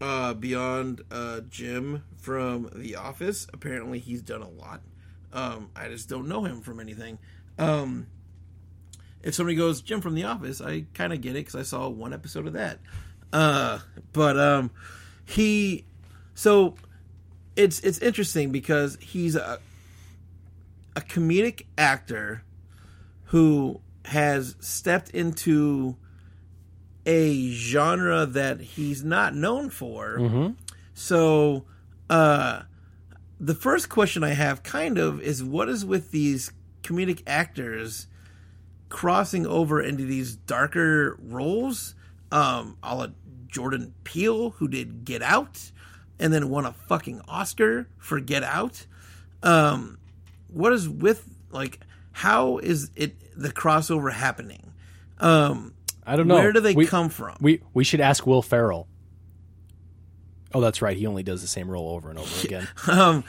uh, 0.00 0.34
beyond 0.34 1.02
uh, 1.10 1.40
Jim 1.48 2.04
from 2.18 2.70
The 2.74 2.96
Office. 2.96 3.46
Apparently, 3.52 3.98
he's 3.98 4.22
done 4.22 4.42
a 4.42 4.48
lot. 4.48 4.82
Um, 5.32 5.70
I 5.74 5.88
just 5.88 6.08
don't 6.08 6.28
know 6.28 6.44
him 6.44 6.60
from 6.60 6.80
anything. 6.80 7.18
Um, 7.58 8.06
if 9.22 9.34
somebody 9.34 9.56
goes 9.56 9.80
Jim 9.80 10.00
from 10.00 10.14
The 10.14 10.24
Office, 10.24 10.60
I 10.60 10.86
kind 10.94 11.12
of 11.12 11.20
get 11.20 11.30
it 11.30 11.40
because 11.46 11.56
I 11.56 11.62
saw 11.62 11.88
one 11.88 12.12
episode 12.12 12.46
of 12.46 12.52
that. 12.54 12.78
Uh, 13.32 13.80
but 14.12 14.38
um, 14.38 14.70
he, 15.24 15.84
so 16.34 16.76
it's 17.56 17.80
it's 17.80 17.98
interesting 17.98 18.52
because 18.52 18.96
he's 19.00 19.34
a 19.34 19.58
a 20.94 21.00
comedic 21.00 21.66
actor 21.76 22.42
who 23.24 23.80
has 24.06 24.56
stepped 24.60 25.10
into 25.10 25.96
a 27.06 27.50
genre 27.50 28.26
that 28.26 28.60
he's 28.60 29.02
not 29.04 29.34
known 29.34 29.70
for. 29.70 30.18
So, 30.94 31.64
uh, 32.10 32.62
the 33.38 33.54
first 33.54 33.88
question 33.88 34.24
I 34.24 34.30
have 34.30 34.62
kind 34.62 34.98
of 34.98 35.20
is 35.20 35.42
what 35.44 35.68
is 35.68 35.84
with 35.84 36.10
these 36.10 36.52
comedic 36.82 37.22
actors 37.26 38.06
crossing 38.88 39.46
over 39.46 39.80
into 39.80 40.04
these 40.04 40.36
darker 40.36 41.16
roles? 41.20 41.94
Um, 42.32 42.76
a 42.82 42.94
la 42.96 43.08
Jordan 43.48 43.94
Peele, 44.04 44.50
who 44.50 44.68
did 44.68 45.04
Get 45.04 45.22
Out 45.22 45.70
and 46.18 46.32
then 46.32 46.48
won 46.48 46.66
a 46.66 46.72
fucking 46.72 47.20
Oscar 47.28 47.88
for 47.98 48.20
Get 48.20 48.42
Out. 48.42 48.86
Um, 49.42 49.98
what 50.48 50.72
is 50.72 50.88
with 50.88 51.28
like 51.50 51.80
how 52.12 52.58
is 52.58 52.90
it 52.96 53.14
the 53.38 53.52
crossover 53.52 54.12
happening? 54.12 54.72
Um, 55.18 55.74
I 56.06 56.16
don't 56.16 56.28
know. 56.28 56.34
Where 56.36 56.52
do 56.52 56.60
they 56.60 56.74
We- 56.74 56.86
come 56.86 57.08
from? 57.08 57.36
We 57.40 57.60
we 57.74 57.84
should 57.84 58.00
ask 58.00 58.26
Will 58.26 58.42
Ferrell. 58.42 58.86
Oh, 60.54 60.60
that's 60.60 60.80
right. 60.80 60.96
He 60.96 61.06
only 61.06 61.22
does 61.22 61.42
the 61.42 61.48
same 61.48 61.68
role 61.68 61.90
over 61.94 62.08
and 62.08 62.18
over 62.18 62.46
again. 62.46 62.68
um, 62.88 63.24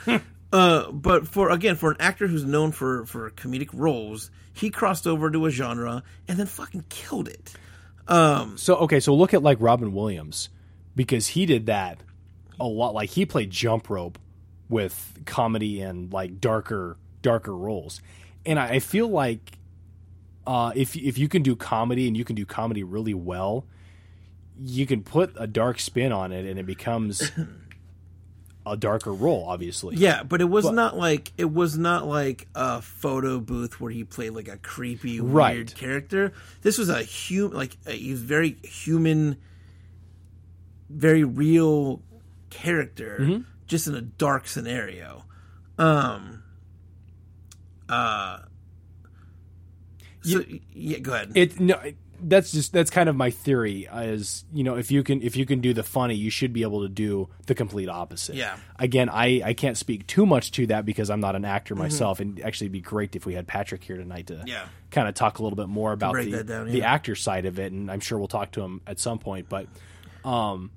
uh, 0.54 0.92
but 0.92 1.28
for 1.28 1.50
again, 1.50 1.76
for 1.76 1.92
an 1.92 1.98
actor 2.00 2.28
who's 2.28 2.46
known 2.46 2.72
for 2.72 3.06
for 3.06 3.30
comedic 3.32 3.70
roles, 3.74 4.30
he 4.54 4.70
crossed 4.70 5.08
over 5.08 5.30
to 5.32 5.46
a 5.46 5.50
genre 5.50 6.04
and 6.28 6.38
then 6.38 6.46
fucking 6.46 6.86
killed 6.90 7.28
it. 7.28 7.54
So 8.08 8.76
okay, 8.82 9.00
so 9.00 9.14
look 9.16 9.34
at 9.34 9.44
like 9.44 9.58
Robin 9.60 9.94
Williams 9.94 10.50
because 10.96 11.28
he 11.28 11.46
did 11.46 11.66
that 11.66 12.00
a 12.60 12.66
lot. 12.66 12.94
Like 12.94 13.10
he 13.10 13.26
played 13.26 13.50
jump 13.50 13.90
rope 13.90 14.18
with 14.70 15.22
comedy 15.26 15.82
and 15.82 16.14
like 16.14 16.40
darker 16.40 16.98
darker 17.22 17.56
roles, 17.56 18.02
and 18.46 18.58
I, 18.60 18.76
I 18.76 18.80
feel 18.80 19.08
like 19.10 19.58
uh, 20.48 20.72
if 20.76 20.96
if 20.96 21.18
you 21.18 21.28
can 21.28 21.44
do 21.44 21.56
comedy 21.56 22.08
and 22.08 22.16
you 22.18 22.26
can 22.26 22.36
do 22.36 22.46
comedy 22.46 22.84
really 22.84 23.14
well, 23.14 23.66
you 24.60 24.88
can 24.88 25.04
put 25.04 25.34
a 25.38 25.46
dark 25.46 25.80
spin 25.80 26.12
on 26.12 26.32
it 26.32 26.46
and 26.46 26.58
it 26.58 26.66
becomes 26.66 27.32
a 28.66 28.76
darker 28.78 29.14
role. 29.14 29.46
Obviously, 29.48 29.96
Yeah, 29.98 30.24
but 30.24 30.42
it 30.42 30.50
was 30.50 30.70
not 30.72 30.98
like 30.98 31.32
it 31.38 31.52
was 31.54 31.78
not 31.78 32.08
like 32.08 32.48
a 32.56 32.82
photo 32.82 33.40
booth 33.40 33.80
where 33.80 33.92
he 33.92 34.04
played 34.04 34.32
like 34.32 34.48
a 34.48 34.58
creepy 34.58 35.20
weird 35.22 35.34
Right. 35.34 35.76
character. 35.76 36.34
This 36.62 36.78
was 36.78 36.90
a 36.90 37.04
human, 37.04 37.56
like 37.58 37.78
a, 37.86 37.92
he 37.92 38.12
was 38.12 38.22
very 38.22 38.58
human, 38.64 39.38
very 40.90 41.24
real 41.24 42.02
character, 42.50 43.18
Mm-hmm. 43.20 43.42
just 43.68 43.88
in 43.88 43.96
a 43.96 44.02
dark 44.02 44.48
scenario. 44.48 45.26
Um. 45.78 46.44
Uh. 47.88 48.40
So 50.24 50.44
yeah, 50.74 51.00
go 51.00 51.14
ahead. 51.14 51.32
it 51.36 51.60
no 51.60 51.76
it- 51.80 51.98
that's 52.20 52.52
just 52.52 52.74
that's 52.74 52.90
kind 52.90 53.10
of 53.10 53.16
my 53.16 53.30
theory 53.30 53.88
is 53.94 54.44
you 54.52 54.64
know 54.64 54.74
if 54.76 54.90
you 54.90 55.04
can 55.04 55.22
if 55.22 55.36
you 55.36 55.46
can 55.46 55.62
do 55.62 55.72
the 55.72 55.84
funny 55.84 56.16
you 56.16 56.32
should 56.32 56.52
be 56.52 56.64
able 56.64 56.82
to 56.82 56.90
do 56.90 57.30
the 57.46 57.54
complete 57.54 57.88
opposite 57.90 58.34
Yeah. 58.34 58.58
again 58.80 59.08
i 59.08 59.40
i 59.46 59.54
can't 59.54 59.78
speak 59.78 60.08
too 60.08 60.26
much 60.26 60.50
to 60.54 60.66
that 60.66 60.84
because 60.84 61.12
i'm 61.12 61.20
not 61.20 61.36
an 61.36 61.46
actor 61.46 61.76
Mm-hmm. 61.76 61.84
myself 61.84 62.20
and 62.20 62.42
actually 62.42 62.66
it'd 62.66 62.72
be 62.74 62.82
great 62.82 63.16
if 63.16 63.28
we 63.28 63.36
had 63.36 63.46
patrick 63.46 63.84
here 63.84 63.98
tonight 63.98 64.26
to 64.28 64.42
Yeah. 64.48 64.66
kind 64.90 65.08
of 65.08 65.14
talk 65.14 65.38
a 65.38 65.44
little 65.44 65.56
bit 65.58 65.68
more 65.70 65.92
about 65.92 66.14
break 66.14 66.32
the, 66.32 66.44
down, 66.44 66.72
the 66.72 66.82
actor 66.82 67.14
side 67.14 67.46
of 67.46 67.60
it 67.60 67.72
and 67.72 67.92
i'm 67.92 68.00
sure 68.00 68.18
we'll 68.18 68.28
talk 68.28 68.50
to 68.54 68.62
him 68.64 68.82
at 68.88 69.00
some 69.00 69.20
point 69.20 69.48
but 69.48 69.68
um 70.26 70.72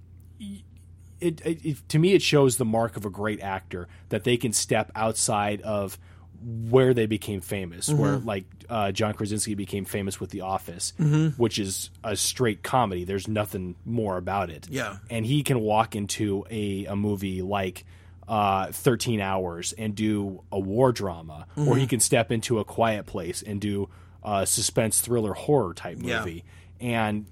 it, 1.20 1.40
it, 1.44 1.64
it 1.64 1.88
to 1.88 1.98
me 1.98 2.12
it 2.12 2.22
shows 2.22 2.56
the 2.58 2.64
mark 2.66 2.98
of 2.98 3.04
a 3.06 3.10
great 3.10 3.40
actor 3.40 3.88
that 4.10 4.24
they 4.24 4.36
can 4.36 4.52
step 4.52 4.90
outside 4.94 5.60
of 5.62 5.98
where 6.42 6.94
they 6.94 7.06
became 7.06 7.40
famous 7.40 7.88
where 7.90 8.16
Mm-hmm. 8.16 8.26
like 8.28 8.44
uh, 8.68 8.92
john 8.92 9.12
krasinski 9.14 9.54
became 9.54 9.84
famous 9.84 10.18
with 10.20 10.30
the 10.30 10.40
office 10.40 10.92
Mm-hmm. 10.98 11.40
which 11.40 11.58
is 11.58 11.90
a 12.02 12.16
straight 12.16 12.62
comedy 12.62 13.04
there's 13.04 13.28
nothing 13.28 13.74
more 13.84 14.16
about 14.16 14.48
it 14.50 14.66
Yeah. 14.70 14.96
and 15.10 15.26
he 15.26 15.42
can 15.42 15.60
walk 15.60 15.94
into 15.96 16.46
a, 16.50 16.86
a 16.86 16.96
movie 16.96 17.42
like 17.42 17.84
uh, 18.28 18.70
13 18.72 19.20
hours 19.20 19.72
and 19.76 19.94
do 19.94 20.42
a 20.52 20.58
war 20.58 20.92
drama 20.92 21.46
or 21.56 21.62
Mm-hmm. 21.64 21.78
he 21.80 21.86
can 21.86 22.00
step 22.00 22.30
into 22.32 22.58
a 22.58 22.64
quiet 22.64 23.04
place 23.06 23.42
and 23.42 23.60
do 23.60 23.90
a 24.22 24.46
suspense 24.46 25.00
thriller 25.00 25.34
horror 25.34 25.74
type 25.74 25.98
Yeah. 26.00 26.20
movie 26.20 26.44
and 26.80 27.26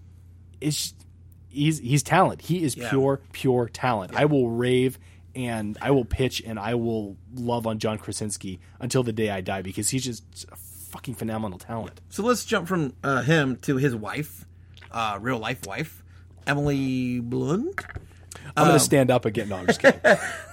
it's 0.60 0.92
he's 1.48 1.78
he's 1.78 2.02
talent. 2.02 2.42
He 2.42 2.62
is 2.62 2.76
Yeah. 2.76 2.90
pure 2.90 3.20
pure 3.32 3.68
talent. 3.72 4.12
I 4.14 4.24
will 4.26 4.50
rave 4.50 4.98
and 5.38 5.78
I 5.80 5.90
will 5.90 6.04
pitch 6.04 6.42
and 6.44 6.58
I 6.58 6.74
will 6.74 7.16
love 7.34 7.66
on 7.66 7.78
John 7.78 7.98
Krasinski 7.98 8.60
until 8.80 9.02
the 9.02 9.12
day 9.12 9.30
I 9.30 9.40
die 9.40 9.62
because 9.62 9.90
he's 9.90 10.04
just 10.04 10.24
a 10.52 10.56
fucking 10.56 11.14
phenomenal 11.14 11.58
talent. 11.58 12.00
So 12.08 12.22
let's 12.22 12.44
jump 12.44 12.66
from 12.68 12.94
uh, 13.04 13.22
him 13.22 13.56
to 13.62 13.76
his 13.76 13.94
wife, 13.94 14.44
uh, 14.90 15.18
real 15.20 15.38
life 15.38 15.66
wife, 15.66 16.02
Emily 16.46 17.20
Blunt. 17.20 17.80
I'm 18.56 18.62
Um, 18.64 18.68
gonna 18.68 18.80
stand 18.80 19.10
up 19.10 19.24
again. 19.24 19.48
No, 19.50 19.56
I'm 19.56 19.66
just 19.66 19.80
kidding. 19.80 20.00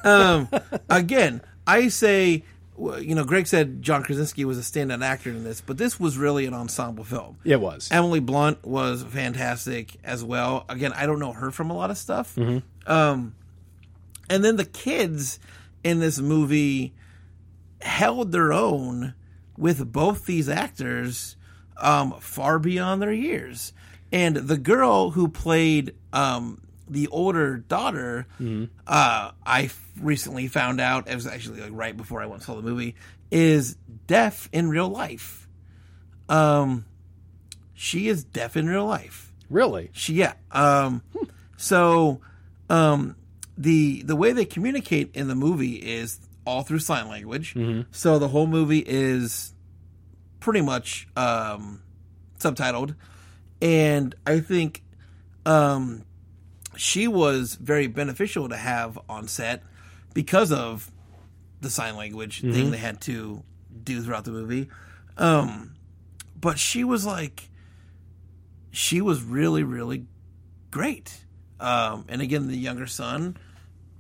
Again, 0.90 1.42
I 1.66 1.88
say, 1.88 2.44
you 2.78 3.16
know, 3.16 3.24
Greg 3.24 3.48
said 3.48 3.82
John 3.82 4.04
Krasinski 4.04 4.46
was 4.46 4.58
a 4.58 4.62
standout 4.62 5.04
actor 5.04 5.30
in 5.30 5.44
this, 5.44 5.62
but 5.62 5.78
this 5.78 6.00
was 6.00 6.18
really 6.18 6.46
an 6.46 6.54
ensemble 6.54 7.04
film. 7.04 7.38
it 7.46 7.60
was. 7.60 7.90
Emily 7.92 8.20
Blunt 8.20 8.64
was 8.66 9.04
fantastic 9.04 9.96
as 10.04 10.24
well. 10.24 10.66
Again, 10.70 10.94
I 10.94 11.06
don't 11.06 11.20
know 11.20 11.32
her 11.34 11.52
from 11.52 11.70
a 11.70 11.74
lot 11.76 11.90
of 11.90 11.98
stuff. 11.98 12.38
Um, 12.88 13.34
and 14.30 14.44
then 14.44 14.56
the 14.56 14.66
kids 14.66 15.40
in 15.84 16.00
this 16.00 16.20
movie 16.20 16.94
held 17.82 18.32
their 18.32 18.52
own 18.54 19.14
with 19.58 19.92
both 19.92 20.26
these 20.26 20.50
actors 20.50 21.36
um, 21.78 22.14
far 22.20 22.60
beyond 22.60 23.02
their 23.02 23.14
years. 23.14 23.74
And 24.12 24.36
the 24.36 24.58
girl 24.58 25.12
who 25.12 25.28
played 25.28 25.94
um, 26.14 26.62
the 26.90 27.08
older 27.08 27.58
daughter, 27.58 28.28
uh, 28.88 29.32
I 29.46 29.70
recently 30.00 30.48
found 30.48 30.80
out, 30.80 31.10
it 31.10 31.16
was 31.16 31.28
actually 31.28 31.62
like 31.62 31.72
right 31.74 31.96
before 31.96 32.22
I 32.22 32.26
went 32.26 32.36
and 32.42 32.44
saw 32.44 32.56
the 32.56 32.62
movie, 32.62 32.96
is 33.32 33.76
deaf 34.08 34.50
in 34.52 34.70
real 34.70 34.90
life. 34.90 35.48
Um, 36.30 36.86
she 37.74 38.08
is 38.08 38.24
deaf 38.24 38.56
in 38.58 38.68
real 38.68 38.86
life. 38.86 39.34
really? 39.50 39.90
She 39.94 40.14
yeah. 40.16 40.34
Um, 40.52 41.02
so 41.58 42.22
um, 42.70 43.16
the 43.58 44.02
the 44.04 44.16
way 44.16 44.34
they 44.34 44.46
communicate 44.46 45.12
in 45.16 45.28
the 45.28 45.36
movie 45.36 45.76
is 45.76 46.20
all 46.46 46.64
through 46.64 46.80
sign 46.80 47.08
language. 47.08 47.56
So 47.92 48.20
the 48.20 48.28
whole 48.28 48.48
movie 48.48 48.84
is 48.86 49.54
pretty 50.40 50.62
much 50.62 51.08
um, 51.16 51.82
subtitled, 52.40 52.96
and 53.62 54.14
I 54.28 54.40
think 54.42 54.84
um, 55.46 56.04
she 56.76 57.08
was 57.08 57.56
very 57.56 57.88
beneficial 57.88 58.50
to 58.50 58.58
have 58.58 59.00
on 59.10 59.28
set 59.28 59.64
because 60.14 60.52
of 60.52 60.92
the 61.62 61.70
sign 61.70 61.96
language 61.96 62.42
thing 62.42 62.72
they 62.72 62.78
had 62.78 63.02
to 63.02 63.44
do 63.84 64.02
throughout 64.02 64.26
the 64.26 64.32
movie. 64.32 64.68
Um, 65.18 65.74
but 66.40 66.60
she 66.60 66.84
was 66.84 67.06
like 67.06 67.50
she 68.72 69.02
was 69.02 69.24
really, 69.24 69.64
really 69.64 70.06
great. 70.70 71.24
Um, 71.60 72.06
and 72.10 72.22
again, 72.22 72.48
the 72.48 72.58
younger 72.58 72.88
son 72.88 73.38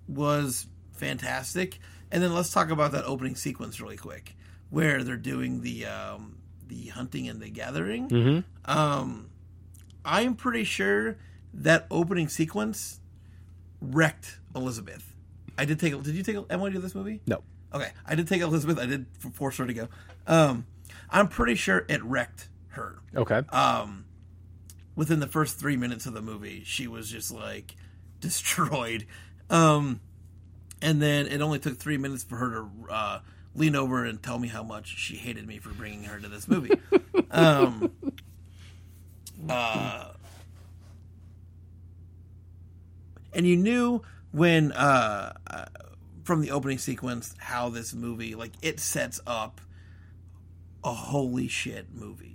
was 0.07 0.67
fantastic. 0.93 1.79
And 2.11 2.21
then 2.21 2.33
let's 2.33 2.51
talk 2.51 2.69
about 2.69 2.91
that 2.91 3.05
opening 3.05 3.35
sequence 3.35 3.81
really 3.81 3.97
quick, 3.97 4.35
where 4.69 5.03
they're 5.03 5.17
doing 5.17 5.61
the 5.61 5.85
um, 5.85 6.37
the 6.67 6.87
hunting 6.87 7.27
and 7.27 7.41
the 7.41 7.49
gathering. 7.49 8.43
Um, 8.65 9.29
I'm 10.03 10.35
pretty 10.35 10.63
sure 10.63 11.17
that 11.53 11.87
opening 11.89 12.27
sequence 12.29 12.99
wrecked 13.81 14.39
Elizabeth. 14.55 15.13
I 15.57 15.65
did 15.65 15.79
take. 15.79 16.01
Did 16.03 16.15
you 16.15 16.23
take 16.23 16.37
Emily 16.49 16.71
to 16.73 16.79
this 16.79 16.93
movie? 16.95 17.21
No. 17.27 17.41
Okay, 17.73 17.89
I 18.05 18.15
did 18.15 18.27
take 18.27 18.41
Elizabeth. 18.41 18.79
I 18.79 18.85
did 18.85 19.05
force 19.33 19.57
her 19.57 19.65
to 19.65 19.73
go. 19.73 19.87
Um, 20.27 20.65
I'm 21.09 21.27
pretty 21.27 21.55
sure 21.55 21.85
it 21.89 22.03
wrecked 22.03 22.47
her. 22.69 22.99
Okay. 23.15 23.41
Within 24.95 25.19
the 25.19 25.27
first 25.27 25.59
three 25.59 25.75
minutes 25.75 26.05
of 26.05 26.13
the 26.13 26.21
movie, 26.21 26.63
she 26.65 26.87
was 26.87 27.09
just 27.09 27.31
like 27.31 27.75
destroyed. 28.19 29.05
Um, 29.49 29.99
and 30.81 31.01
then 31.01 31.27
it 31.27 31.41
only 31.41 31.59
took 31.59 31.77
three 31.77 31.97
minutes 31.97 32.23
for 32.23 32.37
her 32.37 32.49
to 32.51 32.69
uh, 32.89 33.19
lean 33.53 33.75
over 33.75 34.05
and 34.05 34.21
tell 34.21 34.39
me 34.39 34.47
how 34.47 34.63
much 34.63 34.97
she 34.97 35.15
hated 35.15 35.47
me 35.47 35.57
for 35.59 35.69
bringing 35.69 36.03
her 36.03 36.19
to 36.19 36.27
this 36.27 36.47
movie. 36.47 36.79
um, 37.31 37.91
uh, 39.49 40.11
and 43.33 43.45
you 43.45 43.57
knew 43.57 44.01
when 44.31 44.71
uh, 44.71 45.33
uh, 45.47 45.65
from 46.23 46.41
the 46.41 46.51
opening 46.51 46.77
sequence 46.77 47.35
how 47.37 47.69
this 47.69 47.93
movie 47.93 48.35
like 48.35 48.51
it 48.61 48.79
sets 48.79 49.19
up 49.27 49.61
a 50.83 50.93
holy 50.93 51.47
shit 51.47 51.93
movie. 51.93 52.34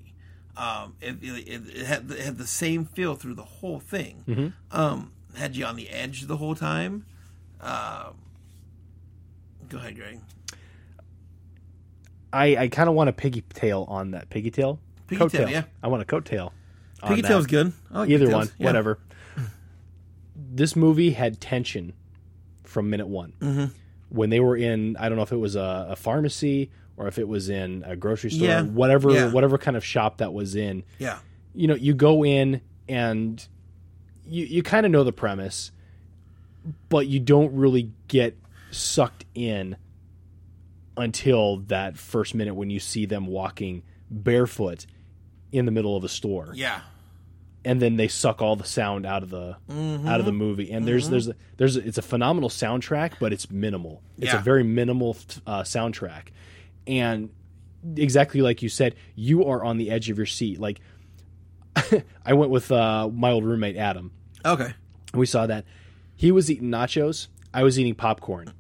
Um, 0.57 0.95
it, 1.01 1.17
it, 1.23 1.77
it, 1.77 1.87
had, 1.87 2.11
it 2.11 2.21
had 2.21 2.39
the 2.39 2.47
same 2.47 2.85
feel 2.85 3.15
through 3.15 3.35
the 3.35 3.45
whole 3.45 3.81
thing. 3.81 4.53
Um, 4.71 5.13
had 5.37 5.57
you 5.57 5.65
on 5.65 5.77
the 5.77 5.89
edge 5.89 6.23
the 6.23 6.37
whole 6.37 6.55
time. 6.55 7.07
Um, 7.61 8.17
go 9.69 9.79
ahead, 9.79 9.97
Greg. 9.97 10.21
I, 12.33 12.57
I 12.57 12.69
kind 12.69 12.89
of 12.89 12.95
want 12.95 13.09
a 13.09 13.13
piggy 13.13 13.43
tail 13.55 13.87
on 13.89 14.13
that. 14.13 14.31
Piggy 14.31 14.51
tail? 14.51 14.79
Piggy 15.09 15.29
tail, 15.29 15.47
Coattail. 15.47 15.51
yeah. 15.51 15.63
I 15.83 15.89
want 15.89 16.03
a 16.03 16.05
coat 16.05 16.25
tail. 16.25 16.53
on 17.03 17.11
Piggy. 17.11 17.23
Tail's 17.23 17.47
good. 17.47 17.73
Like 17.91 18.09
Either 18.09 18.31
one, 18.31 18.51
yeah. 18.59 18.67
whatever. 18.67 18.99
This 20.53 20.75
movie 20.75 21.11
had 21.13 21.41
tension 21.41 21.93
from 22.65 22.91
minute 22.91 23.07
one. 23.07 23.35
Mm-hmm. 23.41 23.65
When 24.09 24.31
they 24.31 24.41
were 24.41 24.57
in, 24.57 24.97
I 24.97 25.09
don't 25.09 25.17
know 25.17 25.23
if 25.23 25.31
it 25.33 25.37
was 25.37 25.55
a, 25.55 25.89
a 25.91 25.97
pharmacy 25.97 26.71
or 27.01 27.09
if 27.09 27.19
it 27.19 27.27
was 27.27 27.49
in 27.49 27.83
a 27.87 27.97
grocery 27.97 28.31
store, 28.31 28.47
Yeah. 28.47 28.63
whatever, 28.63 29.11
Yeah. 29.11 29.31
whatever 29.33 29.57
kind 29.57 29.75
of 29.77 29.83
shop 29.85 30.19
that 30.19 30.35
was 30.35 30.55
in. 30.55 30.85
Yeah. 30.99 31.19
you 31.55 31.67
know, 31.67 31.75
you 31.75 31.95
go 31.95 32.25
in 32.25 32.61
and 32.89 33.45
you 34.27 34.45
you 34.45 34.63
kind 34.63 34.85
of 34.85 34.93
know 34.93 35.03
the 35.03 35.13
premise, 35.13 35.73
but 36.91 37.07
you 37.09 37.19
don't 37.21 37.55
really 37.55 37.91
get 38.07 38.37
sucked 38.71 39.25
in 39.35 39.77
until 40.97 41.59
that 41.69 41.97
first 41.97 42.35
minute 42.35 42.55
when 42.55 42.71
you 42.71 42.79
see 42.81 43.07
them 43.07 43.27
walking 43.27 43.83
barefoot 44.11 44.87
in 45.53 45.65
the 45.65 45.71
middle 45.73 45.97
of 45.97 46.05
a 46.05 46.09
store 46.09 46.53
Yeah. 46.55 46.81
and 47.65 47.81
then 47.81 47.97
they 47.97 48.09
suck 48.09 48.43
all 48.43 48.57
the 48.57 48.65
sound 48.65 49.07
out 49.07 49.23
of 49.23 49.31
the 49.31 49.57
Mm-hmm. 49.71 50.07
out 50.07 50.21
of 50.21 50.27
the 50.27 50.33
movie 50.33 50.71
and 50.71 50.87
there's 50.87 51.09
there's 51.09 51.31
there's 51.57 51.77
it's 51.77 51.99
a 51.99 52.03
phenomenal 52.03 52.49
soundtrack 52.51 53.13
but 53.21 53.33
it's 53.33 53.51
minimal 53.51 54.03
it's 54.19 54.35
a 54.35 54.39
very 54.39 54.63
minimal 54.65 55.17
uh, 55.47 55.63
soundtrack 55.63 56.27
and 56.87 57.31
exactly 57.97 58.43
like 58.43 58.63
you 58.63 58.69
said 58.69 58.95
you 59.15 59.47
are 59.47 59.65
on 59.65 59.79
the 59.79 59.91
edge 59.91 60.11
of 60.11 60.17
your 60.17 60.27
seat. 60.27 60.61
Like 60.61 60.81
i 62.27 62.33
went 62.33 62.51
with 62.51 62.71
uh, 62.73 63.09
my 63.09 63.31
old 63.31 63.45
roommate 63.45 63.77
adam. 63.77 64.13
Okay. 64.45 64.73
we 65.15 65.27
saw 65.27 65.47
that. 65.47 65.65
He 66.17 66.33
was 66.33 66.51
eating 66.51 66.69
nachos. 66.69 67.29
I 67.53 67.63
was 67.63 67.79
eating 67.79 67.95
popcorn. 67.95 68.53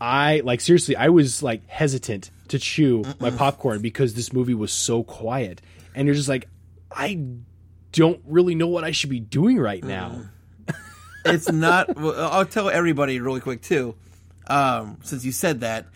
I 0.00 0.42
like 0.44 0.60
seriously 0.60 0.96
i 0.96 1.08
was 1.08 1.42
like 1.42 1.66
hesitant 1.68 2.30
to 2.48 2.58
chew 2.58 3.04
my 3.20 3.30
popcorn 3.30 3.80
because 3.80 4.14
this 4.14 4.32
movie 4.32 4.54
was 4.54 4.72
so 4.72 5.02
quiet. 5.02 5.62
And 5.94 6.06
you're 6.06 6.14
just 6.14 6.28
like 6.28 6.48
i 6.90 7.20
don't 7.92 8.20
really 8.26 8.54
know 8.54 8.68
what 8.68 8.84
i 8.84 8.90
should 8.90 9.10
be 9.10 9.20
doing 9.20 9.58
right 9.58 9.82
now. 9.82 10.22
It's 11.24 11.50
not. 11.50 11.96
Well, 11.96 12.30
I'll 12.30 12.46
tell 12.46 12.70
everybody 12.70 13.20
really 13.20 13.40
quick 13.40 13.62
too. 13.62 13.94
Um, 14.46 14.98
since 15.02 15.24
you 15.24 15.32
said 15.32 15.60
that, 15.60 15.86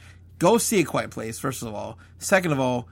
go 0.41 0.59
see 0.59 0.80
a 0.80 0.84
Quiet 0.84 1.12
Place. 1.12 1.38
First 1.38 1.62
of 1.62 1.72
all, 1.72 2.01
second 2.18 2.51
of 2.51 2.59
all, 2.59 2.88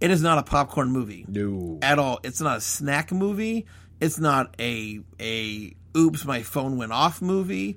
it 0.00 0.10
is 0.10 0.22
not 0.22 0.38
a 0.38 0.42
popcorn 0.42 0.90
movie 0.90 1.26
no 1.28 1.78
at 1.82 1.98
all. 1.98 2.18
It's 2.24 2.40
not 2.40 2.56
a 2.56 2.60
snack 2.62 3.12
movie. 3.12 3.66
It's 4.00 4.18
not 4.18 4.54
a 4.58 5.00
a 5.20 5.74
oops 5.94 6.24
my 6.24 6.42
phone 6.42 6.78
went 6.78 6.92
off 6.92 7.20
movie. 7.20 7.76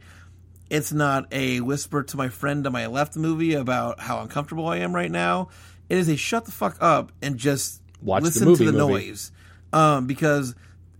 It's 0.69 0.91
not 0.91 1.27
a 1.31 1.59
whisper 1.59 2.01
to 2.03 2.17
my 2.17 2.29
friend 2.29 2.63
to 2.63 2.71
my 2.71 2.87
left 2.87 3.15
movie 3.15 3.53
about 3.53 3.99
how 3.99 4.21
uncomfortable 4.21 4.67
I 4.67 4.77
am 4.77 4.95
right 4.95 5.11
now. 5.11 5.49
It 5.89 5.97
is 5.97 6.07
a 6.09 6.15
shut 6.15 6.45
the 6.45 6.51
fuck 6.51 6.77
up 6.81 7.11
and 7.21 7.37
just 7.37 7.81
Watch 8.01 8.21
the 8.23 8.29
listen 8.29 8.47
movie 8.47 8.65
to 8.65 8.71
the 8.71 8.77
movie. 8.87 8.93
noise. 8.93 9.31
Um, 9.71 10.07
because 10.07 10.55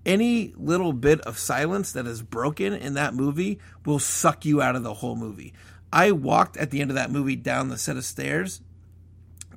any 0.06 0.54
little 0.56 0.94
bit 0.94 1.22
of 1.22 1.40
silence 1.40 1.94
that 1.94 2.06
is 2.06 2.22
broken 2.22 2.74
in 2.74 2.94
that 2.94 3.16
movie 3.16 3.58
will 3.86 3.98
suck 3.98 4.46
you 4.46 4.62
out 4.62 4.76
of 4.76 4.84
the 4.84 4.94
whole 4.94 5.16
movie. 5.16 5.54
I 5.96 6.12
walked 6.12 6.58
at 6.58 6.70
the 6.72 6.82
end 6.82 6.92
of 6.92 6.96
that 6.96 7.10
movie 7.10 7.36
down 7.38 7.70
the 7.70 7.78
set 7.78 7.96
of 7.98 8.06
stairs 8.06 8.62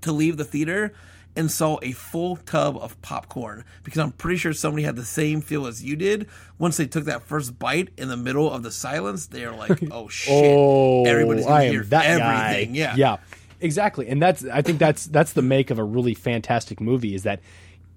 to 0.03 0.12
leave 0.12 0.36
the 0.36 0.45
theater 0.45 0.95
and 1.36 1.51
saw 1.51 1.78
a 1.82 1.93
full 1.93 2.36
tub 2.36 2.76
of 2.76 3.01
popcorn 3.03 3.64
because 3.84 3.99
I'm 4.01 4.12
pretty 4.12 4.39
sure 4.39 4.53
somebody 4.53 4.82
had 4.84 4.97
the 4.97 5.05
same 5.05 5.41
feel 5.41 5.66
as 5.66 5.84
you 5.84 5.95
did. 5.97 6.26
Once 6.59 6.76
they 6.76 6.86
took 6.86 7.05
that 7.05 7.22
first 7.22 7.59
bite 7.59 7.91
in 7.97 8.09
the 8.09 8.16
middle 8.16 8.51
of 8.51 8.62
the 8.62 8.70
silence, 8.72 9.26
they're 9.26 9.53
like, 9.53 9.80
"Oh 9.93 10.09
shit!" 10.09 10.32
oh 10.57 11.05
Everybody's 11.05 11.45
gonna 11.45 11.57
I 11.57 11.68
hear 11.68 11.82
that 11.84 12.07
everything. 12.07 12.72
guy. 12.72 12.78
Yeah, 12.78 12.95
yeah 12.97 13.16
exactly 13.61 14.07
and 14.09 14.22
that's 14.22 14.45
i 14.45 14.62
think 14.62 14.78
that's 14.78 15.07
that's 15.07 15.32
the 15.32 15.43
make 15.43 15.70
of 15.70 15.80
a 15.80 15.82
really 15.84 16.14
fantastic 16.14 16.80
movie 16.80 17.12
is 17.16 17.24
that 17.24 17.41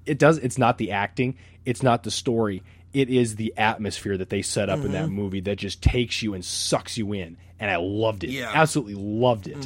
it 0.07 0.17
does 0.17 0.39
it's 0.39 0.57
not 0.57 0.79
the 0.79 0.89
acting 0.89 1.37
it's 1.65 1.83
not 1.83 2.01
the 2.01 2.09
story 2.09 2.63
it 2.93 3.11
is 3.11 3.35
the 3.35 3.53
atmosphere 3.57 4.17
that 4.17 4.31
they 4.31 4.41
set 4.41 4.69
up 4.71 4.77
in 4.77 4.85
Mm-hmm. 4.85 4.93
that 4.93 5.07
movie 5.09 5.39
that 5.41 5.57
just 5.59 5.83
takes 5.83 6.23
you 6.23 6.33
and 6.33 6.43
sucks 6.43 6.97
you 6.97 7.13
in 7.13 7.37
and 7.61 7.71
i 7.71 7.77
loved 7.77 8.23
it 8.25 8.29
Yeah. 8.31 8.47
Mm-hmm. 8.47 8.57
absolutely 8.57 8.95
loved 8.95 9.47
it 9.47 9.65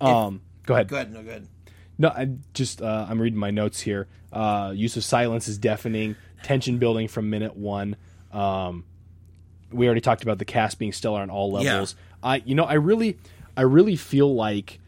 um 0.00 0.40
go 0.66 0.74
ahead 0.74 0.88
Go 0.88 0.96
ahead. 0.96 1.12
No 1.12 1.22
good. 1.22 1.48
no 1.98 2.08
i 2.08 2.28
just 2.54 2.80
uh, 2.82 3.06
i'm 3.08 3.20
reading 3.20 3.38
my 3.38 3.50
notes 3.50 3.80
here 3.80 4.06
uh 4.32 4.72
use 4.74 4.96
of 4.96 5.04
silence 5.04 5.48
is 5.48 5.58
deafening 5.58 6.16
tension 6.42 6.78
building 6.78 7.08
from 7.08 7.30
minute 7.30 7.56
one 7.56 7.96
um 8.32 8.84
we 9.72 9.86
already 9.86 10.00
talked 10.00 10.22
about 10.22 10.38
the 10.38 10.44
cast 10.44 10.78
being 10.78 10.92
stellar 10.92 11.20
on 11.20 11.30
all 11.30 11.50
Yeah. 11.62 11.72
levels 11.72 11.96
i 12.22 12.36
you 12.44 12.54
know 12.54 12.64
i 12.64 12.74
really 12.74 13.18
i 13.56 13.62
really 13.62 13.96
feel 13.96 14.34
like 14.34 14.78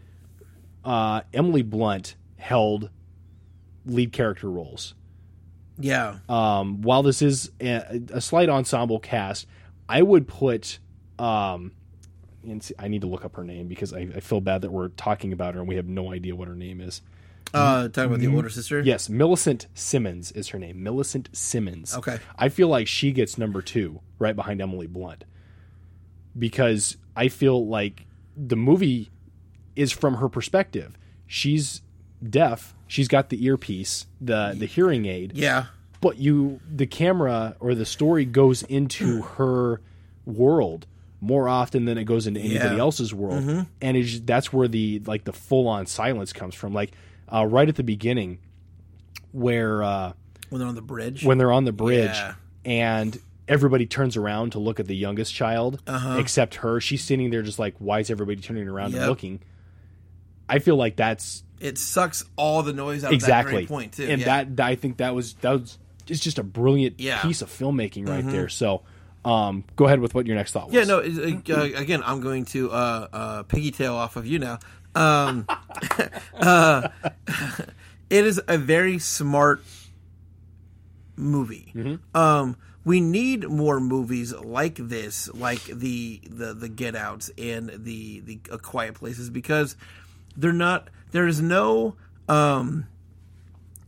uh 0.84 1.22
emily 1.32 1.62
blunt 1.62 2.14
held 2.36 2.90
lead 3.86 4.12
character 4.12 4.50
roles 4.50 4.94
Yeah. 5.78 6.16
um, 6.28 6.82
while 6.82 7.02
this 7.02 7.20
is 7.22 7.50
a, 7.60 8.00
a 8.12 8.20
slight 8.20 8.48
ensemble 8.48 8.98
cast, 9.00 9.46
I 9.88 10.00
would 10.02 10.26
put. 10.28 10.78
Um, 11.18 11.72
and 12.46 12.62
see, 12.62 12.74
I 12.78 12.88
need 12.88 13.00
to 13.02 13.06
look 13.06 13.24
up 13.24 13.36
her 13.36 13.44
name 13.44 13.68
because 13.68 13.92
I, 13.92 14.00
I 14.16 14.20
feel 14.20 14.40
bad 14.40 14.62
that 14.62 14.70
we're 14.70 14.88
talking 14.88 15.32
about 15.32 15.54
her 15.54 15.60
and 15.60 15.68
we 15.68 15.76
have 15.76 15.86
no 15.86 16.12
idea 16.12 16.34
what 16.36 16.48
her 16.48 16.54
name 16.54 16.80
is. 16.80 17.00
Uh, 17.52 17.88
talking 17.88 18.04
about 18.06 18.18
the 18.20 18.26
older 18.26 18.48
sister. 18.50 18.80
Yes, 18.80 19.08
Millicent 19.08 19.68
Simmonds 19.74 20.32
is 20.32 20.48
her 20.48 20.58
name. 20.58 20.82
Millicent 20.82 21.28
Simmonds. 21.32 21.94
Okay. 21.96 22.18
I 22.36 22.48
feel 22.48 22.68
like 22.68 22.88
she 22.88 23.12
gets 23.12 23.38
number 23.38 23.62
two 23.62 24.00
right 24.18 24.34
behind 24.34 24.60
Emily 24.60 24.88
Blunt 24.88 25.24
because 26.36 26.96
I 27.16 27.28
feel 27.28 27.66
like 27.66 28.06
the 28.36 28.56
movie 28.56 29.10
is 29.76 29.92
from 29.92 30.14
her 30.14 30.28
perspective. 30.28 30.98
She's 31.26 31.82
deaf. 32.28 32.74
She's 32.86 33.08
got 33.08 33.28
the 33.30 33.44
earpiece, 33.44 34.06
the 34.20 34.54
the 34.56 34.66
hearing 34.66 35.06
aid 35.06 35.32
Yeah. 35.34 35.66
but 36.00 36.18
you 36.18 36.60
the 36.68 36.86
camera 36.86 37.56
or 37.60 37.74
the 37.74 37.86
story 37.86 38.24
goes 38.24 38.62
into 38.64 39.22
her 39.22 39.80
world 40.26 40.86
more 41.24 41.48
often 41.48 41.84
than 41.86 41.98
it 41.98 42.04
goes 42.04 42.26
into 42.26 42.38
anybody 42.40 42.64
Yeah. 42.64 42.70
Mm-hmm. 42.72 42.80
else's 42.80 43.12
world 43.14 43.66
and 43.80 43.96
it's, 43.96 44.20
that's 44.20 44.52
where 44.52 44.68
the 44.68 45.00
like 45.06 45.24
the 45.24 45.32
full 45.32 45.66
on 45.68 45.86
silence 45.86 46.32
comes 46.32 46.54
from 46.54 46.72
like 46.74 46.92
uh, 47.32 47.46
right 47.46 47.68
at 47.68 47.76
the 47.76 47.82
beginning 47.82 48.38
where 49.32 49.82
uh, 49.82 50.12
When 50.50 50.58
they're 50.60 50.68
on 50.68 50.74
the 50.74 50.82
bridge. 50.82 51.24
when 51.24 51.38
they're 51.38 51.52
on 51.52 51.64
the 51.64 51.72
bridge 51.72 52.10
Yeah. 52.14 52.34
and 52.64 53.18
everybody 53.48 53.86
turns 53.86 54.16
around 54.16 54.52
to 54.52 54.58
look 54.58 54.80
at 54.80 54.86
the 54.86 54.96
youngest 54.96 55.34
child 55.34 55.80
except 56.18 56.56
her 56.56 56.80
she's 56.80 57.02
sitting 57.02 57.30
there 57.30 57.42
just 57.42 57.58
like 57.58 57.74
why 57.78 58.00
is 58.00 58.10
everybody 58.10 58.40
turning 58.40 58.68
around 58.68 58.86
and 58.92 58.96
Uh-huh. 58.96 59.08
Looking 59.08 59.40
i 60.48 60.58
feel 60.58 60.76
like 60.76 60.96
that's 60.96 61.42
it 61.60 61.78
sucks 61.78 62.24
all 62.36 62.62
the 62.62 62.72
noise 62.72 63.02
out 63.04 63.08
of 63.08 63.20
that 63.20 63.24
exactly 63.24 63.66
point 63.66 63.92
too. 63.94 64.04
and 64.04 64.20
yeah. 64.20 64.44
that 64.44 64.64
i 64.64 64.74
think 64.76 64.98
that 64.98 65.14
was 65.14 65.34
that 65.42 65.52
was 65.60 65.78
it's 66.08 66.20
just 66.20 66.38
a 66.38 66.42
brilliant 66.42 67.00
Yeah. 67.00 67.16
Mm-hmm. 67.18 67.28
piece 67.28 67.42
of 67.42 67.48
filmmaking 67.50 68.08
right 68.08 68.24
there 68.26 68.48
so 68.48 68.82
um 69.24 69.64
go 69.76 69.86
ahead 69.86 70.00
with 70.00 70.14
what 70.14 70.26
your 70.26 70.36
next 70.36 70.52
thought 70.52 70.66
was 70.66 70.74
Yeah, 70.74 70.84
no. 70.84 70.98
Uh, 70.98 71.62
again, 71.76 72.02
I'm 72.04 72.20
going 72.20 72.44
to 72.46 72.70
uh, 72.70 73.08
uh, 73.12 73.42
piggy 73.44 73.70
tail 73.70 73.94
off 73.94 74.16
of 74.16 74.26
you 74.26 74.38
now. 74.38 74.58
Um, 74.94 75.46
uh, 76.34 76.88
it 78.10 78.24
is 78.26 78.40
a 78.46 78.58
very 78.58 78.98
smart 78.98 79.62
movie. 81.16 81.72
Um, 82.14 82.56
we 82.84 83.00
need 83.00 83.48
more 83.48 83.80
movies 83.80 84.34
like 84.34 84.76
this, 84.76 85.28
like 85.32 85.64
the 85.64 86.20
the 86.28 86.54
the 86.54 86.68
Get 86.68 86.94
Outs 86.94 87.30
and 87.38 87.70
the 87.84 88.20
the 88.20 88.40
uh, 88.50 88.58
Quiet 88.58 88.94
Places, 88.94 89.30
because 89.30 89.76
they're 90.36 90.52
not. 90.52 90.88
There 91.12 91.26
is 91.26 91.40
no. 91.40 91.96
Um, 92.28 92.86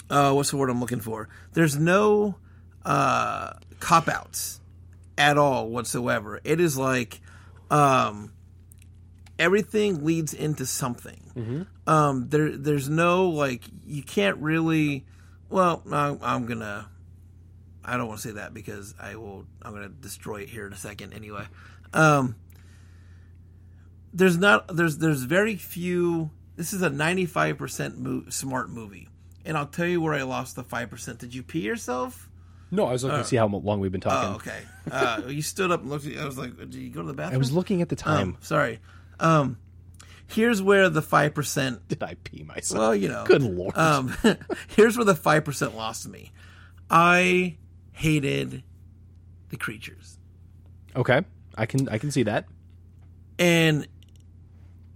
uh, 0.08 0.32
what's 0.32 0.50
the 0.50 0.56
word 0.56 0.70
I'm 0.70 0.80
looking 0.80 1.00
for? 1.00 1.28
There's 1.52 1.76
no 1.76 2.36
uh, 2.84 3.54
cop 3.80 4.08
outs 4.08 4.60
at 5.18 5.38
all 5.38 5.68
whatsoever. 5.68 6.40
It 6.44 6.60
is 6.60 6.76
like, 6.76 7.20
um, 7.70 8.32
everything 9.38 10.04
leads 10.04 10.34
into 10.34 10.66
something. 10.66 11.22
Um, 11.86 12.28
there, 12.28 12.56
there's 12.56 12.88
no 12.88 13.28
like 13.28 13.62
you 13.86 14.02
can't 14.02 14.38
really. 14.38 15.04
Well, 15.48 15.82
I'm, 15.92 16.18
I'm 16.22 16.46
gonna. 16.46 16.88
I 17.84 17.96
don't 17.96 18.08
want 18.08 18.20
to 18.20 18.28
say 18.28 18.34
that 18.34 18.52
because 18.54 18.94
I 19.00 19.16
will. 19.16 19.46
I'm 19.62 19.72
gonna 19.72 19.88
destroy 19.88 20.38
it 20.42 20.48
here 20.48 20.66
in 20.66 20.72
a 20.72 20.76
second. 20.76 21.12
Anyway, 21.12 21.44
um, 21.92 22.34
there's 24.12 24.36
not. 24.38 24.74
There's 24.74 24.98
there's 24.98 25.22
very 25.22 25.56
few. 25.56 26.30
This 26.56 26.72
is 26.72 26.82
a 26.82 26.88
95 26.90 27.58
percent 27.58 27.98
mo- 27.98 28.24
smart 28.30 28.70
movie, 28.70 29.08
and 29.44 29.56
I'll 29.56 29.66
tell 29.66 29.86
you 29.86 30.00
where 30.00 30.14
I 30.14 30.22
lost 30.22 30.56
the 30.56 30.64
five 30.64 30.90
percent. 30.90 31.18
Did 31.18 31.34
you 31.34 31.42
pee 31.42 31.60
yourself? 31.60 32.28
No, 32.70 32.86
I 32.86 32.92
was 32.92 33.04
looking 33.04 33.18
to 33.18 33.24
see 33.24 33.36
how 33.36 33.46
long 33.46 33.80
we've 33.80 33.92
been 33.92 34.00
talking. 34.00 34.30
Oh, 34.30 34.36
okay. 34.36 34.62
Uh, 34.90 35.28
you 35.28 35.42
stood 35.42 35.70
up 35.70 35.82
and 35.82 35.90
looked. 35.90 36.06
At, 36.06 36.18
I 36.18 36.24
was 36.24 36.36
like, 36.38 36.56
"Did 36.58 36.74
you 36.74 36.90
go 36.90 37.02
to 37.02 37.06
the 37.08 37.14
bathroom?" 37.14 37.36
I 37.36 37.38
was 37.38 37.52
looking 37.52 37.82
at 37.82 37.88
the 37.88 37.96
time. 37.96 38.30
Um, 38.30 38.36
sorry. 38.40 38.80
Um, 39.20 39.58
here's 40.26 40.60
where 40.60 40.88
the 40.88 41.02
five 41.02 41.34
percent. 41.34 41.86
Did 41.88 42.02
I 42.02 42.14
pee 42.24 42.42
myself? 42.42 42.78
Well, 42.78 42.94
you 42.94 43.08
know. 43.08 43.24
Good 43.24 43.42
lord. 43.42 43.76
Um, 43.76 44.14
here's 44.68 44.96
where 44.96 45.04
the 45.04 45.14
five 45.14 45.44
percent 45.44 45.76
lost 45.76 46.08
me. 46.08 46.32
I 46.90 47.56
hated 47.92 48.62
the 49.48 49.56
creatures, 49.56 50.18
okay, 50.94 51.22
I 51.56 51.66
can 51.66 51.88
I 51.88 51.98
can 51.98 52.10
see 52.10 52.24
that. 52.24 52.46
and 53.38 53.86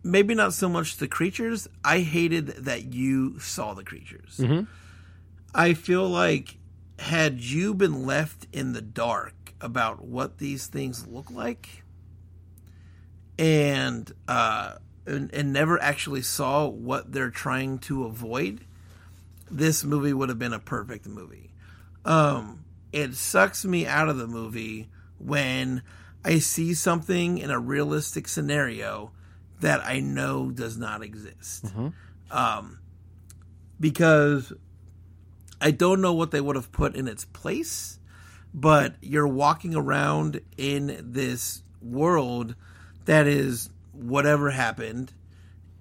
maybe 0.03 0.35
not 0.35 0.53
so 0.55 0.69
much 0.69 0.97
the 0.97 1.09
creatures. 1.09 1.69
I 1.85 2.01
hated 2.01 2.47
that 2.65 2.93
you 2.93 3.39
saw 3.39 3.75
the 3.75 3.85
creatures. 3.85 4.41
I 5.55 5.75
feel 5.75 6.09
like 6.09 6.57
had 7.01 7.41
you 7.41 7.73
been 7.73 8.05
left 8.05 8.47
in 8.53 8.75
the 8.75 8.83
dark 8.83 9.55
about 9.61 10.05
what 10.05 10.37
these 10.37 10.67
things 10.67 11.07
look 11.07 11.31
like, 11.31 11.83
and 13.39 14.13
uh, 14.29 14.75
and, 15.07 15.33
and 15.33 15.53
never 15.53 15.81
actually 15.83 16.21
saw 16.21 16.69
what 16.69 17.13
they're 17.13 17.31
trying 17.31 17.79
to 17.79 18.05
avoid, 18.05 18.67
this 19.51 19.83
movie 19.83 20.13
would 20.13 20.29
have 20.29 20.39
been 20.39 20.53
a 20.53 20.59
perfect 20.61 21.07
movie. 21.07 21.53
Um, 22.05 22.65
it 22.93 23.15
sucks 23.15 23.65
me 23.65 23.87
out 23.87 24.11
of 24.11 24.19
the 24.19 24.27
movie 24.27 24.91
when 25.19 25.83
I 26.23 26.39
see 26.39 26.75
something 26.75 27.39
in 27.39 27.51
a 27.51 27.59
realistic 27.59 28.29
scenario 28.29 29.13
that 29.61 29.85
I 29.85 30.01
know 30.01 30.51
does 30.51 30.77
not 30.77 31.03
exist. 31.03 31.65
Um, 32.31 32.79
because 33.79 34.53
I 35.61 35.71
don't 35.71 36.01
know 36.01 36.15
what 36.15 36.31
they 36.31 36.41
would 36.41 36.57
have 36.57 36.73
put 36.73 36.95
in 36.97 37.07
its 37.07 37.25
place, 37.25 37.99
but 38.55 38.95
you're 39.01 39.29
walking 39.29 39.75
around 39.75 40.41
in 40.57 41.13
this 41.13 41.63
world 41.83 42.55
that 43.05 43.27
is 43.27 43.71
whatever 43.93 44.51
happened, 44.51 45.13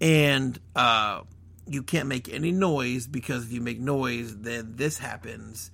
and 0.02 0.60
uh, 0.76 1.22
you 1.68 1.84
can't 1.84 2.08
make 2.08 2.28
any 2.34 2.52
noise 2.52 3.08
because 3.08 3.46
if 3.46 3.52
you 3.52 3.62
make 3.62 3.80
noise, 3.80 4.38
then 4.38 4.74
this 4.76 4.98
happens. 4.98 5.72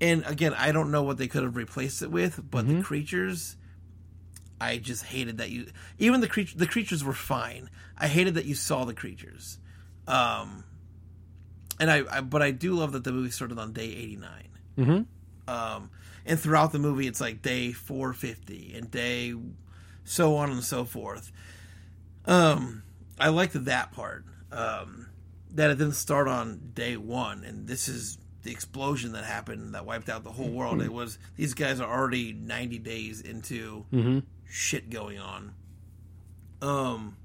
And 0.00 0.24
again, 0.26 0.54
I 0.54 0.72
don't 0.72 0.90
know 0.90 1.02
what 1.02 1.18
they 1.18 1.26
could 1.26 1.42
have 1.42 1.56
replaced 1.56 2.02
it 2.02 2.10
with, 2.10 2.40
but 2.50 2.68
the 2.68 2.82
creatures, 2.82 3.56
I 4.60 4.78
just 4.78 5.04
hated 5.04 5.38
that 5.38 5.50
you. 5.50 5.66
Even 5.98 6.20
the 6.20 6.28
creature, 6.28 6.56
the 6.56 6.68
creatures 6.68 7.02
were 7.02 7.12
fine. 7.12 7.68
I 7.96 8.06
hated 8.06 8.34
that 8.34 8.44
you 8.44 8.54
saw 8.54 8.84
the 8.84 8.94
creatures. 8.94 9.58
Um, 10.06 10.62
and 11.80 11.90
I, 11.90 12.02
I 12.10 12.20
but 12.20 12.42
I 12.42 12.50
do 12.50 12.74
love 12.74 12.92
that 12.92 13.04
the 13.04 13.12
movie 13.12 13.30
started 13.30 13.58
on 13.58 13.72
day 13.72 13.86
89 13.86 14.30
mm-hmm. 14.78 15.50
um 15.52 15.90
and 16.26 16.38
throughout 16.38 16.72
the 16.72 16.78
movie 16.78 17.06
it's 17.06 17.20
like 17.20 17.42
day 17.42 17.72
450 17.72 18.74
and 18.76 18.90
day 18.90 19.34
so 20.04 20.36
on 20.36 20.50
and 20.50 20.64
so 20.64 20.84
forth. 20.84 21.32
Um 22.26 22.82
i 23.20 23.28
liked 23.28 23.64
that 23.64 23.92
part 23.92 24.24
um 24.52 25.08
that 25.54 25.70
it 25.70 25.78
didn't 25.78 25.94
start 25.94 26.28
on 26.28 26.72
day 26.74 26.96
one. 26.96 27.44
And 27.44 27.66
this 27.66 27.88
is 27.88 28.18
the 28.42 28.52
explosion 28.52 29.12
that 29.12 29.24
happened 29.24 29.74
that 29.74 29.86
wiped 29.86 30.08
out 30.08 30.22
the 30.22 30.30
whole 30.30 30.50
world. 30.50 30.82
It 30.82 30.92
was 30.92 31.18
these 31.36 31.54
guys 31.54 31.80
are 31.80 31.90
already 31.90 32.32
90 32.32 32.78
days 32.78 33.20
into 33.20 33.86
shit 34.48 34.90
going 34.90 35.18
on. 35.18 35.54
Um 36.60 37.16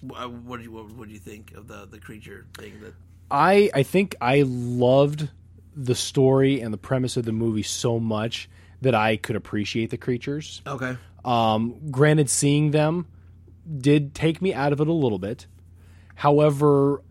what 0.00 0.58
do 0.58 0.62
you 0.62 0.72
what, 0.72 0.90
what 0.92 1.08
do 1.08 1.14
you 1.14 1.20
think 1.20 1.52
of 1.52 1.66
the 1.68 1.86
the 1.86 1.98
creature 1.98 2.46
thing 2.56 2.80
that 2.82 2.94
I 3.30 3.70
I 3.74 3.82
think 3.82 4.16
I 4.20 4.42
loved 4.46 5.28
the 5.76 5.94
story 5.94 6.60
and 6.60 6.72
the 6.72 6.78
premise 6.78 7.16
of 7.16 7.24
the 7.24 7.32
movie 7.32 7.62
so 7.62 8.00
much 8.00 8.48
that 8.80 8.94
I 8.94 9.16
could 9.16 9.36
appreciate 9.36 9.90
the 9.90 9.96
creatures. 9.96 10.62
Okay. 10.66 10.96
Um, 11.24 11.90
granted, 11.90 12.30
seeing 12.30 12.70
them 12.70 13.06
did 13.76 14.14
take 14.14 14.40
me 14.40 14.54
out 14.54 14.72
of 14.72 14.80
it 14.80 14.88
a 14.88 14.92
little 14.92 15.18
bit. 15.18 15.46
However, 16.14 17.02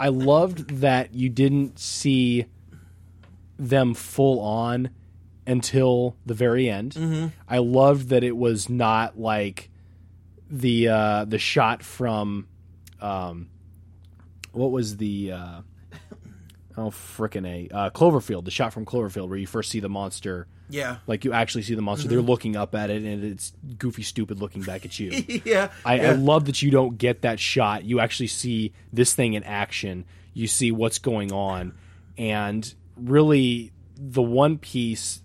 I 0.00 0.08
loved 0.08 0.80
that 0.80 1.14
you 1.14 1.28
didn't 1.28 1.78
see 1.78 2.46
them 3.58 3.94
full 3.94 4.40
on 4.40 4.90
until 5.46 6.16
the 6.26 6.34
very 6.34 6.68
end. 6.68 7.32
I 7.48 7.58
loved 7.58 8.08
that 8.08 8.22
it 8.24 8.36
was 8.36 8.68
not 8.68 9.18
like 9.18 9.70
the 10.50 10.88
uh, 10.88 11.24
the 11.24 11.38
shot 11.38 11.82
from 11.82 12.46
um, 13.00 13.48
what 14.52 14.70
was 14.70 14.96
the 14.96 15.32
uh, 15.32 15.60
oh 16.76 16.90
frickin' 16.90 17.46
a 17.46 17.74
uh, 17.74 17.90
Cloverfield, 17.90 18.44
the 18.44 18.50
shot 18.50 18.72
from 18.72 18.84
Cloverfield 18.84 19.28
where 19.28 19.38
you 19.38 19.46
first 19.46 19.70
see 19.70 19.80
the 19.80 19.88
monster. 19.88 20.46
Yeah. 20.70 20.98
Like 21.06 21.24
you 21.24 21.32
actually 21.32 21.62
see 21.62 21.74
the 21.74 21.82
monster, 21.82 22.08
they're 22.08 22.20
looking 22.20 22.56
up 22.56 22.74
at 22.74 22.90
it, 22.90 23.02
and 23.02 23.24
it's 23.24 23.52
goofy, 23.78 24.02
stupid 24.02 24.38
looking 24.38 24.62
back 24.62 24.84
at 24.84 24.98
you. 24.98 25.10
yeah. 25.44 25.70
I, 25.84 25.96
yeah. 25.96 26.10
I 26.10 26.12
love 26.12 26.44
that 26.46 26.62
you 26.62 26.70
don't 26.70 26.98
get 26.98 27.22
that 27.22 27.40
shot. 27.40 27.84
You 27.84 28.00
actually 28.00 28.26
see 28.26 28.72
this 28.92 29.14
thing 29.14 29.34
in 29.34 29.44
action. 29.44 30.04
You 30.34 30.46
see 30.46 30.70
what's 30.70 30.98
going 30.98 31.32
on, 31.32 31.74
and 32.16 32.72
really, 32.96 33.72
the 33.96 34.22
one 34.22 34.58
piece. 34.58 35.22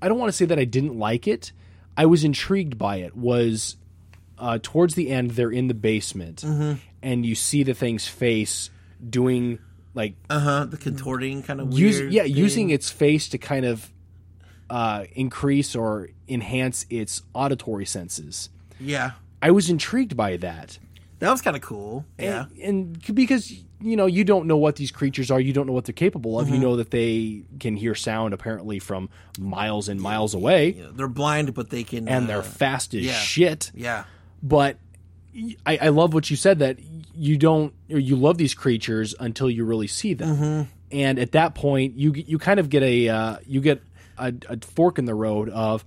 I 0.00 0.08
don't 0.08 0.18
want 0.18 0.28
to 0.28 0.36
say 0.36 0.44
that 0.44 0.58
I 0.58 0.64
didn't 0.64 0.98
like 0.98 1.26
it. 1.26 1.52
I 1.96 2.06
was 2.06 2.22
intrigued 2.22 2.76
by 2.76 2.96
it. 2.96 3.16
Was 3.16 3.76
uh, 4.38 4.58
towards 4.62 4.94
the 4.94 5.10
end, 5.10 5.32
they're 5.32 5.50
in 5.50 5.68
the 5.68 5.74
basement, 5.74 6.42
Mm-hmm. 6.42 6.74
and 7.02 7.24
you 7.26 7.34
see 7.34 7.62
the 7.62 7.74
thing's 7.74 8.06
face 8.06 8.70
doing 9.08 9.58
like 9.94 10.14
uh 10.28 10.38
huh. 10.40 10.64
The 10.66 10.76
contorting 10.76 11.42
kind 11.42 11.60
of 11.60 11.72
use, 11.72 12.00
weird. 12.00 12.12
yeah, 12.12 12.22
thing. 12.24 12.36
using 12.36 12.70
its 12.70 12.90
face 12.90 13.28
to 13.30 13.38
kind 13.38 13.64
of 13.64 13.90
uh, 14.68 15.04
increase 15.14 15.74
or 15.74 16.08
enhance 16.28 16.84
its 16.90 17.22
auditory 17.34 17.86
senses. 17.86 18.50
Yeah. 18.80 19.12
I 19.40 19.50
was 19.52 19.70
intrigued 19.70 20.16
by 20.16 20.36
that. 20.38 20.78
That 21.20 21.30
was 21.30 21.40
kind 21.40 21.56
of 21.56 21.62
cool. 21.62 22.04
Yeah. 22.18 22.46
And, 22.62 22.96
and 23.06 23.14
because 23.14 23.50
you 23.80 23.94
know, 23.96 24.06
you 24.06 24.24
don't 24.24 24.46
know 24.46 24.56
what 24.56 24.76
these 24.76 24.90
creatures 24.90 25.30
are, 25.30 25.38
you 25.40 25.52
don't 25.52 25.66
know 25.66 25.72
what 25.72 25.84
they're 25.84 25.92
capable 25.92 26.38
of. 26.38 26.46
Mm-hmm. 26.46 26.54
You 26.56 26.60
know 26.60 26.76
that 26.76 26.90
they 26.90 27.42
can 27.60 27.76
hear 27.76 27.94
sound 27.94 28.34
apparently 28.34 28.78
from 28.78 29.08
miles 29.38 29.88
and 29.88 30.00
miles 30.00 30.34
away 30.34 30.72
know, 30.72 30.92
they're 30.92 31.08
blind, 31.08 31.54
but 31.54 31.70
they 31.70 31.84
can. 31.84 32.08
and 32.08 32.24
uh, 32.24 32.28
they're 32.28 32.42
fast 32.42 32.94
as 32.94 33.04
yeah. 33.04 33.12
shit. 33.12 33.70
Yeah. 33.74 34.04
But 34.42 34.78
I, 35.66 35.78
I 35.82 35.88
love 35.88 36.14
what 36.14 36.30
you 36.30 36.36
said 36.36 36.60
that 36.60 36.78
you 37.14 37.36
don't 37.36 37.72
or 37.90 37.98
you 37.98 38.16
love 38.16 38.38
these 38.38 38.54
creatures 38.54 39.14
until 39.18 39.50
you 39.50 39.64
really 39.64 39.86
see 39.86 40.14
them. 40.14 40.36
Mm-hmm. 40.36 40.62
And 40.92 41.18
at 41.18 41.32
that 41.32 41.54
point, 41.54 41.96
you 41.96 42.12
you 42.14 42.38
kind 42.38 42.60
of 42.60 42.70
get 42.70 42.82
a 42.82 43.08
uh, 43.08 43.36
you 43.46 43.60
get 43.60 43.82
a, 44.18 44.32
a 44.48 44.56
fork 44.60 44.98
in 44.98 45.04
the 45.04 45.14
road 45.14 45.48
of 45.50 45.84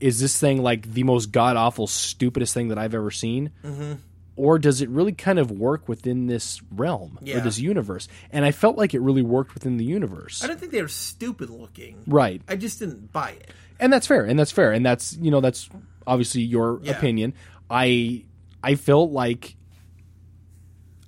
is 0.00 0.20
this 0.20 0.38
thing 0.38 0.62
like 0.62 0.92
the 0.92 1.02
most 1.02 1.32
god 1.32 1.56
awful 1.56 1.86
stupidest 1.86 2.54
thing 2.54 2.68
that 2.68 2.78
I've 2.78 2.94
ever 2.94 3.10
seen, 3.10 3.50
Mm-hmm. 3.64 3.94
or 4.36 4.58
does 4.58 4.80
it 4.80 4.88
really 4.88 5.12
kind 5.12 5.38
of 5.38 5.50
work 5.50 5.88
within 5.88 6.26
this 6.28 6.62
realm 6.70 7.18
or 7.20 7.40
this 7.40 7.58
universe? 7.58 8.08
And 8.30 8.44
I 8.44 8.52
felt 8.52 8.76
like 8.78 8.94
it 8.94 9.00
really 9.00 9.22
worked 9.22 9.54
within 9.54 9.76
the 9.76 9.84
universe, 9.84 10.42
I 10.42 10.46
don't 10.46 10.58
think 10.58 10.72
they 10.72 10.82
were 10.82 10.88
stupid 10.88 11.50
looking. 11.50 12.02
right? 12.06 12.40
I 12.48 12.56
just 12.56 12.78
didn't 12.78 13.12
buy 13.12 13.30
it. 13.32 13.50
and 13.80 13.92
that's 13.92 14.06
fair 14.06 14.24
and 14.24 14.38
that's 14.38 14.52
fair 14.52 14.72
and 14.72 14.84
that's 14.86 15.16
you 15.16 15.30
know 15.30 15.40
that's 15.40 15.68
obviously 16.06 16.40
your 16.42 16.80
Yeah. 16.82 16.92
opinion 16.96 17.34
i 17.70 18.24
i 18.62 18.74
felt 18.74 19.10
like 19.10 19.56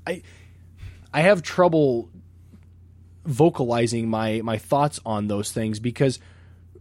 i 0.06 0.22
i 1.12 1.20
have 1.22 1.42
trouble 1.42 2.08
vocalizing 3.24 4.08
my 4.08 4.40
my 4.42 4.58
thoughts 4.58 4.98
on 5.04 5.26
those 5.28 5.52
things 5.52 5.78
because 5.78 6.18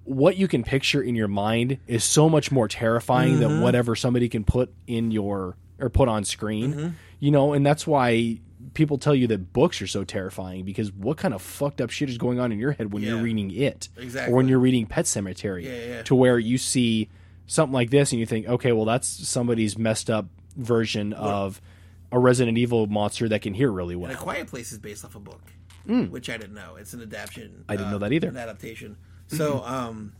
what 0.03 0.38
you 0.38 0.47
can 0.47 0.63
picture 0.63 1.01
in 1.01 1.13
your 1.15 1.27
mind 1.27 1.77
is 1.86 2.03
so 2.03 2.30
much 2.30 2.51
more 2.51 2.67
terrifying 2.67 3.34
Mm-hmm. 3.34 3.41
than 3.41 3.61
whatever 3.61 3.95
somebody 3.95 4.30
can 4.30 4.43
put 4.43 4.73
in 4.88 5.11
your 5.11 5.57
or 5.80 5.89
put 5.89 6.07
on 6.07 6.23
screen 6.23 6.73
Mm-hmm. 6.73 6.88
you 7.19 7.32
know 7.32 7.53
and 7.53 7.65
that's 7.65 7.86
why 7.86 8.39
people 8.73 8.97
tell 8.97 9.15
you 9.15 9.27
that 9.27 9.51
books 9.51 9.82
are 9.82 9.88
so 9.88 10.03
terrifying 10.03 10.63
because 10.63 10.91
what 10.93 11.17
kind 11.17 11.34
of 11.34 11.41
fucked 11.41 11.82
up 11.82 11.89
shit 11.89 12.07
is 12.09 12.17
going 12.17 12.39
on 12.39 12.51
in 12.51 12.59
your 12.59 12.71
head 12.71 12.93
when 12.93 13.01
you're 13.03 13.21
reading 13.21 13.51
it 13.51 13.89
Exactly. 13.97 14.32
or 14.32 14.38
when 14.38 14.47
you're 14.47 14.59
reading 14.59 14.86
Pet 14.86 15.05
Sematary 15.05 15.63
Yeah, 15.65 15.86
yeah. 15.95 16.01
to 16.03 16.15
where 16.15 16.38
you 16.39 16.57
see 16.57 17.09
something 17.50 17.74
like 17.74 17.89
this 17.89 18.12
and 18.12 18.20
you 18.20 18.26
think 18.26 18.47
okay 18.47 18.72
well 18.72 18.86
that's 18.86 19.08
somebody's 19.28 19.78
messed 19.78 20.10
up 20.10 20.28
version 20.56 21.14
of 21.14 21.60
a 22.12 22.20
resident 22.20 22.58
evil 22.58 22.88
monster 22.88 23.28
that 23.30 23.41
can 23.41 23.54
hear 23.54 23.72
really 23.72 23.93
And 23.93 24.04
well 24.04 24.12
A 24.12 24.16
Quiet 24.16 24.47
Place 24.47 24.72
is 24.72 24.78
based 24.78 25.04
off 25.06 25.16
a 25.16 25.20
book, 25.20 25.41
which 25.86 26.30
I 26.30 26.38
didn't 26.38 26.56
know. 26.56 26.76
It's 26.76 26.93
an 26.93 27.02
adaptation. 27.02 27.66
I 27.70 27.76
didn't 27.76 27.89
uh, 27.89 27.91
know 27.91 27.97
that 28.00 28.12
either. 28.12 28.30
An 28.30 28.38
adaptation. 28.38 28.97
So, 29.32 29.64
um, 29.64 30.14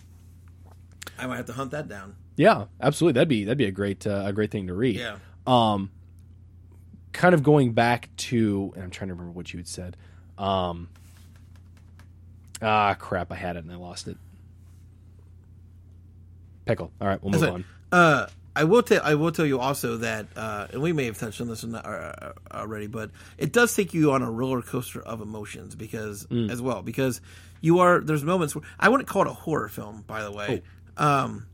I 1.18 1.26
might 1.26 1.38
have 1.38 1.48
to 1.48 1.54
hunt 1.54 1.72
that 1.72 1.88
down. 1.88 2.16
Yeah, 2.38 2.66
absolutely. 2.80 3.14
That'd 3.14 3.28
be 3.28 3.44
that'd 3.44 3.58
be 3.58 3.66
a 3.66 3.72
great 3.72 4.06
uh, 4.06 4.22
a 4.28 4.34
great 4.34 4.52
thing 4.52 4.68
to 4.68 4.76
read. 4.76 4.98
Yeah. 4.98 5.18
Um, 5.48 5.90
kind 7.12 7.34
of 7.34 7.42
going 7.42 7.74
back 7.74 8.16
to, 8.18 8.72
and 8.76 8.84
I'm 8.84 8.92
trying 8.92 9.08
to 9.08 9.16
remember 9.16 9.32
what 9.32 9.52
you 9.52 9.58
had 9.58 9.68
said. 9.68 9.98
Um, 10.38 10.90
ah, 12.62 12.94
crap! 13.00 13.32
I 13.32 13.36
had 13.36 13.56
it 13.56 13.64
and 13.64 13.72
I 13.72 13.78
lost 13.78 14.08
it. 14.08 14.18
Pickle. 16.70 16.92
All 17.02 17.08
right, 17.08 17.22
we'll 17.24 17.32
move 17.32 17.42
That's 17.42 17.54
on. 17.54 17.66
Uh, 17.92 18.28
I 18.56 18.64
will 18.66 18.84
tell. 18.84 19.02
I 19.04 19.16
will 19.16 19.32
tell 19.32 19.46
you 19.46 19.60
also 19.60 19.98
that, 19.98 20.28
uh, 20.36 20.68
and 20.72 20.82
we 20.84 20.94
may 20.94 21.06
have 21.06 21.18
touched 21.18 21.42
on 21.42 21.48
this 21.48 21.64
one, 21.64 21.74
uh, 21.74 22.34
already, 22.52 22.86
but 22.86 23.10
it 23.40 23.52
does 23.52 23.76
take 23.76 23.94
you 23.96 24.12
on 24.12 24.22
a 24.22 24.30
roller 24.30 24.62
coaster 24.62 25.02
of 25.02 25.20
emotions 25.22 25.76
because, 25.76 26.28
Mm. 26.28 26.52
as 26.52 26.62
well, 26.62 26.84
because 26.84 27.22
you 27.62 27.80
are. 27.80 28.02
There's 28.02 28.24
moments 28.24 28.56
where 28.56 28.64
I 28.80 28.90
wouldn't 28.90 29.10
call 29.10 29.24
it 29.24 29.30
a 29.30 29.34
horror 29.34 29.68
film, 29.70 30.04
by 30.06 30.24
the 30.24 30.32
way. 30.32 30.62
Oh. 30.98 31.06
Um, 31.08 31.48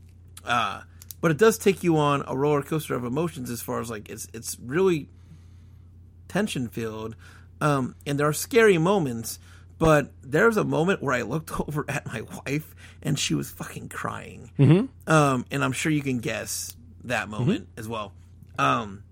uh, 0.44 0.82
but 1.22 1.30
it 1.30 1.38
does 1.38 1.56
take 1.56 1.82
you 1.82 1.96
on 1.96 2.22
a 2.26 2.36
roller 2.36 2.62
coaster 2.62 2.94
of 2.94 3.04
emotions 3.04 3.48
as 3.50 3.62
far 3.62 3.80
as 3.80 3.88
like 3.88 4.10
it's 4.10 4.28
it's 4.34 4.58
really 4.62 5.08
tension 6.28 6.68
filled, 6.68 7.16
um, 7.62 7.94
and 8.06 8.18
there 8.20 8.26
are 8.28 8.32
scary 8.34 8.76
moments. 8.76 9.38
But 9.78 10.10
there 10.22 10.46
was 10.46 10.56
a 10.56 10.64
moment 10.64 11.02
where 11.02 11.14
I 11.14 11.22
looked 11.22 11.52
over 11.68 11.84
at 11.88 12.06
my 12.06 12.22
wife 12.46 12.74
and 13.02 13.18
she 13.18 13.34
was 13.34 13.50
fucking 13.50 13.88
crying. 13.88 14.50
Mm-hmm. 14.58 15.10
Um, 15.10 15.44
and 15.50 15.64
I'm 15.64 15.72
sure 15.72 15.92
you 15.92 16.02
can 16.02 16.18
guess 16.18 16.74
that 17.04 17.28
moment 17.28 17.68
as 17.76 17.88
well. 17.88 18.12
Um, 18.58 19.02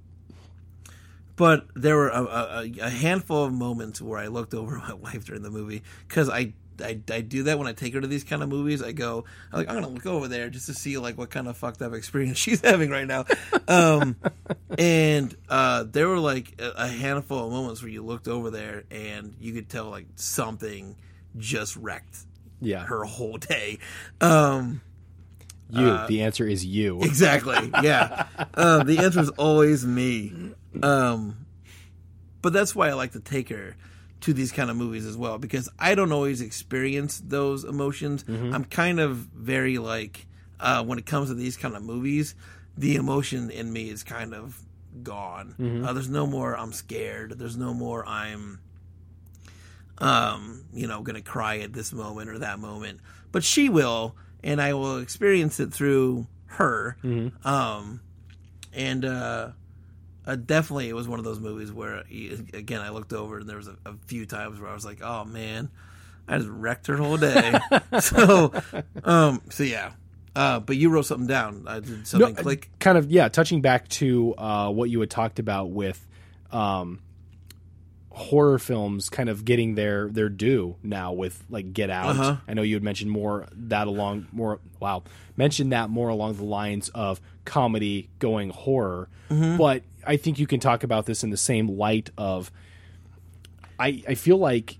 but 1.36 1.66
there 1.74 1.96
were 1.96 2.08
a, 2.08 2.22
a, 2.22 2.72
a 2.80 2.90
handful 2.90 3.44
of 3.44 3.52
moments 3.52 4.00
where 4.00 4.18
I 4.18 4.28
looked 4.28 4.54
over 4.54 4.78
at 4.78 4.82
my 4.88 4.94
wife 4.94 5.26
during 5.26 5.42
the 5.42 5.50
movie 5.50 5.82
because 6.08 6.28
I, 6.28 6.52
I 6.80 6.98
I 7.10 7.20
do 7.20 7.44
that 7.44 7.58
when 7.58 7.66
I 7.66 7.72
take 7.72 7.94
her 7.94 8.00
to 8.00 8.06
these 8.06 8.24
kind 8.24 8.42
of 8.42 8.48
movies. 8.48 8.82
I 8.82 8.92
go, 8.92 9.24
I'm 9.52 9.58
like, 9.60 9.68
I'm 9.68 9.74
gonna 9.76 9.88
look 9.88 10.06
over 10.06 10.28
there 10.28 10.50
just 10.50 10.66
to 10.66 10.74
see 10.74 10.98
like 10.98 11.16
what 11.18 11.30
kind 11.30 11.48
of 11.48 11.56
fucked 11.56 11.82
up 11.82 11.92
experience 11.94 12.38
she's 12.44 12.60
having 12.60 12.90
right 12.90 13.06
now. 13.06 13.24
Um, 13.68 14.16
and 14.78 15.34
uh, 15.48 15.84
there 15.90 16.08
were 16.08 16.18
like 16.18 16.60
a, 16.60 16.70
a 16.84 16.88
handful 16.88 17.46
of 17.46 17.52
moments 17.52 17.82
where 17.82 17.90
you 17.90 18.02
looked 18.04 18.28
over 18.28 18.50
there 18.50 18.84
and 18.90 19.34
you 19.40 19.52
could 19.52 19.68
tell 19.68 19.90
like 19.90 20.06
something 20.16 20.96
just 21.36 21.76
wrecked 21.76 22.16
Yeah, 22.60 22.84
her 22.84 23.04
whole 23.04 23.36
day. 23.38 23.78
Um, 24.20 24.80
you. 25.70 25.86
uh, 25.86 26.06
the 26.06 26.22
answer 26.22 26.46
is 26.46 26.64
you. 26.64 27.00
Exactly. 27.02 27.70
Yeah. 27.82 28.26
um, 28.54 28.86
the 28.86 28.98
answer 28.98 29.20
is 29.20 29.30
always 29.30 29.84
me. 29.86 30.52
Um, 30.82 31.46
but 32.42 32.52
that's 32.52 32.74
why 32.74 32.88
I 32.88 32.92
like 32.92 33.12
to 33.12 33.20
take 33.20 33.48
her 33.48 33.74
to 34.22 34.32
these 34.32 34.52
kind 34.52 34.70
of 34.70 34.76
movies 34.76 35.04
as 35.06 35.16
well 35.16 35.38
because 35.38 35.68
I 35.78 35.94
don't 35.94 36.12
always 36.12 36.40
experience 36.40 37.20
those 37.24 37.64
emotions. 37.64 38.24
I'm 38.54 38.64
kind 38.64 38.98
of 39.00 39.16
very 39.16 39.78
like 39.78 40.26
uh, 40.60 40.82
when 40.84 40.98
it 40.98 41.06
comes 41.06 41.28
to 41.28 41.34
these 41.34 41.56
kind 41.56 41.76
of 41.76 41.82
movies, 41.82 42.34
the 42.76 42.96
emotion 42.96 43.50
in 43.50 43.72
me 43.72 43.90
is 43.90 44.02
kind 44.02 44.32
of 44.34 44.58
gone. 45.02 45.54
Uh, 45.84 45.92
there's 45.92 46.08
no 46.08 46.26
more 46.26 46.56
I'm 46.56 46.72
scared. 46.72 47.32
There's 47.38 47.56
no 47.56 47.74
more 47.74 48.06
I'm 48.06 48.60
um, 49.98 50.64
you 50.72 50.86
know, 50.86 51.02
gonna 51.02 51.22
cry 51.22 51.58
at 51.58 51.72
this 51.72 51.92
moment 51.92 52.30
or 52.30 52.38
that 52.40 52.58
moment. 52.58 53.00
But 53.32 53.44
she 53.44 53.68
will, 53.68 54.16
and 54.42 54.60
I 54.60 54.74
will 54.74 54.98
experience 54.98 55.60
it 55.60 55.72
through 55.72 56.26
her. 56.46 56.96
Um, 57.44 58.00
and 58.72 59.04
uh, 59.04 59.50
uh, 60.26 60.36
definitely, 60.36 60.88
it 60.88 60.94
was 60.94 61.06
one 61.08 61.18
of 61.18 61.24
those 61.24 61.40
movies 61.40 61.70
where, 61.72 62.02
again, 62.52 62.80
I 62.80 62.90
looked 62.90 63.12
over 63.12 63.38
and 63.38 63.48
there 63.48 63.56
was 63.58 63.68
a, 63.68 63.76
a 63.86 63.94
few 64.06 64.26
times 64.26 64.60
where 64.60 64.70
I 64.70 64.74
was 64.74 64.84
like, 64.84 65.00
"Oh 65.02 65.24
man, 65.24 65.70
I 66.28 66.38
just 66.38 66.48
wrecked 66.50 66.86
her 66.88 66.96
whole 66.96 67.16
day." 67.16 67.58
so, 68.00 68.52
um, 69.04 69.42
so 69.50 69.62
yeah. 69.62 69.92
Uh, 70.36 70.58
but 70.58 70.76
you 70.76 70.90
wrote 70.90 71.06
something 71.06 71.28
down. 71.28 71.64
I 71.68 71.78
did 71.80 72.06
something 72.08 72.34
No, 72.34 72.42
click. 72.42 72.68
kind 72.80 72.98
of 72.98 73.10
yeah 73.10 73.28
touching 73.28 73.60
back 73.60 73.86
to 73.88 74.34
uh, 74.36 74.70
what 74.70 74.90
you 74.90 74.98
had 75.00 75.10
talked 75.10 75.38
about 75.38 75.70
with 75.70 76.04
um, 76.50 77.00
horror 78.10 78.58
films 78.58 79.08
kind 79.08 79.28
of 79.28 79.44
getting 79.44 79.74
their 79.74 80.08
their 80.08 80.28
due 80.28 80.76
now 80.84 81.12
with 81.12 81.42
like 81.50 81.72
get 81.72 81.90
out 81.90 82.10
Uh-huh. 82.10 82.36
i 82.46 82.54
know 82.54 82.62
you 82.62 82.74
had 82.76 82.82
mentioned 82.84 83.10
more 83.10 83.48
that 83.52 83.88
along 83.88 84.28
more 84.30 84.60
wow 84.78 85.02
mentioned 85.36 85.72
that 85.72 85.90
more 85.90 86.08
along 86.10 86.34
the 86.34 86.44
lines 86.44 86.88
of 86.90 87.20
comedy 87.44 88.08
going 88.18 88.50
horror 88.50 89.08
Mm-hmm. 89.30 89.56
but 89.56 89.82
i 90.06 90.16
think 90.16 90.38
you 90.38 90.46
can 90.46 90.60
talk 90.60 90.82
about 90.84 91.06
this 91.06 91.22
in 91.24 91.30
the 91.30 91.36
same 91.36 91.68
light 91.68 92.10
of 92.18 92.50
i 93.78 94.02
i 94.08 94.14
feel 94.14 94.36
like 94.38 94.78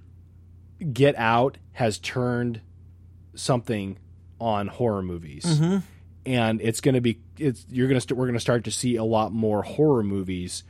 get 0.93 1.15
out 1.17 1.59
has 1.73 1.99
turned 1.99 2.61
something 3.35 3.99
on 4.41 4.67
horror 4.69 5.03
movies 5.03 5.45
Mm-hmm. 5.45 5.79
and 6.27 6.61
it's 6.61 6.81
going 6.81 6.95
to 6.95 7.01
be 7.01 7.19
it's 7.39 7.65
you're 7.71 7.89
going 7.89 7.97
to 7.97 8.01
st- 8.01 8.17
we're 8.19 8.27
going 8.27 8.35
to 8.35 8.41
start 8.41 8.65
to 8.65 8.71
see 8.71 8.97
a 8.97 9.05
lot 9.05 9.33
more 9.33 9.63
horror 9.63 10.03
movies 10.03 10.63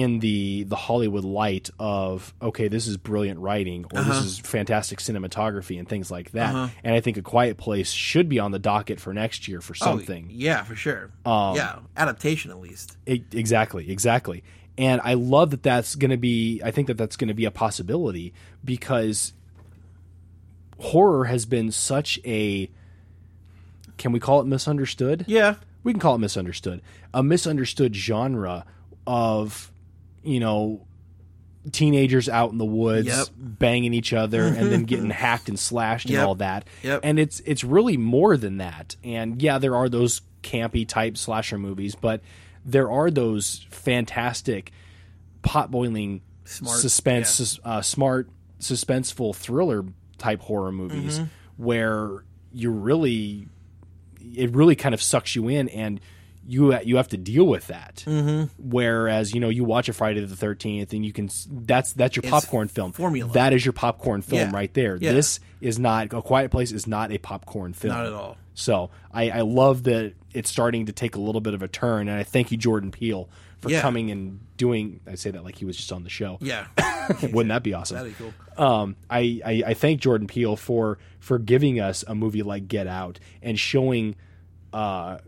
in 0.00 0.18
the 0.20 0.62
the 0.64 0.76
Hollywood 0.76 1.24
light 1.24 1.70
of 1.78 2.32
okay 2.40 2.68
this 2.68 2.86
is 2.86 2.96
brilliant 2.96 3.40
writing 3.40 3.84
or 3.92 3.98
Uh-huh. 4.00 4.12
this 4.12 4.24
is 4.24 4.38
fantastic 4.38 4.98
cinematography 5.00 5.78
and 5.78 5.88
things 5.88 6.10
like 6.10 6.30
that 6.32 6.54
and 6.84 6.94
I 6.94 7.00
think 7.00 7.16
a 7.16 7.22
quiet 7.22 7.56
place 7.56 7.90
should 7.90 8.28
be 8.28 8.38
on 8.38 8.50
the 8.52 8.58
docket 8.60 9.00
for 9.00 9.12
next 9.12 9.48
year 9.48 9.60
for 9.60 9.74
something 9.74 10.26
Oh, 10.28 10.32
yeah, 10.32 10.62
for 10.62 10.76
sure. 10.76 11.10
Um, 11.26 11.56
yeah, 11.56 11.78
adaptation 11.96 12.50
at 12.50 12.60
least. 12.60 12.96
E- 13.06 13.24
exactly, 13.32 13.90
exactly. 13.90 14.44
And 14.76 15.00
I 15.02 15.14
love 15.14 15.50
that 15.50 15.62
that's 15.64 15.96
going 15.96 16.12
to 16.12 16.16
be. 16.16 16.60
I 16.62 16.70
think 16.70 16.86
that 16.86 16.96
that's 16.96 17.16
going 17.16 17.28
to 17.28 17.34
be 17.34 17.46
a 17.46 17.50
possibility 17.50 18.32
because 18.64 19.32
horror 20.78 21.24
has 21.24 21.46
been 21.46 21.72
such 21.72 22.20
a. 22.24 22.70
Can 23.96 24.12
we 24.12 24.20
call 24.20 24.40
it 24.40 24.44
misunderstood? 24.46 25.24
Yeah, 25.26 25.56
we 25.82 25.92
can 25.92 25.98
call 26.00 26.14
it 26.14 26.18
misunderstood. 26.18 26.80
A 27.12 27.22
misunderstood 27.22 27.96
genre 27.96 28.64
of, 29.06 29.72
you 30.28 30.40
know, 30.40 30.86
teenagers 31.72 32.28
out 32.28 32.50
in 32.52 32.58
the 32.58 32.64
woods 32.64 33.08
Yep. 33.08 33.26
banging 33.36 33.92
each 33.92 34.12
other 34.12 34.44
and 34.44 34.70
then 34.72 34.84
getting 34.84 35.10
hacked 35.10 35.48
and 35.48 35.58
slashed 35.58 36.08
and 36.08 36.18
all 36.18 36.36
that. 36.36 36.66
Yep. 36.82 37.00
And 37.02 37.18
it's 37.18 37.40
it's 37.40 37.64
really 37.64 37.96
more 37.96 38.36
than 38.36 38.58
that. 38.58 38.96
And 39.04 39.42
yeah, 39.42 39.58
there 39.58 39.74
are 39.76 39.88
those 39.88 40.22
campy 40.42 40.86
type 40.88 41.16
slasher 41.16 41.58
movies, 41.58 41.94
but 41.94 42.22
there 42.64 42.90
are 42.90 43.10
those 43.10 43.66
fantastic 43.70 44.72
pot 45.42 45.70
boiling 45.70 46.22
Smart, 46.44 46.78
suspense 46.78 47.28
yeah. 47.40 47.44
sus- 47.46 47.60
uh, 47.64 47.82
smart 47.82 48.28
suspenseful 48.60 49.34
thriller 49.36 49.84
type 50.16 50.40
horror 50.40 50.72
movies 50.72 51.18
Mm-hmm. 51.18 51.62
where 51.64 52.24
you 52.52 52.70
really 52.70 53.48
it 54.34 54.54
really 54.54 54.74
kind 54.76 54.94
of 54.94 55.02
sucks 55.02 55.36
you 55.36 55.48
in 55.48 55.68
and 55.68 56.00
you 56.50 56.76
you 56.80 56.96
have 56.96 57.08
to 57.08 57.16
deal 57.18 57.44
with 57.46 57.66
that. 57.66 58.02
Mm-hmm. 58.06 58.44
Whereas 58.58 59.34
you 59.34 59.40
know 59.40 59.50
you 59.50 59.64
watch 59.64 59.88
a 59.88 59.92
Friday 59.92 60.24
the 60.24 60.34
Thirteenth 60.34 60.92
and 60.94 61.04
you 61.04 61.12
can 61.12 61.28
that's 61.50 61.92
that's 61.92 62.16
your 62.16 62.22
popcorn 62.22 62.68
film 62.68 62.92
formula. 62.92 63.30
That 63.34 63.52
is 63.52 63.64
your 63.64 63.74
popcorn 63.74 64.22
film 64.22 64.40
Yeah. 64.50 64.50
right 64.56 64.72
there. 64.72 64.96
Yeah. 64.96 65.12
This 65.12 65.40
is 65.60 65.78
not 65.78 66.12
a 66.14 66.22
Quiet 66.22 66.50
Place 66.50 66.72
is 66.72 66.86
not 66.86 67.12
a 67.12 67.18
popcorn 67.18 67.74
film. 67.74 67.94
Not 67.94 68.06
at 68.06 68.12
all. 68.14 68.36
So 68.54 68.90
I, 69.12 69.30
I 69.30 69.40
love 69.42 69.84
that 69.84 70.14
it's 70.32 70.50
starting 70.50 70.86
to 70.86 70.92
take 70.92 71.14
a 71.14 71.20
little 71.20 71.40
bit 71.40 71.54
of 71.54 71.62
a 71.62 71.68
turn, 71.68 72.08
and 72.08 72.18
I 72.18 72.22
thank 72.24 72.50
you 72.50 72.56
Jordan 72.56 72.90
Peele 72.90 73.28
for 73.60 73.70
Yeah. 73.70 73.80
coming 73.82 74.10
and 74.10 74.40
doing. 74.56 75.00
I 75.06 75.14
say 75.16 75.30
that 75.30 75.44
like 75.44 75.56
he 75.56 75.64
was 75.64 75.76
just 75.76 75.92
on 75.92 76.02
the 76.02 76.10
show. 76.10 76.38
yeah, 76.40 76.66
Wouldn't 77.22 77.48
that 77.50 77.62
be 77.62 77.74
awesome? 77.74 77.98
that'd 77.98 78.16
be 78.18 78.24
cool. 78.24 78.64
um, 78.64 78.96
I, 79.10 79.40
I, 79.44 79.62
I 79.68 79.74
thank 79.74 80.00
Jordan 80.00 80.26
Peele 80.26 80.56
for 80.56 80.98
for 81.20 81.38
giving 81.38 81.78
us 81.78 82.04
a 82.08 82.14
movie 82.14 82.42
like 82.42 82.66
Get 82.68 82.86
Out 82.88 83.20
and 83.42 83.58
showing 83.58 84.16
uh, 84.72 85.18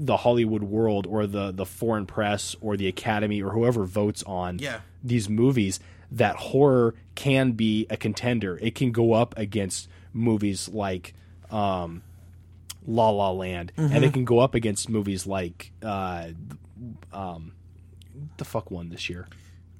the 0.00 0.16
Hollywood 0.18 0.62
world 0.62 1.06
or 1.06 1.26
the 1.26 1.50
the 1.50 1.66
foreign 1.66 2.06
press 2.06 2.54
or 2.60 2.76
the 2.76 2.86
Academy 2.86 3.42
or 3.42 3.50
whoever 3.50 3.84
votes 3.84 4.22
on 4.24 4.58
Yeah. 4.60 4.80
these 5.02 5.28
movies 5.28 5.80
that 6.12 6.36
horror 6.36 6.94
can 7.16 7.52
be 7.52 7.86
a 7.90 7.96
contender. 7.96 8.56
It 8.62 8.74
can 8.76 8.92
go 8.92 9.12
up 9.12 9.36
against 9.36 9.88
movies 10.12 10.68
like 10.68 11.14
um, 11.50 12.02
La 12.86 13.10
La 13.10 13.30
Land, 13.32 13.72
and 13.76 13.90
Mm-hmm. 13.90 14.04
it 14.04 14.12
can 14.12 14.24
go 14.24 14.38
up 14.38 14.54
against 14.54 14.88
movies 14.88 15.26
like 15.26 15.72
uh, 15.82 16.28
um, 17.12 17.52
the 18.36 18.44
fuck 18.44 18.70
one 18.70 18.88
this 18.90 19.10
year. 19.10 19.26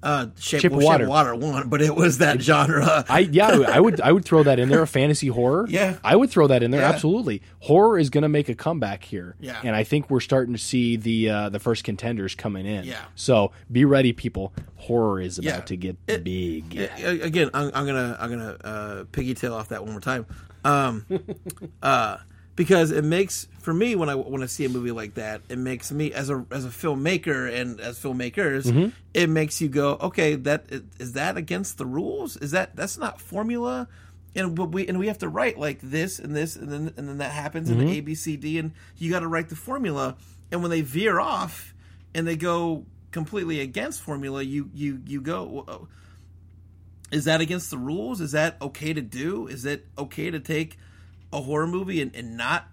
Uh, 0.00 0.26
Shape, 0.38 0.60
Shape 0.60 0.70
well, 0.72 0.78
of 0.80 1.00
Shape 1.00 1.08
Water. 1.08 1.32
of 1.32 1.40
Water 1.40 1.52
won, 1.62 1.68
but 1.68 1.82
it 1.82 1.94
was 1.96 2.18
that 2.18 2.40
genre. 2.40 3.04
I 3.08 3.18
yeah, 3.20 3.48
I 3.68 3.80
would 3.80 4.00
I 4.00 4.12
would 4.12 4.24
throw 4.24 4.44
that 4.44 4.58
in 4.60 4.68
there. 4.68 4.82
A 4.82 4.86
fantasy 5.00 5.26
horror. 5.26 5.66
Yeah. 5.68 5.98
I 6.04 6.14
would 6.14 6.30
throw 6.30 6.46
that 6.46 6.62
in 6.62 6.70
there. 6.70 6.82
Yeah. 6.82 6.88
Absolutely, 6.90 7.42
horror 7.58 7.98
is 7.98 8.08
going 8.08 8.22
to 8.22 8.28
make 8.28 8.48
a 8.48 8.54
comeback 8.54 9.02
here. 9.02 9.34
Yeah. 9.40 9.60
and 9.64 9.74
I 9.74 9.82
think 9.82 10.08
we're 10.08 10.20
starting 10.20 10.54
to 10.54 10.58
see 10.60 10.96
the 10.96 11.30
uh, 11.30 11.48
the 11.48 11.58
first 11.58 11.82
contenders 11.82 12.34
coming 12.36 12.64
in. 12.64 12.84
Yeah. 12.84 13.00
so 13.16 13.50
be 13.72 13.84
ready, 13.84 14.12
people. 14.12 14.52
Horror 14.76 15.20
is 15.20 15.38
about 15.38 15.46
Yeah. 15.48 15.60
to 15.62 15.76
get 15.76 15.96
It- 16.06 16.22
big. 16.22 16.76
A- 16.76 17.20
again, 17.22 17.50
I'm, 17.52 17.72
I'm 17.74 17.84
gonna 17.86 18.16
I'm 18.20 18.30
gonna 18.30 18.56
uh, 18.62 19.04
piggy 19.10 19.34
tail 19.34 19.54
off 19.54 19.70
that 19.70 19.82
one 19.82 19.90
more 19.92 20.00
time, 20.00 20.26
um, 20.64 21.04
uh, 21.82 22.18
because 22.58 22.90
it 22.90 23.04
makes 23.04 23.46
for 23.60 23.72
me 23.72 23.94
when 23.94 24.08
I 24.08 24.16
when 24.16 24.42
I 24.42 24.46
see 24.46 24.64
a 24.64 24.68
movie 24.68 24.90
like 24.90 25.14
that, 25.14 25.42
it 25.48 25.56
makes 25.58 25.90
me 25.92 26.12
as 26.12 26.28
a 26.28 26.44
as 26.50 26.64
a 26.66 26.68
filmmaker 26.68 27.48
and 27.50 27.80
as 27.80 27.98
filmmakers, 27.98 28.64
Mm-hmm. 28.66 28.88
it 29.14 29.28
makes 29.30 29.60
you 29.60 29.68
go, 29.68 29.96
okay, 30.00 30.34
that 30.34 30.66
is 30.98 31.12
that 31.12 31.36
against 31.36 31.78
the 31.78 31.86
rules? 31.86 32.36
Is 32.36 32.50
that 32.50 32.74
that's 32.76 32.98
not 32.98 33.20
formula? 33.20 33.88
and 34.34 34.54
but 34.54 34.66
we 34.66 34.86
and 34.86 34.98
we 34.98 35.06
have 35.06 35.18
to 35.18 35.28
write 35.28 35.58
like 35.58 35.80
this 35.80 36.18
and 36.18 36.36
this 36.36 36.54
and 36.56 36.70
then 36.70 36.92
and 36.98 37.08
then 37.08 37.18
that 37.18 37.32
happens 37.32 37.70
in 37.70 37.78
the 37.78 37.86
A 37.96 38.00
B 38.00 38.14
C 38.14 38.36
D 38.36 38.58
and 38.58 38.72
you 38.98 39.10
got 39.10 39.20
to 39.20 39.28
write 39.28 39.48
the 39.48 39.56
formula. 39.56 40.16
And 40.52 40.60
when 40.62 40.70
they 40.70 40.82
veer 40.82 41.18
off 41.20 41.74
and 42.14 42.26
they 42.26 42.36
go 42.36 42.84
completely 43.10 43.60
against 43.60 44.02
formula, 44.02 44.42
you 44.42 44.68
you 44.74 45.00
you 45.06 45.20
go. 45.22 45.44
"Whoa, 45.46 45.88
Is 47.10 47.24
that 47.24 47.40
against 47.40 47.70
the 47.70 47.78
rules? 47.78 48.20
Is 48.20 48.32
that 48.32 48.56
okay 48.60 48.92
to 48.92 49.00
do? 49.00 49.46
Is 49.46 49.64
it 49.64 49.86
okay 49.96 50.30
to 50.30 50.40
take 50.40 50.76
a 51.32 51.40
horror 51.42 51.66
movie 51.66 52.00
and, 52.00 52.14
and 52.14 52.36
not 52.36 52.68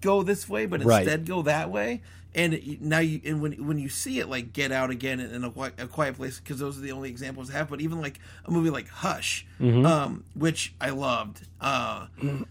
go 0.00 0.22
this 0.22 0.48
way, 0.48 0.66
but 0.66 0.82
Right. 0.82 1.02
instead 1.02 1.26
go 1.26 1.42
that 1.42 1.70
way? 1.70 2.02
And 2.32 2.80
now 2.80 3.00
you 3.00 3.20
and 3.24 3.42
when 3.42 3.66
when 3.66 3.78
you 3.80 3.88
see 3.88 4.20
it 4.20 4.28
like 4.28 4.52
Get 4.52 4.70
Out 4.70 4.90
again 4.90 5.18
in 5.18 5.42
a, 5.42 5.48
a 5.48 5.88
quiet 5.88 6.14
place 6.14 6.38
because 6.38 6.60
those 6.60 6.78
are 6.78 6.80
the 6.80 6.92
only 6.92 7.10
examples 7.10 7.50
I 7.50 7.54
have. 7.54 7.68
But 7.68 7.80
even 7.80 8.00
like 8.00 8.20
a 8.44 8.52
movie 8.52 8.70
like 8.70 8.86
Hush, 8.88 9.44
um, 9.60 10.22
which 10.34 10.72
I 10.80 10.90
loved, 10.90 11.44
uh, 11.60 12.06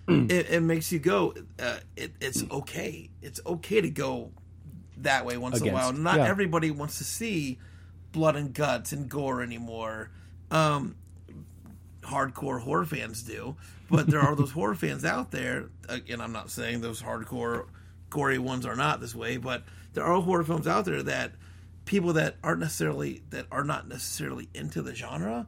it, 0.10 0.50
it 0.50 0.64
makes 0.64 0.92
you 0.92 1.00
go. 1.00 1.34
Uh, 1.58 1.78
it, 1.96 2.12
it's 2.20 2.44
okay. 2.52 3.10
It's 3.22 3.40
okay 3.46 3.80
to 3.80 3.90
go 3.90 4.32
that 4.98 5.26
way 5.26 5.38
once 5.38 5.62
in 5.62 5.70
a 5.70 5.72
while. 5.72 5.94
Not 5.94 6.18
yeah. 6.18 6.28
everybody 6.28 6.72
wants 6.72 6.98
to 6.98 7.06
see 7.06 7.58
blood 8.12 8.36
and 8.36 8.54
guts 8.54 8.92
and 8.92 9.08
gore 9.08 9.42
anymore. 9.42 10.12
Um, 10.52 10.96
hardcore 12.10 12.62
horror 12.62 12.86
fans 12.86 13.24
do, 13.24 13.56
but 13.90 14.08
there 14.08 14.20
are 14.20 14.36
those 14.36 14.52
horror 14.60 14.76
fans 14.76 15.06
out 15.06 15.32
there. 15.32 15.70
uh, 15.88 16.00
And 16.10 16.22
I'm 16.22 16.32
not 16.34 16.50
saying 16.50 16.82
those 16.82 17.02
hardcore, 17.02 17.68
gory 18.10 18.40
ones 18.40 18.66
are 18.66 18.76
not 18.76 19.00
this 19.00 19.16
way, 19.16 19.38
but 19.38 19.64
there 19.94 20.04
are 20.04 20.22
horror 20.22 20.44
films 20.44 20.68
out 20.68 20.86
there 20.86 21.04
that 21.04 21.34
people 21.86 22.14
that 22.14 22.36
aren't 22.44 22.60
necessarily 22.60 23.24
that 23.30 23.46
are 23.52 23.64
not 23.64 23.88
necessarily 23.88 24.48
into 24.54 24.82
the 24.82 24.94
genre 24.94 25.48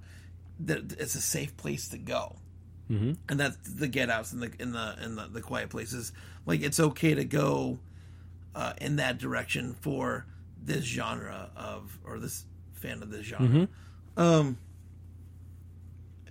that 0.59 0.93
it's 0.99 1.15
a 1.15 1.21
safe 1.21 1.55
place 1.57 1.89
to 1.89 1.97
go. 1.97 2.35
Mm-hmm. 2.89 3.13
And 3.29 3.39
that's 3.39 3.57
the 3.57 3.87
Get 3.87 4.09
Outs 4.09 4.33
and 4.33 4.41
the 4.43 4.51
in 4.59 4.71
the 4.71 4.95
in 5.03 5.15
the, 5.15 5.27
the 5.27 5.41
Quiet 5.41 5.69
Places. 5.69 6.11
Like 6.45 6.61
it's 6.61 6.79
okay 6.79 7.13
to 7.15 7.23
go 7.23 7.79
uh, 8.55 8.73
in 8.81 8.97
that 8.97 9.17
direction 9.17 9.75
for 9.79 10.25
this 10.61 10.83
genre 10.83 11.49
of 11.55 11.97
or 12.03 12.19
this 12.19 12.45
fan 12.73 13.01
of 13.01 13.09
this 13.11 13.25
genre. 13.25 13.67
Um, 14.17 14.57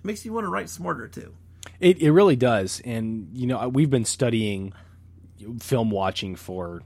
it 0.01 0.05
makes 0.05 0.25
you 0.25 0.33
want 0.33 0.45
to 0.45 0.49
write 0.49 0.69
smarter 0.69 1.07
too. 1.07 1.33
It 1.79 2.01
it 2.01 2.11
really 2.11 2.35
does, 2.35 2.81
and 2.85 3.29
you 3.33 3.47
know 3.47 3.67
we've 3.69 3.89
been 3.89 4.05
studying 4.05 4.73
film 5.59 5.89
watching 5.89 6.35
for 6.35 6.81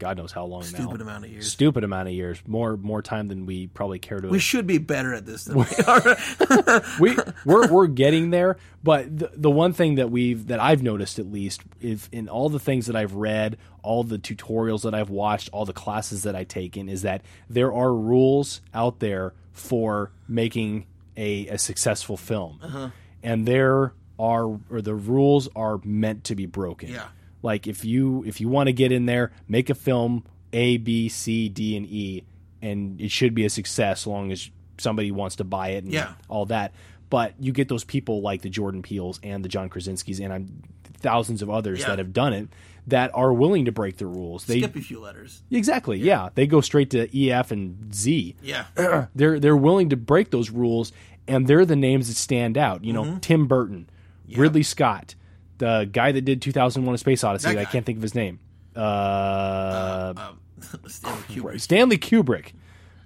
God 0.00 0.16
knows 0.16 0.32
how 0.32 0.46
long 0.46 0.62
now. 0.62 0.66
Stupid 0.66 1.02
amount 1.02 1.26
of 1.26 1.30
years. 1.30 1.52
Stupid 1.52 1.84
amount 1.84 2.08
of 2.08 2.14
years. 2.14 2.42
More 2.46 2.76
more 2.76 3.02
time 3.02 3.28
than 3.28 3.46
we 3.46 3.68
probably 3.68 3.98
care 3.98 4.18
to. 4.18 4.28
We 4.28 4.38
should 4.38 4.66
be 4.66 4.78
better 4.78 5.14
at 5.14 5.26
this 5.26 5.44
than 5.44 5.58
we 5.58 5.66
are. 5.86 6.82
we 6.98 7.16
we're 7.44 7.70
we're 7.70 7.86
getting 7.86 8.30
there, 8.30 8.56
but 8.82 9.16
the, 9.16 9.30
the 9.34 9.50
one 9.50 9.72
thing 9.72 9.96
that 9.96 10.10
we've 10.10 10.48
that 10.48 10.58
I've 10.58 10.82
noticed 10.82 11.18
at 11.18 11.30
least 11.30 11.62
if 11.80 12.08
in 12.10 12.28
all 12.28 12.48
the 12.48 12.58
things 12.58 12.86
that 12.86 12.96
I've 12.96 13.14
read, 13.14 13.58
all 13.82 14.02
the 14.02 14.18
tutorials 14.18 14.82
that 14.82 14.94
I've 14.94 15.10
watched, 15.10 15.50
all 15.52 15.66
the 15.66 15.74
classes 15.74 16.22
that 16.22 16.34
I've 16.34 16.48
taken, 16.48 16.88
is 16.88 17.02
that 17.02 17.22
there 17.48 17.72
are 17.72 17.94
rules 17.94 18.62
out 18.72 19.00
there 19.00 19.34
for 19.52 20.10
making 20.26 20.86
a, 21.20 21.46
a 21.48 21.58
successful 21.58 22.16
film, 22.16 22.58
uh-huh. 22.62 22.90
and 23.22 23.46
there 23.46 23.92
are 24.18 24.58
or 24.70 24.80
the 24.82 24.94
rules 24.94 25.48
are 25.54 25.80
meant 25.84 26.24
to 26.24 26.34
be 26.34 26.46
broken. 26.46 26.88
Yeah. 26.90 27.08
Like 27.42 27.66
if 27.66 27.84
you 27.84 28.24
if 28.26 28.40
you 28.40 28.48
want 28.48 28.66
to 28.68 28.72
get 28.72 28.90
in 28.92 29.06
there, 29.06 29.30
make 29.48 29.70
a 29.70 29.74
film 29.74 30.24
A, 30.52 30.76
B, 30.78 31.08
C, 31.08 31.48
D, 31.48 31.76
and 31.76 31.86
E, 31.86 32.24
and 32.62 33.00
it 33.00 33.10
should 33.10 33.34
be 33.34 33.44
a 33.44 33.50
success 33.50 34.02
as 34.02 34.06
long 34.06 34.32
as 34.32 34.50
somebody 34.78 35.10
wants 35.10 35.36
to 35.36 35.44
buy 35.44 35.68
it 35.70 35.84
and 35.84 35.92
Yeah. 35.92 36.14
all 36.28 36.46
that. 36.46 36.72
But 37.10 37.34
you 37.40 37.52
get 37.52 37.68
those 37.68 37.84
people 37.84 38.20
like 38.22 38.42
the 38.42 38.48
Jordan 38.50 38.82
Peeles 38.82 39.20
and 39.22 39.44
the 39.44 39.48
John 39.48 39.68
Krasinski's 39.68 40.20
and 40.20 40.32
I'm, 40.32 40.62
thousands 41.00 41.42
of 41.42 41.50
others 41.50 41.80
Yeah. 41.80 41.88
that 41.88 41.98
have 41.98 42.12
done 42.12 42.32
it 42.32 42.48
that 42.86 43.10
are 43.14 43.32
willing 43.32 43.66
to 43.66 43.72
break 43.72 43.96
the 43.98 44.06
rules. 44.06 44.46
They 44.46 44.60
Skip 44.60 44.76
a 44.76 44.80
few 44.80 45.00
letters. 45.00 45.42
exactly, 45.50 45.98
yeah. 45.98 46.28
They 46.34 46.46
go 46.46 46.60
straight 46.60 46.90
to 46.90 47.08
E, 47.16 47.30
F, 47.32 47.50
and 47.50 47.94
Z 47.94 48.36
Yeah. 48.42 48.64
they're 49.14 49.38
they're 49.40 49.56
willing 49.56 49.90
to 49.90 49.96
break 49.96 50.30
those 50.30 50.50
rules 50.50 50.92
and 51.30 51.46
they're 51.46 51.64
the 51.64 51.76
names 51.76 52.08
that 52.08 52.14
stand 52.16 52.58
out. 52.58 52.84
You 52.84 52.92
know 52.92 53.04
Mm-hmm. 53.04 53.18
tim 53.18 53.46
burton 53.46 53.88
ridley 54.36 54.62
scott 54.62 55.14
the 55.58 55.88
guy 55.90 56.12
that 56.12 56.22
did 56.22 56.40
2001 56.40 56.94
a 56.94 56.98
space 56.98 57.24
odyssey 57.24 57.58
i 57.58 57.64
can't 57.64 57.84
think 57.86 57.96
of 57.98 58.02
his 58.02 58.14
name. 58.14 58.38
Uh, 58.76 60.14
Um, 60.16 60.38
Stanley 60.86 61.22
Kubrick. 61.28 61.60
stanley 61.60 61.98
kubrick. 61.98 62.52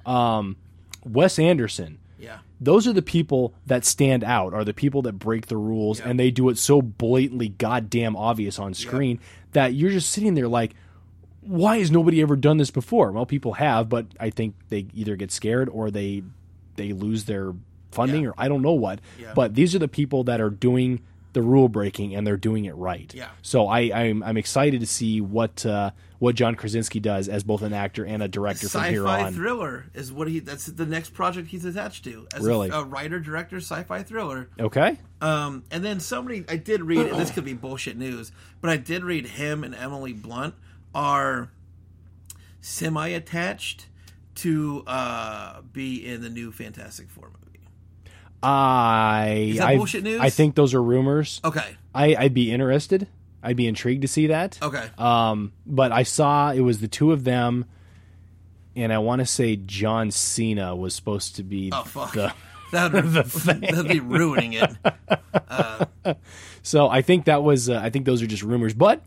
Um, 0.06 0.56
wes 1.04 1.38
anderson. 1.38 1.98
Yeah. 2.18 2.38
those 2.60 2.86
are 2.86 2.92
the 2.94 3.02
people 3.02 3.52
that 3.66 3.84
stand 3.84 4.24
out 4.24 4.54
are 4.54 4.64
the 4.64 4.72
people 4.72 5.02
that 5.02 5.14
break 5.14 5.46
the 5.48 5.56
rules 5.58 5.98
Yeah. 6.00 6.08
and 6.08 6.18
they 6.20 6.30
do 6.30 6.48
it 6.48 6.56
so 6.58 6.80
blatantly 6.80 7.48
goddamn 7.48 8.16
obvious 8.16 8.58
on 8.58 8.72
screen 8.72 9.20
that 9.52 9.74
you're 9.74 9.90
just 9.90 10.08
sitting 10.10 10.34
there 10.34 10.48
like 10.48 10.74
why 11.42 11.78
has 11.78 11.90
nobody 11.90 12.22
ever 12.22 12.36
done 12.36 12.56
this 12.56 12.70
before? 12.70 13.12
Well 13.12 13.26
people 13.26 13.54
have 13.54 13.88
but 13.90 14.06
i 14.18 14.30
think 14.30 14.54
they 14.70 14.86
either 14.94 15.16
get 15.16 15.32
scared 15.32 15.68
or 15.68 15.90
they 15.90 16.22
they 16.76 16.92
lose 16.94 17.24
their 17.24 17.52
funding 17.94 18.22
Yeah. 18.22 18.28
or 18.30 18.34
i 18.38 18.48
don't 18.48 18.62
know 18.62 18.72
what 18.72 19.00
Yeah. 19.18 19.32
but 19.34 19.54
these 19.54 19.74
are 19.74 19.78
the 19.78 19.88
people 19.88 20.24
that 20.24 20.40
are 20.40 20.50
doing 20.50 21.00
the 21.32 21.42
rule 21.42 21.68
breaking 21.68 22.14
and 22.14 22.24
they're 22.26 22.36
doing 22.36 22.64
it 22.64 22.74
right 22.76 23.12
Yeah. 23.14 23.28
so 23.42 23.66
i 23.66 23.80
i'm, 23.92 24.22
I'm 24.22 24.36
excited 24.36 24.80
to 24.80 24.86
see 24.86 25.20
what 25.20 25.66
uh, 25.66 25.90
what 26.20 26.36
john 26.36 26.54
krasinski 26.54 27.00
does 27.00 27.28
as 27.28 27.42
both 27.42 27.62
an 27.62 27.72
actor 27.72 28.04
and 28.04 28.22
a 28.22 28.28
director 28.28 28.68
from 28.68 28.84
here 28.84 29.02
Sci-fi 29.04 29.24
on 29.26 29.32
thriller 29.34 29.86
is 29.94 30.12
what 30.12 30.28
he. 30.28 30.38
That's 30.38 30.66
the 30.66 30.86
next 30.86 31.10
project 31.12 31.48
he's 31.48 31.64
attached 31.64 32.04
to. 32.04 32.26
As 32.34 32.42
Really? 32.44 32.70
a, 32.70 32.76
a 32.80 32.84
writer, 32.84 33.18
director, 33.20 33.56
sci-fi 33.56 34.02
thriller. 34.04 34.48
okay 34.60 34.96
Um, 35.20 35.64
and 35.72 35.84
then 35.84 35.98
somebody 36.00 36.44
I 36.48 36.56
did 36.56 36.82
read, 36.82 37.06
and 37.08 37.18
this 37.18 37.30
could 37.32 37.44
be 37.44 37.54
bullshit 37.54 37.96
news, 37.96 38.30
but 38.60 38.70
I 38.70 38.76
did 38.76 39.02
read 39.04 39.26
him 39.26 39.64
and 39.64 39.74
Emily 39.74 40.12
Blunt 40.12 40.54
are 40.94 41.50
semi-attached 42.60 43.86
to 44.36 44.82
uh, 44.86 45.62
be 45.72 46.06
in 46.06 46.20
the 46.22 46.30
new 46.30 46.50
Fantastic 46.52 47.08
Four 47.10 47.26
movie. 47.28 47.43
I 48.44 49.46
Is 49.50 49.58
that 49.58 49.68
I, 49.68 49.76
bullshit 49.76 50.04
news? 50.04 50.20
I 50.20 50.30
think 50.30 50.54
those 50.54 50.74
are 50.74 50.82
rumors. 50.82 51.40
Okay, 51.44 51.76
I, 51.94 52.14
I'd 52.16 52.34
be 52.34 52.52
interested. 52.52 53.06
I'd 53.42 53.56
be 53.56 53.66
intrigued 53.66 54.02
to 54.02 54.08
see 54.08 54.28
that. 54.28 54.58
okay, 54.62 54.88
Um, 54.98 55.52
but 55.66 55.92
I 55.92 56.02
saw 56.02 56.50
it 56.52 56.60
was 56.60 56.80
the 56.80 56.88
two 56.88 57.12
of 57.12 57.24
them, 57.24 57.66
and 58.74 58.92
I 58.92 58.98
want 58.98 59.20
to 59.20 59.26
say 59.26 59.56
John 59.56 60.10
Cena 60.10 60.74
was 60.74 60.94
supposed 60.94 61.36
to 61.36 61.42
be 61.42 61.70
oh 61.72 61.82
fuck, 61.84 62.12
the. 62.14 62.32
that 62.72 62.92
would 62.92 63.04
that'd 63.14 63.88
be 63.88 64.00
ruining 64.00 64.54
it. 64.54 64.70
So 66.62 66.88
I 66.88 67.02
think 67.02 67.26
that 67.26 67.42
was. 67.42 67.68
Uh, 67.68 67.78
I 67.82 67.90
think 67.90 68.06
those 68.06 68.22
are 68.22 68.26
just 68.26 68.42
rumors, 68.42 68.72
but 68.74 69.02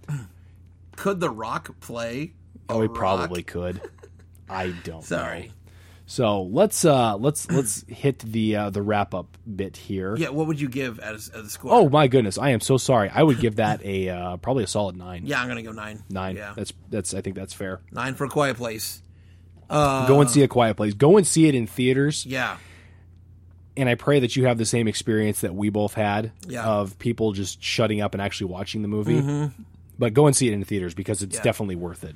Could 0.96 1.20
The 1.20 1.30
Rock 1.30 1.80
play? 1.80 2.34
oh, 2.70 2.82
he 2.82 2.88
Rock? 2.88 2.96
probably 2.96 3.44
could. 3.44 3.82
I 4.50 4.70
don't. 4.84 5.04
Sorry. 5.04 5.52
So 6.10 6.44
let's 6.44 6.86
uh 6.86 7.18
let's 7.18 7.52
let's 7.52 7.84
hit 7.90 8.20
the 8.20 8.56
uh, 8.56 8.70
the 8.70 8.82
wrap 8.82 9.14
up 9.14 9.38
bit 9.46 9.76
here. 9.76 10.16
Yeah, 10.16 10.30
what 10.30 10.48
would 10.48 10.60
you 10.60 10.70
give 10.70 11.00
as, 11.02 11.28
as 11.30 11.46
a 11.48 11.50
score? 11.50 11.74
Oh 11.74 11.90
my 11.90 12.08
goodness, 12.08 12.38
I 12.38 12.52
am 12.52 12.62
so 12.62 12.78
sorry. 12.78 13.10
I 13.10 13.24
would 13.24 13.42
give 13.42 13.58
that 13.58 13.84
a 13.84 14.08
uh, 14.10 14.38
probably 14.38 14.64
a 14.64 14.68
solid 14.68 14.96
nine. 14.96 15.24
yeah, 15.26 15.42
I'm 15.42 15.50
gonna 15.50 15.64
go 15.64 15.74
nine. 15.74 16.04
Nine. 16.10 16.38
Yeah, 16.38 16.54
That's 16.56 16.72
that's. 16.90 17.14
I 17.14 17.20
think 17.20 17.36
that's 17.36 17.54
fair. 17.54 17.82
nine 17.92 18.16
for 18.16 18.24
a 18.24 18.30
Quiet 18.30 18.56
Place. 18.56 19.02
Go 19.70 20.22
and 20.22 20.30
see 20.30 20.44
a 20.44 20.48
quiet 20.48 20.78
place. 20.78 20.94
Go 20.94 21.18
and 21.18 21.28
see 21.28 21.48
it 21.48 21.54
in 21.56 21.68
theaters. 21.68 22.26
Yeah, 22.26 22.56
and 23.76 23.90
I 23.90 23.96
pray 23.96 24.22
that 24.22 24.38
you 24.38 24.46
have 24.46 24.58
the 24.58 24.66
same 24.66 24.88
experience 24.88 25.42
that 25.42 25.54
we 25.56 25.70
both 25.70 25.94
had 25.94 26.32
Yeah. 26.48 26.64
of 26.66 26.98
people 27.00 27.34
just 27.34 27.62
shutting 27.62 28.00
up 28.00 28.14
and 28.14 28.22
actually 28.22 28.50
watching 28.50 28.82
the 28.82 28.88
movie. 28.88 29.52
But 30.00 30.14
go 30.14 30.26
and 30.26 30.34
see 30.34 30.48
it 30.48 30.54
in 30.54 30.62
the 30.62 30.66
theaters 30.66 30.94
because 30.94 31.22
it's 31.22 31.36
Yeah. 31.36 31.44
definitely 31.44 31.76
worth 31.76 32.06
it. 32.06 32.16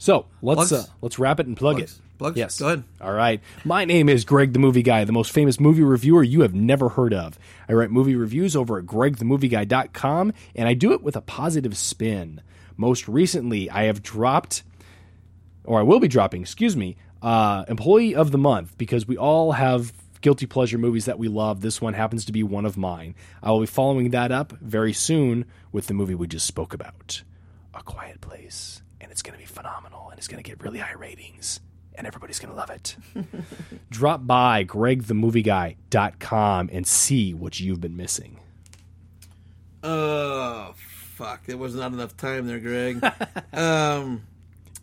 So 0.00 0.24
let's 0.40 0.72
uh, 0.72 0.86
let's 1.02 1.18
wrap 1.18 1.40
it 1.40 1.46
and 1.46 1.54
plug 1.54 1.76
Plugs. 1.76 1.92
it. 1.92 2.00
Plugs? 2.16 2.38
Yes. 2.38 2.58
Go 2.58 2.66
ahead. 2.68 2.84
All 3.02 3.12
right. 3.12 3.40
My 3.66 3.84
name 3.84 4.08
is 4.08 4.24
Greg 4.24 4.54
the 4.54 4.58
Movie 4.58 4.82
Guy, 4.82 5.04
the 5.04 5.12
most 5.12 5.30
famous 5.30 5.60
movie 5.60 5.82
reviewer 5.82 6.22
you 6.22 6.40
have 6.40 6.54
never 6.54 6.88
heard 6.88 7.12
of. 7.12 7.38
I 7.68 7.74
write 7.74 7.90
movie 7.90 8.16
reviews 8.16 8.56
over 8.56 8.78
at 8.78 8.86
gregthemovieguy.com, 8.86 10.32
and 10.56 10.68
I 10.68 10.72
do 10.72 10.92
it 10.92 11.02
with 11.02 11.16
a 11.16 11.20
positive 11.20 11.76
spin. 11.76 12.40
Most 12.78 13.08
recently, 13.08 13.68
I 13.68 13.84
have 13.84 14.02
dropped 14.02 14.62
or 15.64 15.80
I 15.80 15.82
will 15.82 16.00
be 16.00 16.08
dropping, 16.08 16.40
excuse 16.40 16.76
me, 16.76 16.96
uh, 17.20 17.66
Employee 17.68 18.14
of 18.14 18.30
the 18.30 18.38
Month 18.38 18.78
because 18.78 19.06
we 19.06 19.18
all 19.18 19.52
have 19.52 19.92
guilty 20.22 20.46
pleasure 20.46 20.78
movies 20.78 21.04
that 21.04 21.18
we 21.18 21.28
love. 21.28 21.60
This 21.60 21.80
one 21.80 21.92
happens 21.92 22.24
to 22.24 22.32
be 22.32 22.42
one 22.42 22.64
of 22.64 22.78
mine. 22.78 23.14
I 23.42 23.50
will 23.50 23.60
be 23.60 23.66
following 23.66 24.10
that 24.10 24.32
up 24.32 24.52
very 24.60 24.94
soon 24.94 25.44
with 25.72 25.86
the 25.88 25.94
movie 25.94 26.14
we 26.14 26.26
just 26.26 26.46
spoke 26.46 26.72
about, 26.72 27.22
A 27.74 27.82
Quiet 27.82 28.22
Place. 28.22 28.80
And 29.00 29.10
it's 29.10 29.22
going 29.22 29.32
to 29.32 29.38
be 29.38 29.46
phenomenal 29.46 30.10
and 30.10 30.18
it's 30.18 30.28
going 30.28 30.42
to 30.42 30.48
get 30.48 30.62
really 30.62 30.78
high 30.78 30.92
ratings 30.92 31.60
and 31.94 32.06
everybody's 32.06 32.38
going 32.38 32.52
to 32.52 32.56
love 32.56 32.70
it. 32.70 32.96
Drop 33.90 34.26
by 34.26 34.64
gregthemovieguy.com 34.64 36.70
and 36.72 36.86
see 36.86 37.34
what 37.34 37.60
you've 37.60 37.80
been 37.80 37.96
missing. 37.96 38.40
Oh 39.82 40.74
fuck! 40.76 41.46
There 41.46 41.56
was 41.56 41.74
not 41.74 41.92
enough 41.92 42.16
time 42.16 42.46
there, 42.46 42.58
Greg. 42.58 43.02
um, 43.52 44.22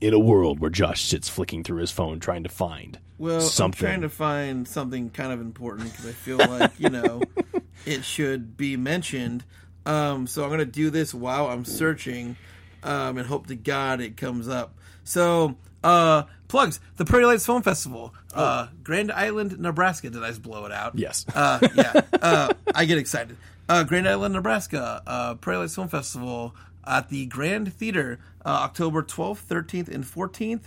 In 0.01 0.13
a 0.13 0.19
world 0.19 0.59
where 0.59 0.69
Josh 0.69 1.05
sits 1.05 1.29
flicking 1.29 1.63
through 1.63 1.81
his 1.81 1.91
phone 1.91 2.19
trying 2.19 2.43
to 2.43 2.49
find 2.49 2.99
well, 3.17 3.41
something. 3.41 3.87
I'm 3.87 3.91
trying 3.91 4.01
to 4.01 4.09
find 4.09 4.67
something 4.67 5.09
kind 5.09 5.31
of 5.31 5.41
important 5.41 5.91
because 5.91 6.07
I 6.07 6.11
feel 6.11 6.37
like 6.37 6.79
you 6.79 6.89
know 6.89 7.21
it 7.85 8.03
should 8.03 8.57
be 8.57 8.77
mentioned. 8.77 9.43
Um, 9.85 10.27
so 10.27 10.43
I'm 10.43 10.49
going 10.49 10.59
to 10.59 10.65
do 10.65 10.89
this 10.89 11.13
while 11.13 11.47
I'm 11.47 11.63
searching 11.63 12.35
um, 12.83 13.17
and 13.17 13.27
hope 13.27 13.47
to 13.47 13.55
God 13.55 14.01
it 14.01 14.17
comes 14.17 14.47
up. 14.47 14.73
So, 15.03 15.55
uh, 15.83 16.23
plugs 16.47 16.79
the 16.97 17.05
Prairie 17.05 17.25
Lights 17.25 17.45
Film 17.45 17.61
Festival, 17.61 18.13
uh, 18.33 18.67
Grand 18.83 19.11
Island, 19.11 19.59
Nebraska. 19.59 20.09
Did 20.09 20.23
I 20.23 20.29
just 20.29 20.41
blow 20.41 20.65
it 20.65 20.71
out? 20.71 20.97
Yes. 20.97 21.25
Uh, 21.33 21.59
yeah. 21.75 22.01
Uh, 22.21 22.53
I 22.73 22.85
get 22.85 22.97
excited. 22.97 23.37
Uh, 23.69 23.83
Grand 23.83 24.07
Island, 24.07 24.33
Nebraska, 24.33 25.01
uh, 25.05 25.35
Prairie 25.35 25.59
Lights 25.59 25.75
Film 25.75 25.87
Festival 25.87 26.55
at 26.85 27.09
the 27.09 27.25
Grand 27.25 27.73
Theater, 27.73 28.19
uh, 28.45 28.49
October 28.49 29.03
12th, 29.03 29.43
13th, 29.43 29.89
and 29.89 30.03
14th. 30.05 30.63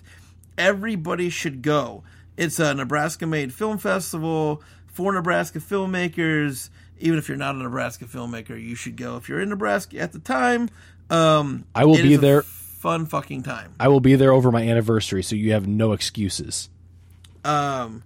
Everybody 0.59 1.31
should 1.31 1.63
go. 1.63 2.03
It's 2.37 2.59
a 2.59 2.75
Nebraska 2.75 3.27
made 3.27 3.53
film 3.53 3.79
festival 3.79 4.63
for 4.87 5.13
Nebraska 5.13 5.59
filmmakers. 5.59 6.71
Even 6.99 7.19
if 7.19 7.29
you're 7.29 7.39
not 7.39 7.55
a 7.55 7.59
Nebraska 7.59 8.05
filmmaker, 8.05 8.63
you 8.63 8.75
should 8.75 8.97
go. 8.97 9.17
If 9.17 9.29
you're 9.29 9.41
in 9.41 9.49
Nebraska 9.49 9.99
at 9.99 10.13
the 10.13 10.19
time, 10.19 10.69
um, 11.11 11.65
I 11.75 11.85
will 11.85 11.97
be 11.97 12.17
there. 12.17 12.43
Fun 12.43 13.05
fucking 13.07 13.43
time. 13.43 13.75
I 13.79 13.89
will 13.89 14.01
be 14.01 14.15
there 14.15 14.33
over 14.33 14.51
my 14.51 14.63
anniversary, 14.63 15.23
so 15.23 15.37
you 15.37 15.53
have 15.53 15.67
no 15.67 15.93
excuses. 15.93 16.71
Um, 17.45 18.05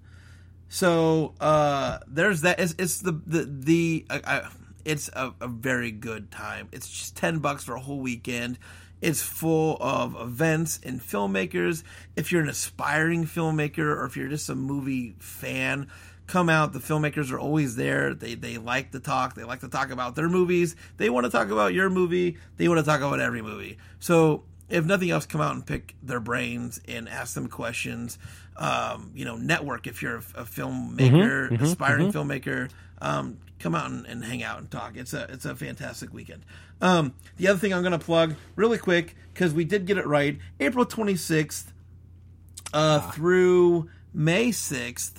so 0.68 1.34
uh, 1.40 1.98
there's 2.08 2.40
that. 2.40 2.58
It's, 2.58 2.74
it's 2.78 3.00
the 3.00 3.12
the 3.12 3.44
the. 3.44 4.06
Uh, 4.10 4.20
uh, 4.24 4.48
it's 4.84 5.08
a, 5.14 5.32
a 5.40 5.48
very 5.48 5.90
good 5.90 6.30
time. 6.30 6.68
It's 6.72 6.88
just 6.88 7.16
ten 7.16 7.38
bucks 7.38 7.64
for 7.64 7.74
a 7.74 7.80
whole 7.80 8.00
weekend. 8.00 8.58
It's 9.00 9.22
full 9.22 9.76
of 9.80 10.16
events 10.20 10.80
and 10.82 11.00
filmmakers. 11.00 11.82
If 12.16 12.32
you're 12.32 12.42
an 12.42 12.48
aspiring 12.48 13.26
filmmaker 13.26 13.78
or 13.78 14.06
if 14.06 14.16
you're 14.16 14.28
just 14.28 14.48
a 14.48 14.54
movie 14.54 15.14
fan, 15.18 15.88
come 16.26 16.48
out. 16.48 16.72
The 16.72 16.78
filmmakers 16.78 17.30
are 17.32 17.38
always 17.38 17.76
there. 17.76 18.14
They 18.14 18.34
they 18.34 18.58
like 18.58 18.92
to 18.92 19.00
talk. 19.00 19.34
They 19.34 19.44
like 19.44 19.60
to 19.60 19.68
talk 19.68 19.90
about 19.90 20.16
their 20.16 20.28
movies. 20.28 20.76
They 20.96 21.10
want 21.10 21.24
to 21.24 21.30
talk 21.30 21.50
about 21.50 21.74
your 21.74 21.90
movie. 21.90 22.38
They 22.56 22.68
want 22.68 22.78
to 22.80 22.84
talk 22.84 23.00
about 23.00 23.20
every 23.20 23.42
movie. 23.42 23.78
So 24.00 24.44
if 24.68 24.84
nothing 24.84 25.10
else, 25.10 25.26
come 25.26 25.40
out 25.40 25.54
and 25.54 25.64
pick 25.66 25.94
their 26.02 26.20
brains 26.20 26.80
and 26.88 27.08
ask 27.08 27.34
them 27.34 27.48
questions. 27.48 28.18
Um, 28.56 29.10
you 29.14 29.24
know, 29.24 29.36
network 29.36 29.86
if 29.86 30.00
you're 30.02 30.16
a, 30.16 30.40
a 30.40 30.44
filmmaker, 30.44 31.50
aspiring 31.60 32.12
filmmaker. 32.12 32.70
Um, 33.00 33.38
come 33.58 33.74
out 33.74 33.90
and, 33.90 34.06
and 34.06 34.24
hang 34.24 34.42
out 34.42 34.58
and 34.58 34.70
talk. 34.70 34.96
It's 34.96 35.12
a 35.12 35.26
it's 35.30 35.44
a 35.44 35.54
fantastic 35.54 36.12
weekend. 36.12 36.44
Um, 36.80 37.14
the 37.36 37.48
other 37.48 37.58
thing 37.58 37.72
I'm 37.72 37.82
going 37.82 37.92
to 37.92 37.98
plug 37.98 38.34
really 38.56 38.78
quick 38.78 39.16
because 39.32 39.52
we 39.52 39.64
did 39.64 39.86
get 39.86 39.98
it 39.98 40.06
right. 40.06 40.38
April 40.60 40.84
26th 40.84 41.72
uh, 42.72 43.10
through 43.12 43.88
May 44.12 44.50
6th. 44.50 45.14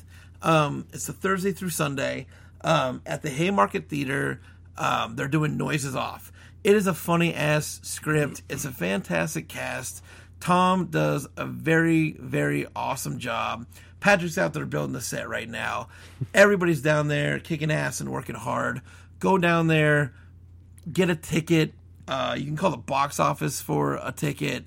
Um, 0.45 0.85
it's 0.93 1.09
a 1.09 1.13
Thursday 1.13 1.51
through 1.51 1.71
Sunday 1.71 2.27
um, 2.61 3.01
at 3.05 3.23
the 3.23 3.31
Haymarket 3.31 3.89
Theater. 3.89 4.41
Um, 4.77 5.15
they're 5.15 5.27
doing 5.27 5.57
Noises 5.57 5.95
Off. 5.95 6.31
It 6.63 6.75
is 6.75 6.85
a 6.87 6.93
funny 6.93 7.33
ass 7.33 7.79
script. 7.83 8.43
It's 8.47 8.63
a 8.63 8.71
fantastic 8.71 9.47
cast. 9.47 10.03
Tom 10.39 10.85
does 10.85 11.27
a 11.35 11.45
very, 11.45 12.11
very 12.11 12.67
awesome 12.75 13.17
job. 13.17 13.65
Patrick's 13.99 14.37
out 14.37 14.53
there 14.53 14.65
building 14.67 14.93
the 14.93 15.01
set 15.01 15.27
right 15.27 15.49
now. 15.49 15.87
Everybody's 16.33 16.81
down 16.81 17.07
there 17.07 17.39
kicking 17.39 17.71
ass 17.71 17.99
and 17.99 18.11
working 18.11 18.35
hard. 18.35 18.81
Go 19.19 19.39
down 19.39 19.65
there, 19.65 20.13
get 20.91 21.09
a 21.09 21.15
ticket. 21.15 21.73
Uh, 22.07 22.35
you 22.37 22.45
can 22.45 22.55
call 22.55 22.69
the 22.69 22.77
box 22.77 23.19
office 23.19 23.61
for 23.61 23.95
a 23.95 24.11
ticket. 24.11 24.65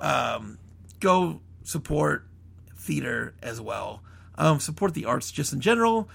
Um, 0.00 0.58
go 0.98 1.40
support 1.62 2.26
theater 2.76 3.34
as 3.42 3.60
well. 3.60 4.02
Um, 4.40 4.58
support 4.58 4.94
the 4.94 5.04
arts 5.04 5.30
just 5.30 5.52
in 5.52 5.60
general. 5.60 6.08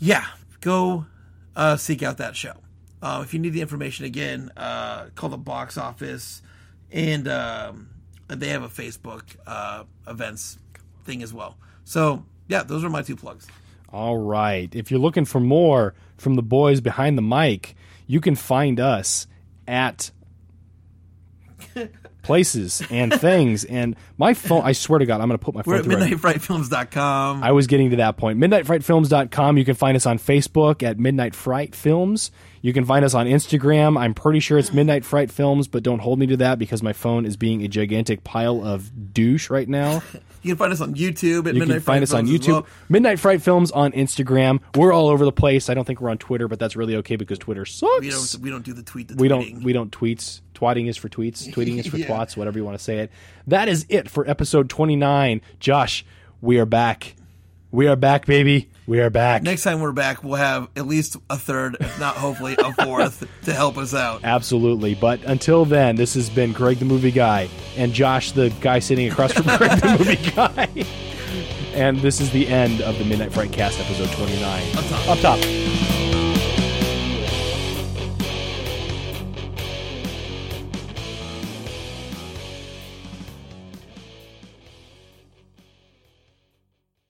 Yeah, 0.00 0.26
go 0.60 1.06
uh, 1.54 1.76
seek 1.76 2.02
out 2.02 2.16
that 2.18 2.34
show. 2.34 2.54
Uh, 3.00 3.22
if 3.24 3.32
you 3.32 3.38
need 3.38 3.50
the 3.50 3.60
information 3.60 4.04
again, 4.04 4.50
uh, 4.56 5.06
call 5.14 5.30
the 5.30 5.38
box 5.38 5.78
office, 5.78 6.42
and 6.90 7.28
um, 7.28 7.90
they 8.26 8.48
have 8.48 8.64
a 8.64 8.68
Facebook 8.68 9.22
uh, 9.46 9.84
events 10.08 10.58
thing 11.04 11.22
as 11.22 11.32
well. 11.32 11.56
So 11.84 12.24
yeah, 12.48 12.64
those 12.64 12.82
are 12.82 12.90
my 12.90 13.02
two 13.02 13.14
plugs. 13.14 13.46
All 13.92 14.18
right. 14.18 14.74
If 14.74 14.90
you're 14.90 14.98
looking 14.98 15.24
for 15.24 15.38
more 15.38 15.94
from 16.16 16.34
the 16.34 16.42
boys 16.42 16.80
behind 16.80 17.16
the 17.16 17.22
mic, 17.22 17.76
you 18.08 18.20
can 18.20 18.34
find 18.34 18.80
us 18.80 19.28
at 19.68 20.10
places 22.22 22.82
and 22.90 23.12
things. 23.20 23.64
And 23.64 23.96
my 24.18 24.34
phone, 24.34 24.62
I 24.64 24.72
swear 24.72 24.98
to 24.98 25.06
God, 25.06 25.20
I'm 25.20 25.28
going 25.28 25.38
to 25.38 25.44
put 25.44 25.54
my 25.54 25.62
phone 25.62 25.72
We're 25.72 25.78
at 25.80 25.84
through 25.84 25.96
midnightfrightfilms.com. 25.96 27.42
I 27.42 27.52
was 27.52 27.66
getting 27.66 27.90
to 27.90 27.96
that 27.96 28.16
point. 28.16 28.38
MidnightFrightFilms.com. 28.38 29.58
You 29.58 29.64
can 29.64 29.74
find 29.74 29.96
us 29.96 30.06
on 30.06 30.18
Facebook 30.18 30.82
at 30.82 30.98
Midnight 30.98 31.34
Fright 31.34 31.74
Films. 31.74 32.30
You 32.60 32.72
can 32.72 32.84
find 32.84 33.04
us 33.04 33.12
on 33.14 33.26
Instagram. 33.26 33.98
I'm 33.98 34.14
pretty 34.14 34.38
sure 34.38 34.56
it's 34.56 34.72
Midnight 34.72 35.04
Fright 35.04 35.30
Films, 35.30 35.66
but 35.66 35.82
don't 35.82 35.98
hold 35.98 36.18
me 36.20 36.26
to 36.26 36.36
that 36.38 36.58
because 36.58 36.82
my 36.82 36.92
phone 36.92 37.26
is 37.26 37.36
being 37.36 37.64
a 37.64 37.68
gigantic 37.68 38.22
pile 38.22 38.64
of 38.64 39.12
douche 39.12 39.50
right 39.50 39.68
now. 39.68 40.02
You 40.44 40.50
can 40.50 40.58
find 40.58 40.72
us 40.72 40.80
on 40.80 40.96
YouTube 40.96 41.46
at 41.46 41.54
You 41.54 41.60
Midnight 41.60 41.68
can 41.76 41.80
find 41.82 41.84
Fright 41.84 42.02
us 42.02 42.12
on 42.12 42.26
Films 42.26 42.46
YouTube. 42.46 42.52
well. 42.52 42.66
Midnight 42.88 43.20
Fright 43.20 43.42
Films 43.42 43.70
on 43.70 43.92
Instagram. 43.92 44.58
We're 44.74 44.92
all 44.92 45.08
over 45.08 45.24
the 45.24 45.30
place. 45.30 45.70
I 45.70 45.74
don't 45.74 45.84
think 45.84 46.00
we're 46.00 46.10
on 46.10 46.18
Twitter, 46.18 46.48
but 46.48 46.58
that's 46.58 46.74
really 46.74 46.96
okay 46.96 47.14
because 47.14 47.38
Twitter 47.38 47.64
sucks. 47.64 48.00
We 48.00 48.10
don't 48.10 48.38
we 48.40 48.50
don't 48.50 48.64
do 48.64 48.72
the 48.72 48.82
tweet 48.82 49.06
the 49.06 49.14
we 49.14 49.28
tweeting. 49.28 49.52
don't 49.52 49.62
we 49.62 49.72
don't 49.72 49.92
tweets. 49.92 50.40
Twatting 50.62 50.88
is 50.88 50.96
for 50.96 51.08
tweets. 51.08 51.48
Tweeting 51.52 51.78
is 51.78 51.86
for 51.88 51.96
Yeah. 51.96 52.06
twats. 52.06 52.36
Whatever 52.36 52.58
you 52.58 52.64
want 52.64 52.78
to 52.78 52.82
say 52.84 52.98
it. 52.98 53.10
That 53.48 53.68
is 53.68 53.84
it 53.88 54.08
for 54.08 54.28
episode 54.28 54.70
29. 54.70 55.40
Josh, 55.58 56.04
we 56.40 56.58
are 56.58 56.66
back. 56.66 57.16
We 57.72 57.88
are 57.88 57.96
back, 57.96 58.26
baby. 58.26 58.68
We 58.86 59.00
are 59.00 59.08
back. 59.10 59.42
Next 59.42 59.62
time 59.62 59.80
we're 59.80 59.92
back, 59.92 60.22
we'll 60.22 60.34
have 60.34 60.68
at 60.76 60.86
least 60.86 61.16
a 61.30 61.38
third, 61.38 61.78
if 61.80 61.98
not 61.98 62.16
hopefully 62.16 62.54
a 62.58 62.72
fourth, 62.84 63.26
to 63.44 63.52
help 63.54 63.78
us 63.78 63.94
out. 63.94 64.20
Absolutely. 64.24 64.94
But 64.94 65.22
until 65.24 65.64
then, 65.64 65.96
this 65.96 66.12
has 66.14 66.28
been 66.28 66.52
Greg 66.52 66.78
the 66.78 66.84
Movie 66.84 67.10
Guy 67.12 67.48
and 67.76 67.92
Josh 67.94 68.32
the 68.32 68.50
guy 68.60 68.78
sitting 68.80 69.10
across 69.10 69.32
from 69.32 69.44
Greg 69.56 69.80
the 69.80 69.96
Movie 69.98 70.30
Guy. 70.36 70.84
And 71.74 71.98
this 72.00 72.20
is 72.20 72.30
the 72.32 72.46
end 72.46 72.82
of 72.82 72.98
the 72.98 73.04
Midnight 73.06 73.32
Fright 73.32 73.52
Cast 73.52 73.80
episode 73.80 74.10
29. 74.16 74.76
Up 74.76 74.84
top. 74.84 75.08
Up 75.08 75.18
top. 75.20 75.61